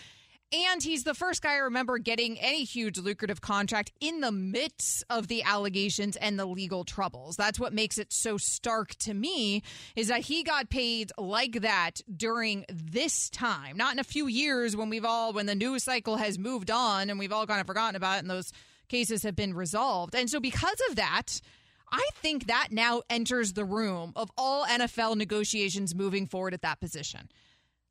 And 0.53 0.81
he's 0.81 1.03
the 1.03 1.15
first 1.15 1.43
guy 1.43 1.55
I 1.55 1.59
remember 1.59 1.99
getting 1.99 2.39
any 2.39 2.63
huge 2.63 2.99
lucrative 2.99 3.41
contract 3.41 3.91
in 4.01 4.21
the 4.21 4.31
midst 4.31 5.03
of 5.11 5.27
the 5.27 5.43
allegations 5.43 6.15
and 6.15 6.39
the 6.39 6.47
legal 6.47 6.85
troubles. 6.85 7.35
That's 7.35 7.59
what 7.59 7.73
makes 7.73 7.99
it 7.99 8.13
so 8.13 8.37
stark 8.39 8.95
to 9.01 9.13
me 9.13 9.63
is 9.97 10.07
that 10.07 10.21
he 10.21 10.45
got 10.45 10.71
paid 10.71 11.11
like 11.19 11.63
that 11.63 12.01
during 12.15 12.65
this 12.69 13.29
time, 13.31 13.77
not 13.77 13.93
in 13.93 13.99
a 13.99 14.05
few 14.05 14.29
years 14.29 14.77
when 14.77 14.89
we've 14.89 15.05
all, 15.05 15.33
when 15.33 15.47
the 15.47 15.57
news 15.57 15.83
cycle 15.83 16.17
has 16.17 16.39
moved 16.39 16.71
on 16.71 17.11
and 17.11 17.19
we've 17.19 17.33
all 17.33 17.47
kind 17.47 17.61
of 17.61 17.67
forgotten 17.67 17.97
about 17.97 18.19
it 18.19 18.21
and 18.21 18.31
those 18.31 18.53
cases 18.89 19.25
have 19.25 19.35
been 19.35 19.53
resolved. 19.53 20.15
And 20.15 20.31
so 20.31 20.39
because 20.39 20.81
of 20.89 20.95
that, 20.95 21.41
I 21.91 22.09
think 22.17 22.47
that 22.47 22.69
now 22.71 23.03
enters 23.11 23.55
the 23.55 23.65
room 23.65 24.13
of 24.15 24.31
all 24.39 24.65
NFL 24.65 25.17
negotiations 25.17 25.93
moving 25.93 26.27
forward 26.27 26.55
at 26.55 26.63
that 26.63 26.79
position. 26.79 27.29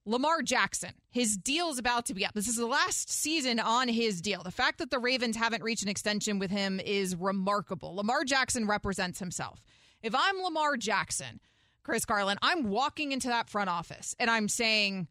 Lamar 0.08 0.44
Jackson, 0.44 0.92
his 1.10 1.36
deal 1.36 1.70
is 1.70 1.80
about 1.80 2.06
to 2.06 2.14
be 2.14 2.24
up. 2.24 2.36
This 2.36 2.48
is 2.48 2.58
the 2.58 2.68
last 2.68 3.10
season 3.10 3.60
on 3.60 3.88
his 3.88 4.22
deal. 4.22 4.44
The 4.44 4.52
fact 4.52 4.78
that 4.78 4.92
the 4.92 5.00
Ravens 5.00 5.36
haven't 5.36 5.64
reached 5.64 5.82
an 5.82 5.90
extension 5.90 6.38
with 6.38 6.52
him 6.52 6.80
is 6.80 7.16
remarkable. 7.16 7.96
Lamar 7.96 8.24
Jackson 8.24 8.68
represents 8.68 9.18
himself. 9.18 9.66
If 10.04 10.14
I'm 10.14 10.44
Lamar 10.44 10.78
Jackson, 10.78 11.40
Chris 11.82 12.06
Carlin, 12.06 12.38
I'm 12.44 12.70
walking 12.70 13.14
into 13.14 13.30
that 13.30 13.50
front 13.50 13.68
office 13.68 14.16
and 14.20 14.30
I'm 14.30 14.48
saying, 14.48 15.08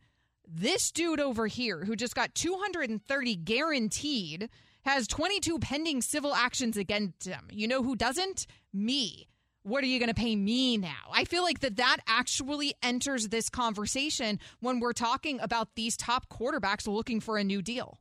this 0.47 0.93
dude 0.93 1.21
over 1.21 1.49
here 1.49 1.85
who 1.85 1.97
just 1.97 2.15
got 2.15 2.35
230 2.37 3.37
guaranteed 3.37 4.49
has 4.85 5.09
22 5.09 5.59
pending 5.59 6.03
civil 6.03 6.35
actions 6.35 6.77
against 6.77 7.25
him. 7.25 7.49
You 7.51 7.67
know 7.67 7.83
who 7.83 7.97
doesn't? 7.97 8.47
Me 8.73 9.27
what 9.65 9.83
are 9.83 9.87
you 9.87 9.99
going 9.99 10.11
to 10.11 10.15
pay 10.15 10.37
me 10.37 10.77
now? 10.77 11.11
I 11.11 11.25
feel 11.25 11.43
like 11.43 11.61
that 11.61 11.77
that 11.77 11.97
actually 12.07 12.75
enters 12.83 13.29
this 13.29 13.49
conversation 13.49 14.39
when 14.61 14.79
we're 14.79 14.93
talking 14.93 15.41
about 15.41 15.75
these 15.75 15.97
top 15.97 16.29
quarterbacks 16.29 16.87
looking 16.87 17.19
for 17.21 17.39
a 17.39 17.45
new 17.45 17.63
deal. 17.63 17.99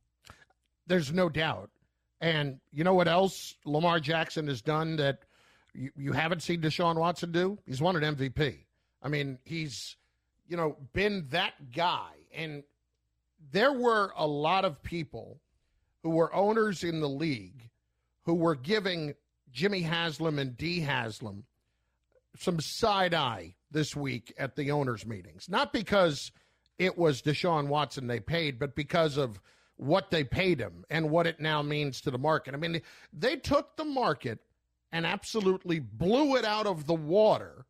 There's 0.86 1.12
no 1.12 1.30
doubt. 1.30 1.70
And 2.20 2.60
you 2.72 2.84
know 2.84 2.94
what 2.94 3.08
else 3.08 3.56
Lamar 3.66 4.00
Jackson 4.00 4.48
has 4.48 4.62
done 4.62 4.98
that 4.98 5.20
you, 5.74 5.92
you 5.96 6.12
haven't 6.12 6.44
seen 6.44 6.62
Deshaun 6.62 6.98
Watson 6.98 7.32
do? 7.32 7.58
He's 7.66 7.82
won 7.82 8.02
an 8.02 8.16
MVP. 8.16 8.60
I 9.02 9.08
mean, 9.08 9.40
he's, 9.44 9.96
you 10.48 10.58
know, 10.58 10.78
been 10.94 11.28
that 11.32 11.54
guy. 11.74 12.12
And 12.34 12.64
there 13.52 13.74
were 13.74 14.14
a 14.18 14.28
lot 14.28 14.66
of 14.66 14.84
people 14.84 15.40
who 16.02 16.10
were 16.12 16.34
owners 16.34 16.84
in 16.84 17.00
the 17.00 17.10
league 17.10 17.70
who 18.26 18.34
were 18.34 18.56
giving 18.56 19.16
Jimmy 19.52 19.82
Haslam 19.82 20.40
and 20.40 20.58
Dee 20.58 20.82
Haslam 20.82 21.46
some 22.38 22.60
side 22.60 23.14
eye 23.14 23.56
this 23.72 23.96
week 23.96 24.34
at 24.38 24.56
the 24.56 24.72
owners' 24.72 25.06
meetings. 25.06 25.50
Not 25.50 25.74
because 25.74 26.32
it 26.78 26.98
was 26.98 27.22
Deshaun 27.22 27.68
Watson 27.68 28.08
they 28.08 28.20
paid, 28.20 28.60
but 28.60 28.76
because 28.76 29.18
of 29.18 29.40
what 29.78 30.12
they 30.12 30.24
paid 30.24 30.60
him 30.60 30.86
and 30.90 31.10
what 31.10 31.28
it 31.28 31.40
now 31.40 31.62
means 31.62 32.02
to 32.02 32.12
the 32.12 32.18
market. 32.18 32.54
I 32.54 32.58
mean, 32.58 32.82
they 33.12 33.36
took 33.36 33.76
the 33.76 33.86
market 33.86 34.40
and 34.92 35.06
absolutely 35.06 35.80
blew 35.80 36.36
it 36.36 36.46
out 36.46 36.68
of 36.68 36.86
the 36.86 36.94
water. 36.94 37.66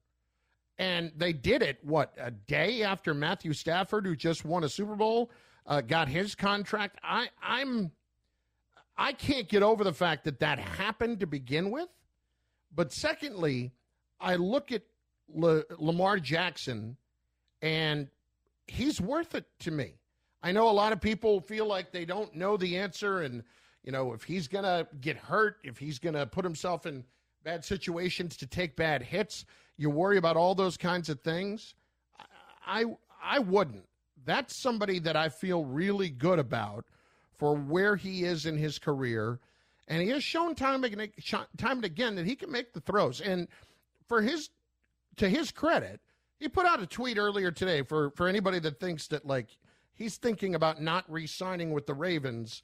And 0.77 1.11
they 1.15 1.33
did 1.33 1.61
it, 1.61 1.79
what, 1.83 2.13
a 2.19 2.31
day 2.31 2.83
after 2.83 3.13
Matthew 3.13 3.53
Stafford, 3.53 4.05
who 4.05 4.15
just 4.15 4.43
won 4.43 4.63
a 4.63 4.69
Super 4.69 4.95
Bowl, 4.95 5.31
uh, 5.65 5.81
got 5.81 6.07
his 6.09 6.35
contract. 6.35 6.97
I, 7.03 7.29
I'm, 7.41 7.91
I 8.97 9.13
can't 9.13 9.47
get 9.47 9.63
over 9.63 9.83
the 9.83 9.93
fact 9.93 10.25
that 10.25 10.39
that 10.39 10.59
happened 10.59 11.19
to 11.21 11.27
begin 11.27 11.71
with. 11.71 11.87
But 12.75 12.91
secondly, 12.91 13.71
I 14.23 14.37
look 14.37 14.71
at 14.71 14.83
Lamar 15.27 16.17
Jackson, 16.17 16.95
and 17.61 18.07
he's 18.67 19.01
worth 19.01 19.35
it 19.35 19.45
to 19.59 19.71
me. 19.71 19.95
I 20.41 20.53
know 20.53 20.69
a 20.69 20.71
lot 20.71 20.93
of 20.93 21.01
people 21.01 21.41
feel 21.41 21.65
like 21.65 21.91
they 21.91 22.05
don't 22.05 22.33
know 22.33 22.55
the 22.55 22.77
answer, 22.77 23.21
and 23.21 23.43
you 23.83 23.91
know 23.91 24.13
if 24.13 24.23
he's 24.23 24.47
gonna 24.47 24.87
get 25.01 25.17
hurt, 25.17 25.57
if 25.63 25.77
he's 25.77 25.99
gonna 25.99 26.25
put 26.25 26.45
himself 26.45 26.85
in 26.85 27.03
bad 27.43 27.65
situations 27.65 28.37
to 28.37 28.47
take 28.47 28.77
bad 28.77 29.03
hits, 29.03 29.45
you 29.77 29.89
worry 29.89 30.17
about 30.17 30.37
all 30.37 30.55
those 30.55 30.77
kinds 30.77 31.09
of 31.09 31.19
things. 31.19 31.75
I 32.65 32.85
I 33.21 33.39
wouldn't. 33.39 33.85
That's 34.25 34.55
somebody 34.55 34.99
that 34.99 35.17
I 35.17 35.27
feel 35.27 35.65
really 35.65 36.09
good 36.09 36.39
about 36.39 36.85
for 37.33 37.55
where 37.55 37.97
he 37.97 38.23
is 38.23 38.45
in 38.45 38.57
his 38.57 38.79
career, 38.79 39.39
and 39.89 40.01
he 40.01 40.09
has 40.09 40.23
shown 40.23 40.55
time 40.55 40.85
and 40.85 41.11
time 41.57 41.77
and 41.77 41.85
again 41.85 42.15
that 42.15 42.25
he 42.25 42.37
can 42.37 42.51
make 42.51 42.71
the 42.71 42.79
throws 42.79 43.19
and 43.19 43.49
for 44.07 44.21
his 44.21 44.49
to 45.17 45.29
his 45.29 45.51
credit, 45.51 45.99
he 46.39 46.47
put 46.47 46.65
out 46.65 46.81
a 46.81 46.87
tweet 46.87 47.17
earlier 47.17 47.51
today 47.51 47.81
for 47.81 48.11
for 48.11 48.27
anybody 48.27 48.59
that 48.59 48.79
thinks 48.79 49.07
that 49.07 49.25
like 49.25 49.57
he's 49.93 50.17
thinking 50.17 50.55
about 50.55 50.81
not 50.81 51.09
re-signing 51.11 51.71
with 51.71 51.85
the 51.85 51.93
Ravens 51.93 52.63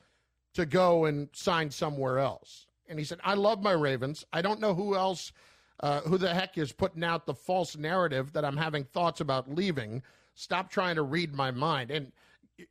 to 0.54 0.66
go 0.66 1.06
and 1.06 1.30
sign 1.34 1.70
somewhere 1.70 2.20
else. 2.20 2.68
And 2.88 2.98
he 2.98 3.06
said, 3.06 3.20
"I 3.24 3.36
love 3.36 3.62
my 3.62 3.72
Ravens. 3.72 4.26
I 4.34 4.42
don't 4.42 4.60
know 4.60 4.74
who 4.74 4.96
else, 4.96 5.32
uh, 5.82 6.02
who 6.02 6.18
the 6.18 6.34
heck 6.34 6.58
is 6.58 6.72
putting 6.72 7.04
out 7.04 7.26
the 7.26 7.34
false 7.34 7.78
narrative 7.78 8.34
that 8.34 8.44
I'm 8.44 8.58
having 8.58 8.84
thoughts 8.84 9.22
about 9.22 9.50
leaving. 9.50 10.02
stop 10.40 10.72
trying 10.72 10.96
to 10.96 11.02
read 11.02 11.36
my 11.36 11.52
mind. 11.52 11.92
And 11.92 12.14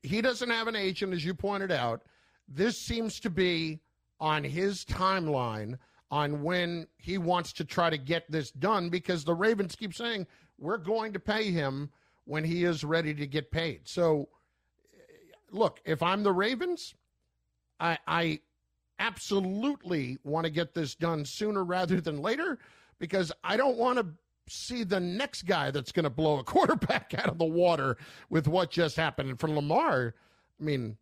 he 0.02 0.22
doesn't 0.22 0.48
have 0.48 0.68
an 0.68 0.76
agent, 0.76 1.12
as 1.12 1.22
you 1.22 1.34
pointed 1.34 1.70
out. 1.70 2.02
This 2.48 2.78
seems 2.78 3.20
to 3.20 3.30
be 3.30 3.78
on 4.20 4.42
his 4.42 4.86
timeline 4.86 5.78
on 6.10 6.42
when 6.42 6.86
he 6.96 7.18
wants 7.18 7.52
to 7.54 7.64
try 7.64 7.90
to 7.90 7.98
get 7.98 8.30
this 8.30 8.50
done 8.50 8.88
because 8.88 9.24
the 9.24 9.34
Ravens 9.34 9.76
keep 9.76 9.94
saying, 9.94 10.26
we're 10.58 10.78
going 10.78 11.12
to 11.12 11.20
pay 11.20 11.50
him 11.50 11.90
when 12.24 12.44
he 12.44 12.64
is 12.64 12.84
ready 12.84 13.14
to 13.14 13.26
get 13.26 13.50
paid. 13.50 13.82
So, 13.84 14.28
look, 15.50 15.80
if 15.84 16.02
I'm 16.02 16.22
the 16.22 16.32
Ravens, 16.32 16.94
I, 17.78 17.98
I 18.06 18.40
absolutely 18.98 20.18
want 20.24 20.44
to 20.44 20.50
get 20.50 20.74
this 20.74 20.94
done 20.94 21.24
sooner 21.24 21.64
rather 21.64 22.00
than 22.00 22.20
later 22.20 22.58
because 22.98 23.32
I 23.44 23.56
don't 23.56 23.76
want 23.76 23.98
to 23.98 24.06
see 24.48 24.82
the 24.82 25.00
next 25.00 25.42
guy 25.42 25.70
that's 25.70 25.92
going 25.92 26.04
to 26.04 26.10
blow 26.10 26.38
a 26.38 26.44
quarterback 26.44 27.14
out 27.16 27.28
of 27.28 27.38
the 27.38 27.44
water 27.44 27.96
with 28.30 28.48
what 28.48 28.70
just 28.70 28.96
happened. 28.96 29.28
And 29.28 29.40
for 29.40 29.48
Lamar, 29.48 30.14
I 30.60 30.64
mean, 30.64 30.96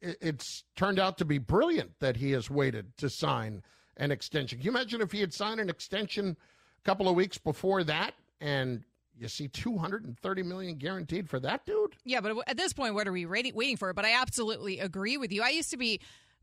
it's 0.00 0.64
turned 0.76 0.98
out 0.98 1.18
to 1.18 1.24
be 1.24 1.38
brilliant 1.38 1.98
that 2.00 2.16
he 2.16 2.30
has 2.32 2.48
waited 2.48 2.96
to 2.98 3.10
sign 3.10 3.62
an 3.98 4.10
extension. 4.10 4.58
Can 4.58 4.64
you 4.64 4.70
imagine 4.70 5.00
if 5.00 5.12
he 5.12 5.20
had 5.20 5.32
signed 5.32 5.60
an 5.60 5.68
extension 5.68 6.36
a 6.80 6.84
couple 6.84 7.08
of 7.08 7.14
weeks 7.16 7.36
before 7.38 7.84
that 7.84 8.14
and 8.40 8.84
you 9.18 9.28
see 9.28 9.48
230 9.48 10.42
million 10.44 10.76
guaranteed 10.76 11.28
for 11.28 11.40
that 11.40 11.66
dude? 11.66 11.96
Yeah, 12.04 12.20
but 12.20 12.36
at 12.46 12.56
this 12.56 12.72
point 12.72 12.94
what 12.94 13.08
are 13.08 13.12
we 13.12 13.26
waiting 13.26 13.76
for? 13.76 13.92
But 13.92 14.04
I 14.04 14.20
absolutely 14.20 14.78
agree 14.78 15.16
with 15.16 15.32
you. 15.32 15.42
I 15.42 15.50
used 15.50 15.70
to 15.70 15.76
be 15.76 16.00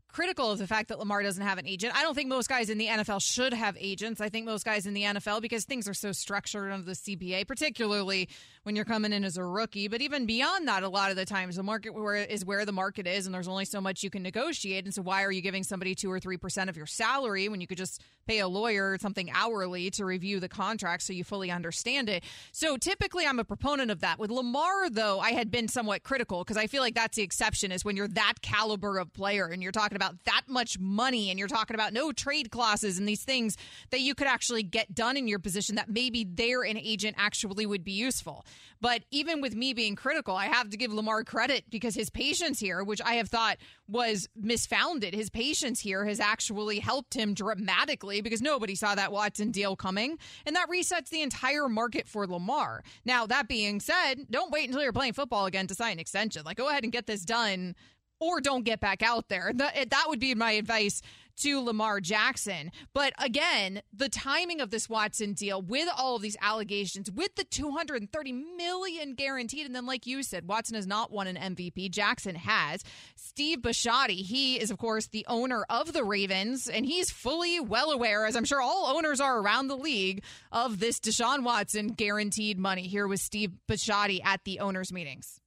critical 0.08 0.50
of 0.50 0.58
the 0.58 0.66
fact 0.66 0.88
that 0.88 0.98
Lamar 0.98 1.22
doesn't 1.22 1.42
have 1.42 1.58
an 1.58 1.66
agent. 1.66 1.94
I 1.94 2.02
don't 2.02 2.14
think 2.14 2.28
most 2.28 2.48
guys 2.48 2.70
in 2.70 2.78
the 2.78 2.86
NFL 2.86 3.20
should 3.22 3.52
have 3.52 3.76
agents. 3.78 4.20
I 4.20 4.28
think 4.28 4.46
most 4.46 4.64
guys 4.64 4.86
in 4.86 4.94
the 4.94 5.02
NFL, 5.02 5.42
because 5.42 5.64
things 5.64 5.88
are 5.88 5.94
so 5.94 6.12
structured 6.12 6.72
under 6.72 6.86
the 6.86 6.92
CBA, 6.92 7.46
particularly 7.46 8.28
when 8.62 8.74
you're 8.74 8.84
coming 8.84 9.12
in 9.12 9.24
as 9.24 9.36
a 9.36 9.44
rookie. 9.44 9.88
But 9.88 10.00
even 10.00 10.26
beyond 10.26 10.68
that, 10.68 10.82
a 10.82 10.88
lot 10.88 11.10
of 11.10 11.16
the 11.16 11.24
times 11.24 11.56
the 11.56 11.62
market 11.62 11.94
where 11.94 12.14
is 12.14 12.44
where 12.44 12.64
the 12.64 12.72
market 12.72 13.06
is, 13.06 13.26
and 13.26 13.34
there's 13.34 13.48
only 13.48 13.64
so 13.64 13.80
much 13.80 14.02
you 14.02 14.10
can 14.10 14.22
negotiate. 14.22 14.84
And 14.84 14.94
so, 14.94 15.02
why 15.02 15.22
are 15.24 15.32
you 15.32 15.42
giving 15.42 15.62
somebody 15.62 15.94
two 15.94 16.10
or 16.10 16.18
three 16.18 16.36
percent 16.36 16.70
of 16.70 16.76
your 16.76 16.86
salary 16.86 17.48
when 17.48 17.60
you 17.60 17.66
could 17.66 17.78
just 17.78 18.02
pay 18.26 18.40
a 18.40 18.48
lawyer 18.48 18.96
something 18.98 19.30
hourly 19.32 19.90
to 19.92 20.04
review 20.04 20.40
the 20.40 20.48
contract 20.48 21.02
so 21.02 21.12
you 21.12 21.24
fully 21.24 21.50
understand 21.50 22.08
it? 22.08 22.24
So, 22.52 22.76
typically, 22.76 23.26
I'm 23.26 23.38
a 23.38 23.44
proponent 23.44 23.90
of 23.90 24.00
that. 24.00 24.18
With 24.18 24.30
Lamar, 24.30 24.88
though, 24.90 25.20
I 25.20 25.32
had 25.32 25.50
been 25.50 25.68
somewhat 25.68 26.02
critical 26.02 26.42
because 26.42 26.56
I 26.56 26.66
feel 26.66 26.82
like 26.82 26.94
that's 26.94 27.16
the 27.16 27.22
exception 27.22 27.70
is 27.70 27.84
when 27.84 27.96
you're 27.96 28.08
that 28.08 28.34
caliber 28.42 28.98
of 28.98 29.12
player 29.12 29.46
and 29.46 29.62
you're 29.62 29.72
talking 29.72 29.95
about 29.96 30.24
that 30.24 30.42
much 30.48 30.78
money 30.78 31.30
and 31.30 31.38
you're 31.38 31.48
talking 31.48 31.74
about 31.74 31.92
no 31.92 32.12
trade 32.12 32.50
clauses 32.50 32.98
and 32.98 33.08
these 33.08 33.24
things 33.24 33.56
that 33.90 34.00
you 34.00 34.14
could 34.14 34.26
actually 34.26 34.62
get 34.62 34.94
done 34.94 35.16
in 35.16 35.26
your 35.26 35.38
position 35.38 35.76
that 35.76 35.88
maybe 35.88 36.24
there 36.24 36.62
an 36.62 36.76
agent 36.76 37.16
actually 37.18 37.66
would 37.66 37.84
be 37.84 37.92
useful. 37.92 38.44
But 38.80 39.04
even 39.10 39.40
with 39.40 39.54
me 39.54 39.72
being 39.72 39.96
critical, 39.96 40.36
I 40.36 40.46
have 40.46 40.70
to 40.70 40.76
give 40.76 40.92
Lamar 40.92 41.24
credit 41.24 41.64
because 41.70 41.94
his 41.94 42.10
patience 42.10 42.60
here, 42.60 42.84
which 42.84 43.00
I 43.02 43.14
have 43.14 43.28
thought 43.28 43.56
was 43.88 44.28
misfounded, 44.40 45.14
his 45.14 45.30
patience 45.30 45.80
here 45.80 46.04
has 46.04 46.20
actually 46.20 46.78
helped 46.78 47.14
him 47.14 47.34
dramatically 47.34 48.20
because 48.20 48.42
nobody 48.42 48.74
saw 48.74 48.94
that 48.94 49.12
Watson 49.12 49.50
deal 49.50 49.76
coming. 49.76 50.18
And 50.44 50.54
that 50.56 50.68
resets 50.68 51.08
the 51.08 51.22
entire 51.22 51.68
market 51.68 52.08
for 52.08 52.26
Lamar. 52.26 52.82
Now, 53.04 53.26
that 53.26 53.48
being 53.48 53.80
said, 53.80 54.26
don't 54.30 54.52
wait 54.52 54.68
until 54.68 54.82
you're 54.82 54.92
playing 54.92 55.14
football 55.14 55.46
again 55.46 55.66
to 55.68 55.74
sign 55.74 55.92
an 55.92 55.98
extension. 55.98 56.42
Like, 56.44 56.56
go 56.56 56.68
ahead 56.68 56.84
and 56.84 56.92
get 56.92 57.06
this 57.06 57.24
done 57.24 57.74
or 58.20 58.40
don't 58.40 58.64
get 58.64 58.80
back 58.80 59.02
out 59.02 59.28
there. 59.28 59.52
That, 59.54 59.90
that 59.90 60.04
would 60.08 60.20
be 60.20 60.34
my 60.34 60.52
advice 60.52 61.02
to 61.38 61.60
Lamar 61.60 62.00
Jackson. 62.00 62.70
But 62.94 63.12
again, 63.18 63.82
the 63.92 64.08
timing 64.08 64.60
of 64.60 64.70
this 64.70 64.88
Watson 64.88 65.34
deal 65.34 65.60
with 65.60 65.88
all 65.96 66.16
of 66.16 66.22
these 66.22 66.36
allegations, 66.40 67.10
with 67.10 67.34
the 67.36 67.44
230 67.44 68.32
million 68.32 69.14
guaranteed, 69.14 69.66
and 69.66 69.74
then 69.74 69.86
like 69.86 70.06
you 70.06 70.22
said, 70.22 70.48
Watson 70.48 70.76
has 70.76 70.86
not 70.86 71.10
won 71.12 71.26
an 71.26 71.54
MVP. 71.54 71.90
Jackson 71.90 72.34
has. 72.34 72.82
Steve 73.14 73.58
Bisciotti, 73.58 74.22
he 74.22 74.58
is 74.58 74.70
of 74.70 74.78
course 74.78 75.08
the 75.08 75.26
owner 75.28 75.64
of 75.68 75.92
the 75.92 76.04
Ravens, 76.04 76.68
and 76.68 76.86
he's 76.86 77.10
fully 77.10 77.60
well 77.60 77.90
aware, 77.90 78.26
as 78.26 78.36
I'm 78.36 78.44
sure 78.44 78.60
all 78.60 78.96
owners 78.96 79.20
are 79.20 79.38
around 79.38 79.68
the 79.68 79.76
league, 79.76 80.22
of 80.50 80.80
this 80.80 80.98
Deshaun 81.00 81.42
Watson 81.42 81.88
guaranteed 81.88 82.58
money. 82.58 82.86
Here 82.86 83.06
was 83.06 83.22
Steve 83.22 83.52
Bisciotti 83.68 84.24
at 84.24 84.44
the 84.44 84.60
owners' 84.60 84.92
meetings 84.92 85.40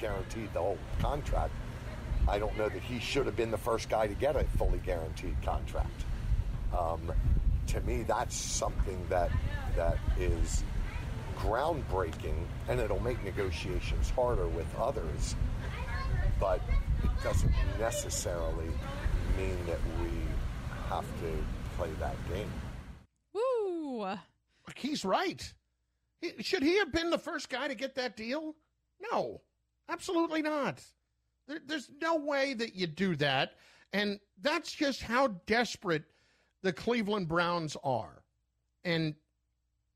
guaranteed 0.00 0.52
the 0.52 0.60
whole 0.60 0.78
contract. 1.00 1.52
I 2.28 2.38
don't 2.38 2.56
know 2.56 2.68
that 2.68 2.82
he 2.82 2.98
should 2.98 3.26
have 3.26 3.36
been 3.36 3.50
the 3.50 3.58
first 3.58 3.88
guy 3.88 4.06
to 4.06 4.14
get 4.14 4.36
a 4.36 4.44
fully 4.56 4.78
guaranteed 4.78 5.36
contract. 5.44 6.04
Um, 6.76 7.12
to 7.68 7.80
me, 7.82 8.02
that's 8.02 8.34
something 8.36 9.04
that 9.08 9.30
that 9.76 9.98
is 10.18 10.64
groundbreaking, 11.38 12.36
and 12.68 12.80
it'll 12.80 13.00
make 13.00 13.22
negotiations 13.24 14.10
harder 14.10 14.48
with 14.48 14.66
others. 14.78 15.36
But 16.38 16.60
it 17.02 17.10
doesn't 17.22 17.52
necessarily 17.78 18.68
mean 19.36 19.56
that 19.66 19.78
we 20.00 20.10
have 20.88 21.04
to 21.04 21.44
play 21.76 21.90
that 22.00 22.16
game. 22.28 22.50
Woo! 23.32 24.06
He's 24.76 25.04
right. 25.04 25.52
Should 26.40 26.62
he 26.62 26.78
have 26.78 26.92
been 26.92 27.10
the 27.10 27.18
first 27.18 27.48
guy 27.48 27.68
to 27.68 27.74
get 27.74 27.94
that 27.94 28.16
deal? 28.16 28.54
No. 29.12 29.40
Absolutely 29.90 30.42
not. 30.42 30.82
There, 31.48 31.58
there's 31.66 31.90
no 32.00 32.16
way 32.16 32.54
that 32.54 32.74
you 32.74 32.86
do 32.86 33.16
that. 33.16 33.54
And 33.92 34.20
that's 34.40 34.70
just 34.72 35.02
how 35.02 35.28
desperate 35.46 36.04
the 36.62 36.72
Cleveland 36.72 37.28
Browns 37.28 37.76
are. 37.82 38.22
And 38.84 39.14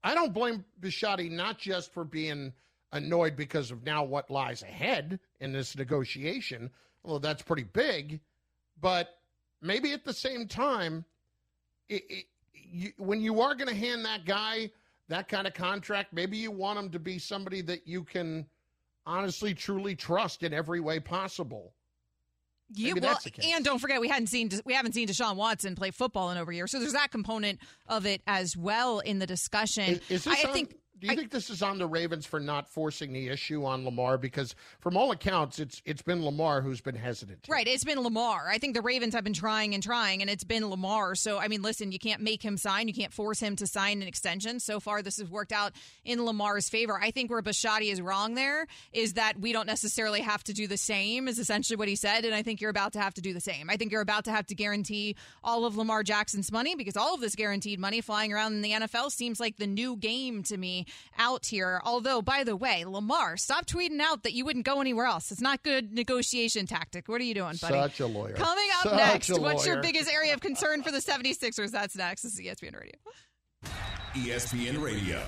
I 0.03 0.15
don't 0.15 0.35
blame 0.35 0.65
Bisciotti 0.81 1.31
not 1.31 1.59
just 1.59 1.93
for 1.93 2.05
being 2.05 2.53
annoyed 2.93 3.37
because 3.37 3.71
of 3.71 3.85
now 3.85 4.05
what 4.05 4.31
lies 4.31 4.63
ahead 4.63 5.19
in 5.41 5.53
this 5.53 5.77
negotiation, 5.77 6.71
although 7.05 7.19
that's 7.19 7.43
pretty 7.43 7.65
big, 7.65 8.21
but 8.81 9.19
maybe 9.61 9.93
at 9.93 10.05
the 10.05 10.13
same 10.13 10.47
time, 10.47 11.05
it, 11.89 12.05
it, 12.09 12.25
you, 12.53 12.93
when 12.99 13.21
you 13.21 13.41
are 13.41 13.55
going 13.55 13.69
to 13.69 13.75
hand 13.75 14.05
that 14.05 14.25
guy 14.25 14.71
that 15.09 15.29
kind 15.29 15.47
of 15.47 15.55
contract, 15.55 16.13
maybe 16.13 16.37
you 16.37 16.51
want 16.51 16.79
him 16.79 16.91
to 16.91 16.99
be 16.99 17.19
somebody 17.19 17.61
that 17.63 17.87
you 17.87 18.05
can 18.05 18.47
honestly, 19.07 19.55
truly 19.55 19.95
trust 19.95 20.43
in 20.43 20.53
every 20.53 20.81
way 20.81 21.01
possible. 21.01 21.75
Yeah, 22.71 22.95
well, 23.01 23.19
and 23.43 23.65
don't 23.65 23.79
forget 23.79 24.01
we 24.01 24.09
hadn't 24.09 24.29
seen 24.29 24.51
we 24.65 24.73
haven't 24.73 24.95
seen 24.95 25.07
Deshaun 25.07 25.37
Watson 25.37 25.75
play 25.75 25.91
football 25.91 26.31
in 26.31 26.39
over 26.39 26.51
a 26.51 26.55
year, 26.55 26.67
so 26.67 26.81
there's 26.81 26.95
that 26.95 27.11
component 27.11 27.61
of 27.89 28.07
it 28.07 28.23
as 28.27 28.57
well 28.57 29.01
in 29.01 29.19
the 29.19 29.27
discussion. 29.27 30.01
Is, 30.09 30.25
is 30.25 30.27
I, 30.27 30.33
I 30.33 30.53
think 30.53 30.75
do 30.99 31.09
you 31.09 31.13
I, 31.13 31.17
think 31.17 31.31
this 31.31 31.51
is 31.51 31.63
on 31.63 31.79
the 31.79 31.87
Ravens 31.87 32.25
for 32.25 32.39
not 32.39 32.69
forcing 32.69 33.13
the 33.13 33.29
issue 33.29 33.65
on 33.65 33.85
Lamar? 33.85 34.17
Because 34.17 34.55
from 34.81 34.97
all 34.97 35.11
accounts, 35.11 35.59
it's 35.59 35.83
it's 35.85 36.03
been 36.03 36.25
Lamar 36.25 36.61
who's 36.61 36.81
been 36.81 36.95
hesitant. 36.95 37.47
Right, 37.49 37.67
it's 37.67 37.85
been 37.85 38.01
Lamar. 38.01 38.49
I 38.49 38.59
think 38.59 38.75
the 38.75 38.83
Ravens 38.83 39.15
have 39.15 39.25
been 39.25 39.33
trying 39.33 39.75
and 39.75 39.83
trying, 39.83 40.21
and 40.21 40.31
it's 40.31 40.45
been 40.45 40.69
Lamar. 40.69 41.15
So 41.17 41.39
I 41.39 41.49
mean, 41.49 41.63
listen, 41.63 41.91
you 41.91 41.99
can't 41.99 42.21
make 42.21 42.43
him 42.43 42.57
sign. 42.57 42.87
You 42.87 42.95
can't 42.95 43.13
force 43.13 43.41
him 43.41 43.57
to 43.57 43.67
sign 43.67 44.03
an 44.03 44.09
extension. 44.09 44.61
So 44.61 44.79
far, 44.79 45.03
this 45.03 45.19
has 45.19 45.29
worked 45.29 45.53
out 45.53 45.73
in 46.05 46.25
Lamar's 46.25 46.69
favor. 46.69 46.99
I 47.01 47.11
think 47.11 47.31
where 47.31 47.43
Bisciotti 47.43 47.91
is 47.91 48.01
wrong 48.01 48.35
there 48.35 48.67
is 48.93 49.15
that 49.15 49.41
we 49.41 49.53
don't 49.53 49.67
necessarily 49.67 50.21
have 50.21 50.45
to 50.45 50.53
do 50.53 50.69
the 50.69 50.77
same. 50.77 51.27
Is 51.27 51.39
essentially 51.39 51.77
what 51.77 51.89
he 51.89 51.97
said, 51.97 52.25
and 52.25 52.35
I 52.35 52.43
think 52.43 52.61
you're 52.61 52.71
about 52.71 52.93
to 52.93 53.01
have 53.01 53.15
to 53.15 53.21
do 53.21 53.35
the 53.35 53.41
same. 53.41 53.69
I 53.69 53.77
think 53.77 53.91
you're 53.91 54.01
about 54.01 54.27
to 54.27 54.31
have 54.31 54.47
to 54.47 54.55
guarantee 54.55 55.17
all 55.43 55.65
of 55.65 55.77
Lamar 55.77 56.05
Jackson's 56.05 56.53
money 56.53 56.77
because 56.77 56.97
all 56.97 57.15
of 57.15 57.21
this 57.21 57.35
guaranteed 57.35 57.81
money 57.81 58.01
flying 58.01 58.33
around 58.33 58.53
in 58.53 58.63
the 58.63 58.71
NFL 58.71 59.11
seems 59.11 59.41
like 59.41 59.57
the 59.57 59.67
new 59.67 59.97
game 59.97 60.45
to 60.45 60.57
me 60.87 60.93
out 61.19 61.47
here. 61.47 61.81
Although, 61.85 62.23
by 62.23 62.45
the 62.45 62.57
way, 62.57 62.85
Lamar, 62.85 63.37
stop 63.37 63.67
tweeting 63.67 64.01
out 64.01 64.23
that 64.23 64.33
you 64.33 64.45
wouldn't 64.45 64.65
go 64.65 64.81
anywhere 64.81 65.07
else. 65.07 65.31
It's 65.31 65.41
not 65.41 65.63
good 65.63 65.93
negotiation 65.93 66.67
tactic. 66.67 67.09
What 67.09 67.21
are 67.21 67.25
you 67.25 67.35
doing, 67.35 67.57
buddy? 67.61 67.75
Such 67.75 68.01
a 68.01 68.07
lawyer. 68.07 68.35
Coming 68.35 68.69
up 68.79 68.83
Such 68.85 68.97
next, 68.97 69.39
what's 69.39 69.67
your 69.67 69.81
biggest 69.81 70.11
area 70.11 70.35
of 70.35 70.41
concern 70.41 70.83
for 70.83 70.91
the 70.91 70.99
76ers? 70.99 71.71
That's 71.71 71.97
next. 71.97 72.23
This 72.23 72.35
is 72.35 72.41
ESPN 72.41 72.79
Radio. 72.79 72.95
ESPN 74.15 74.83
Radio. 74.83 75.23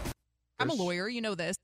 I'm 0.58 0.70
a 0.70 0.74
lawyer. 0.74 1.08
You 1.08 1.20
know 1.20 1.34
this. 1.34 1.56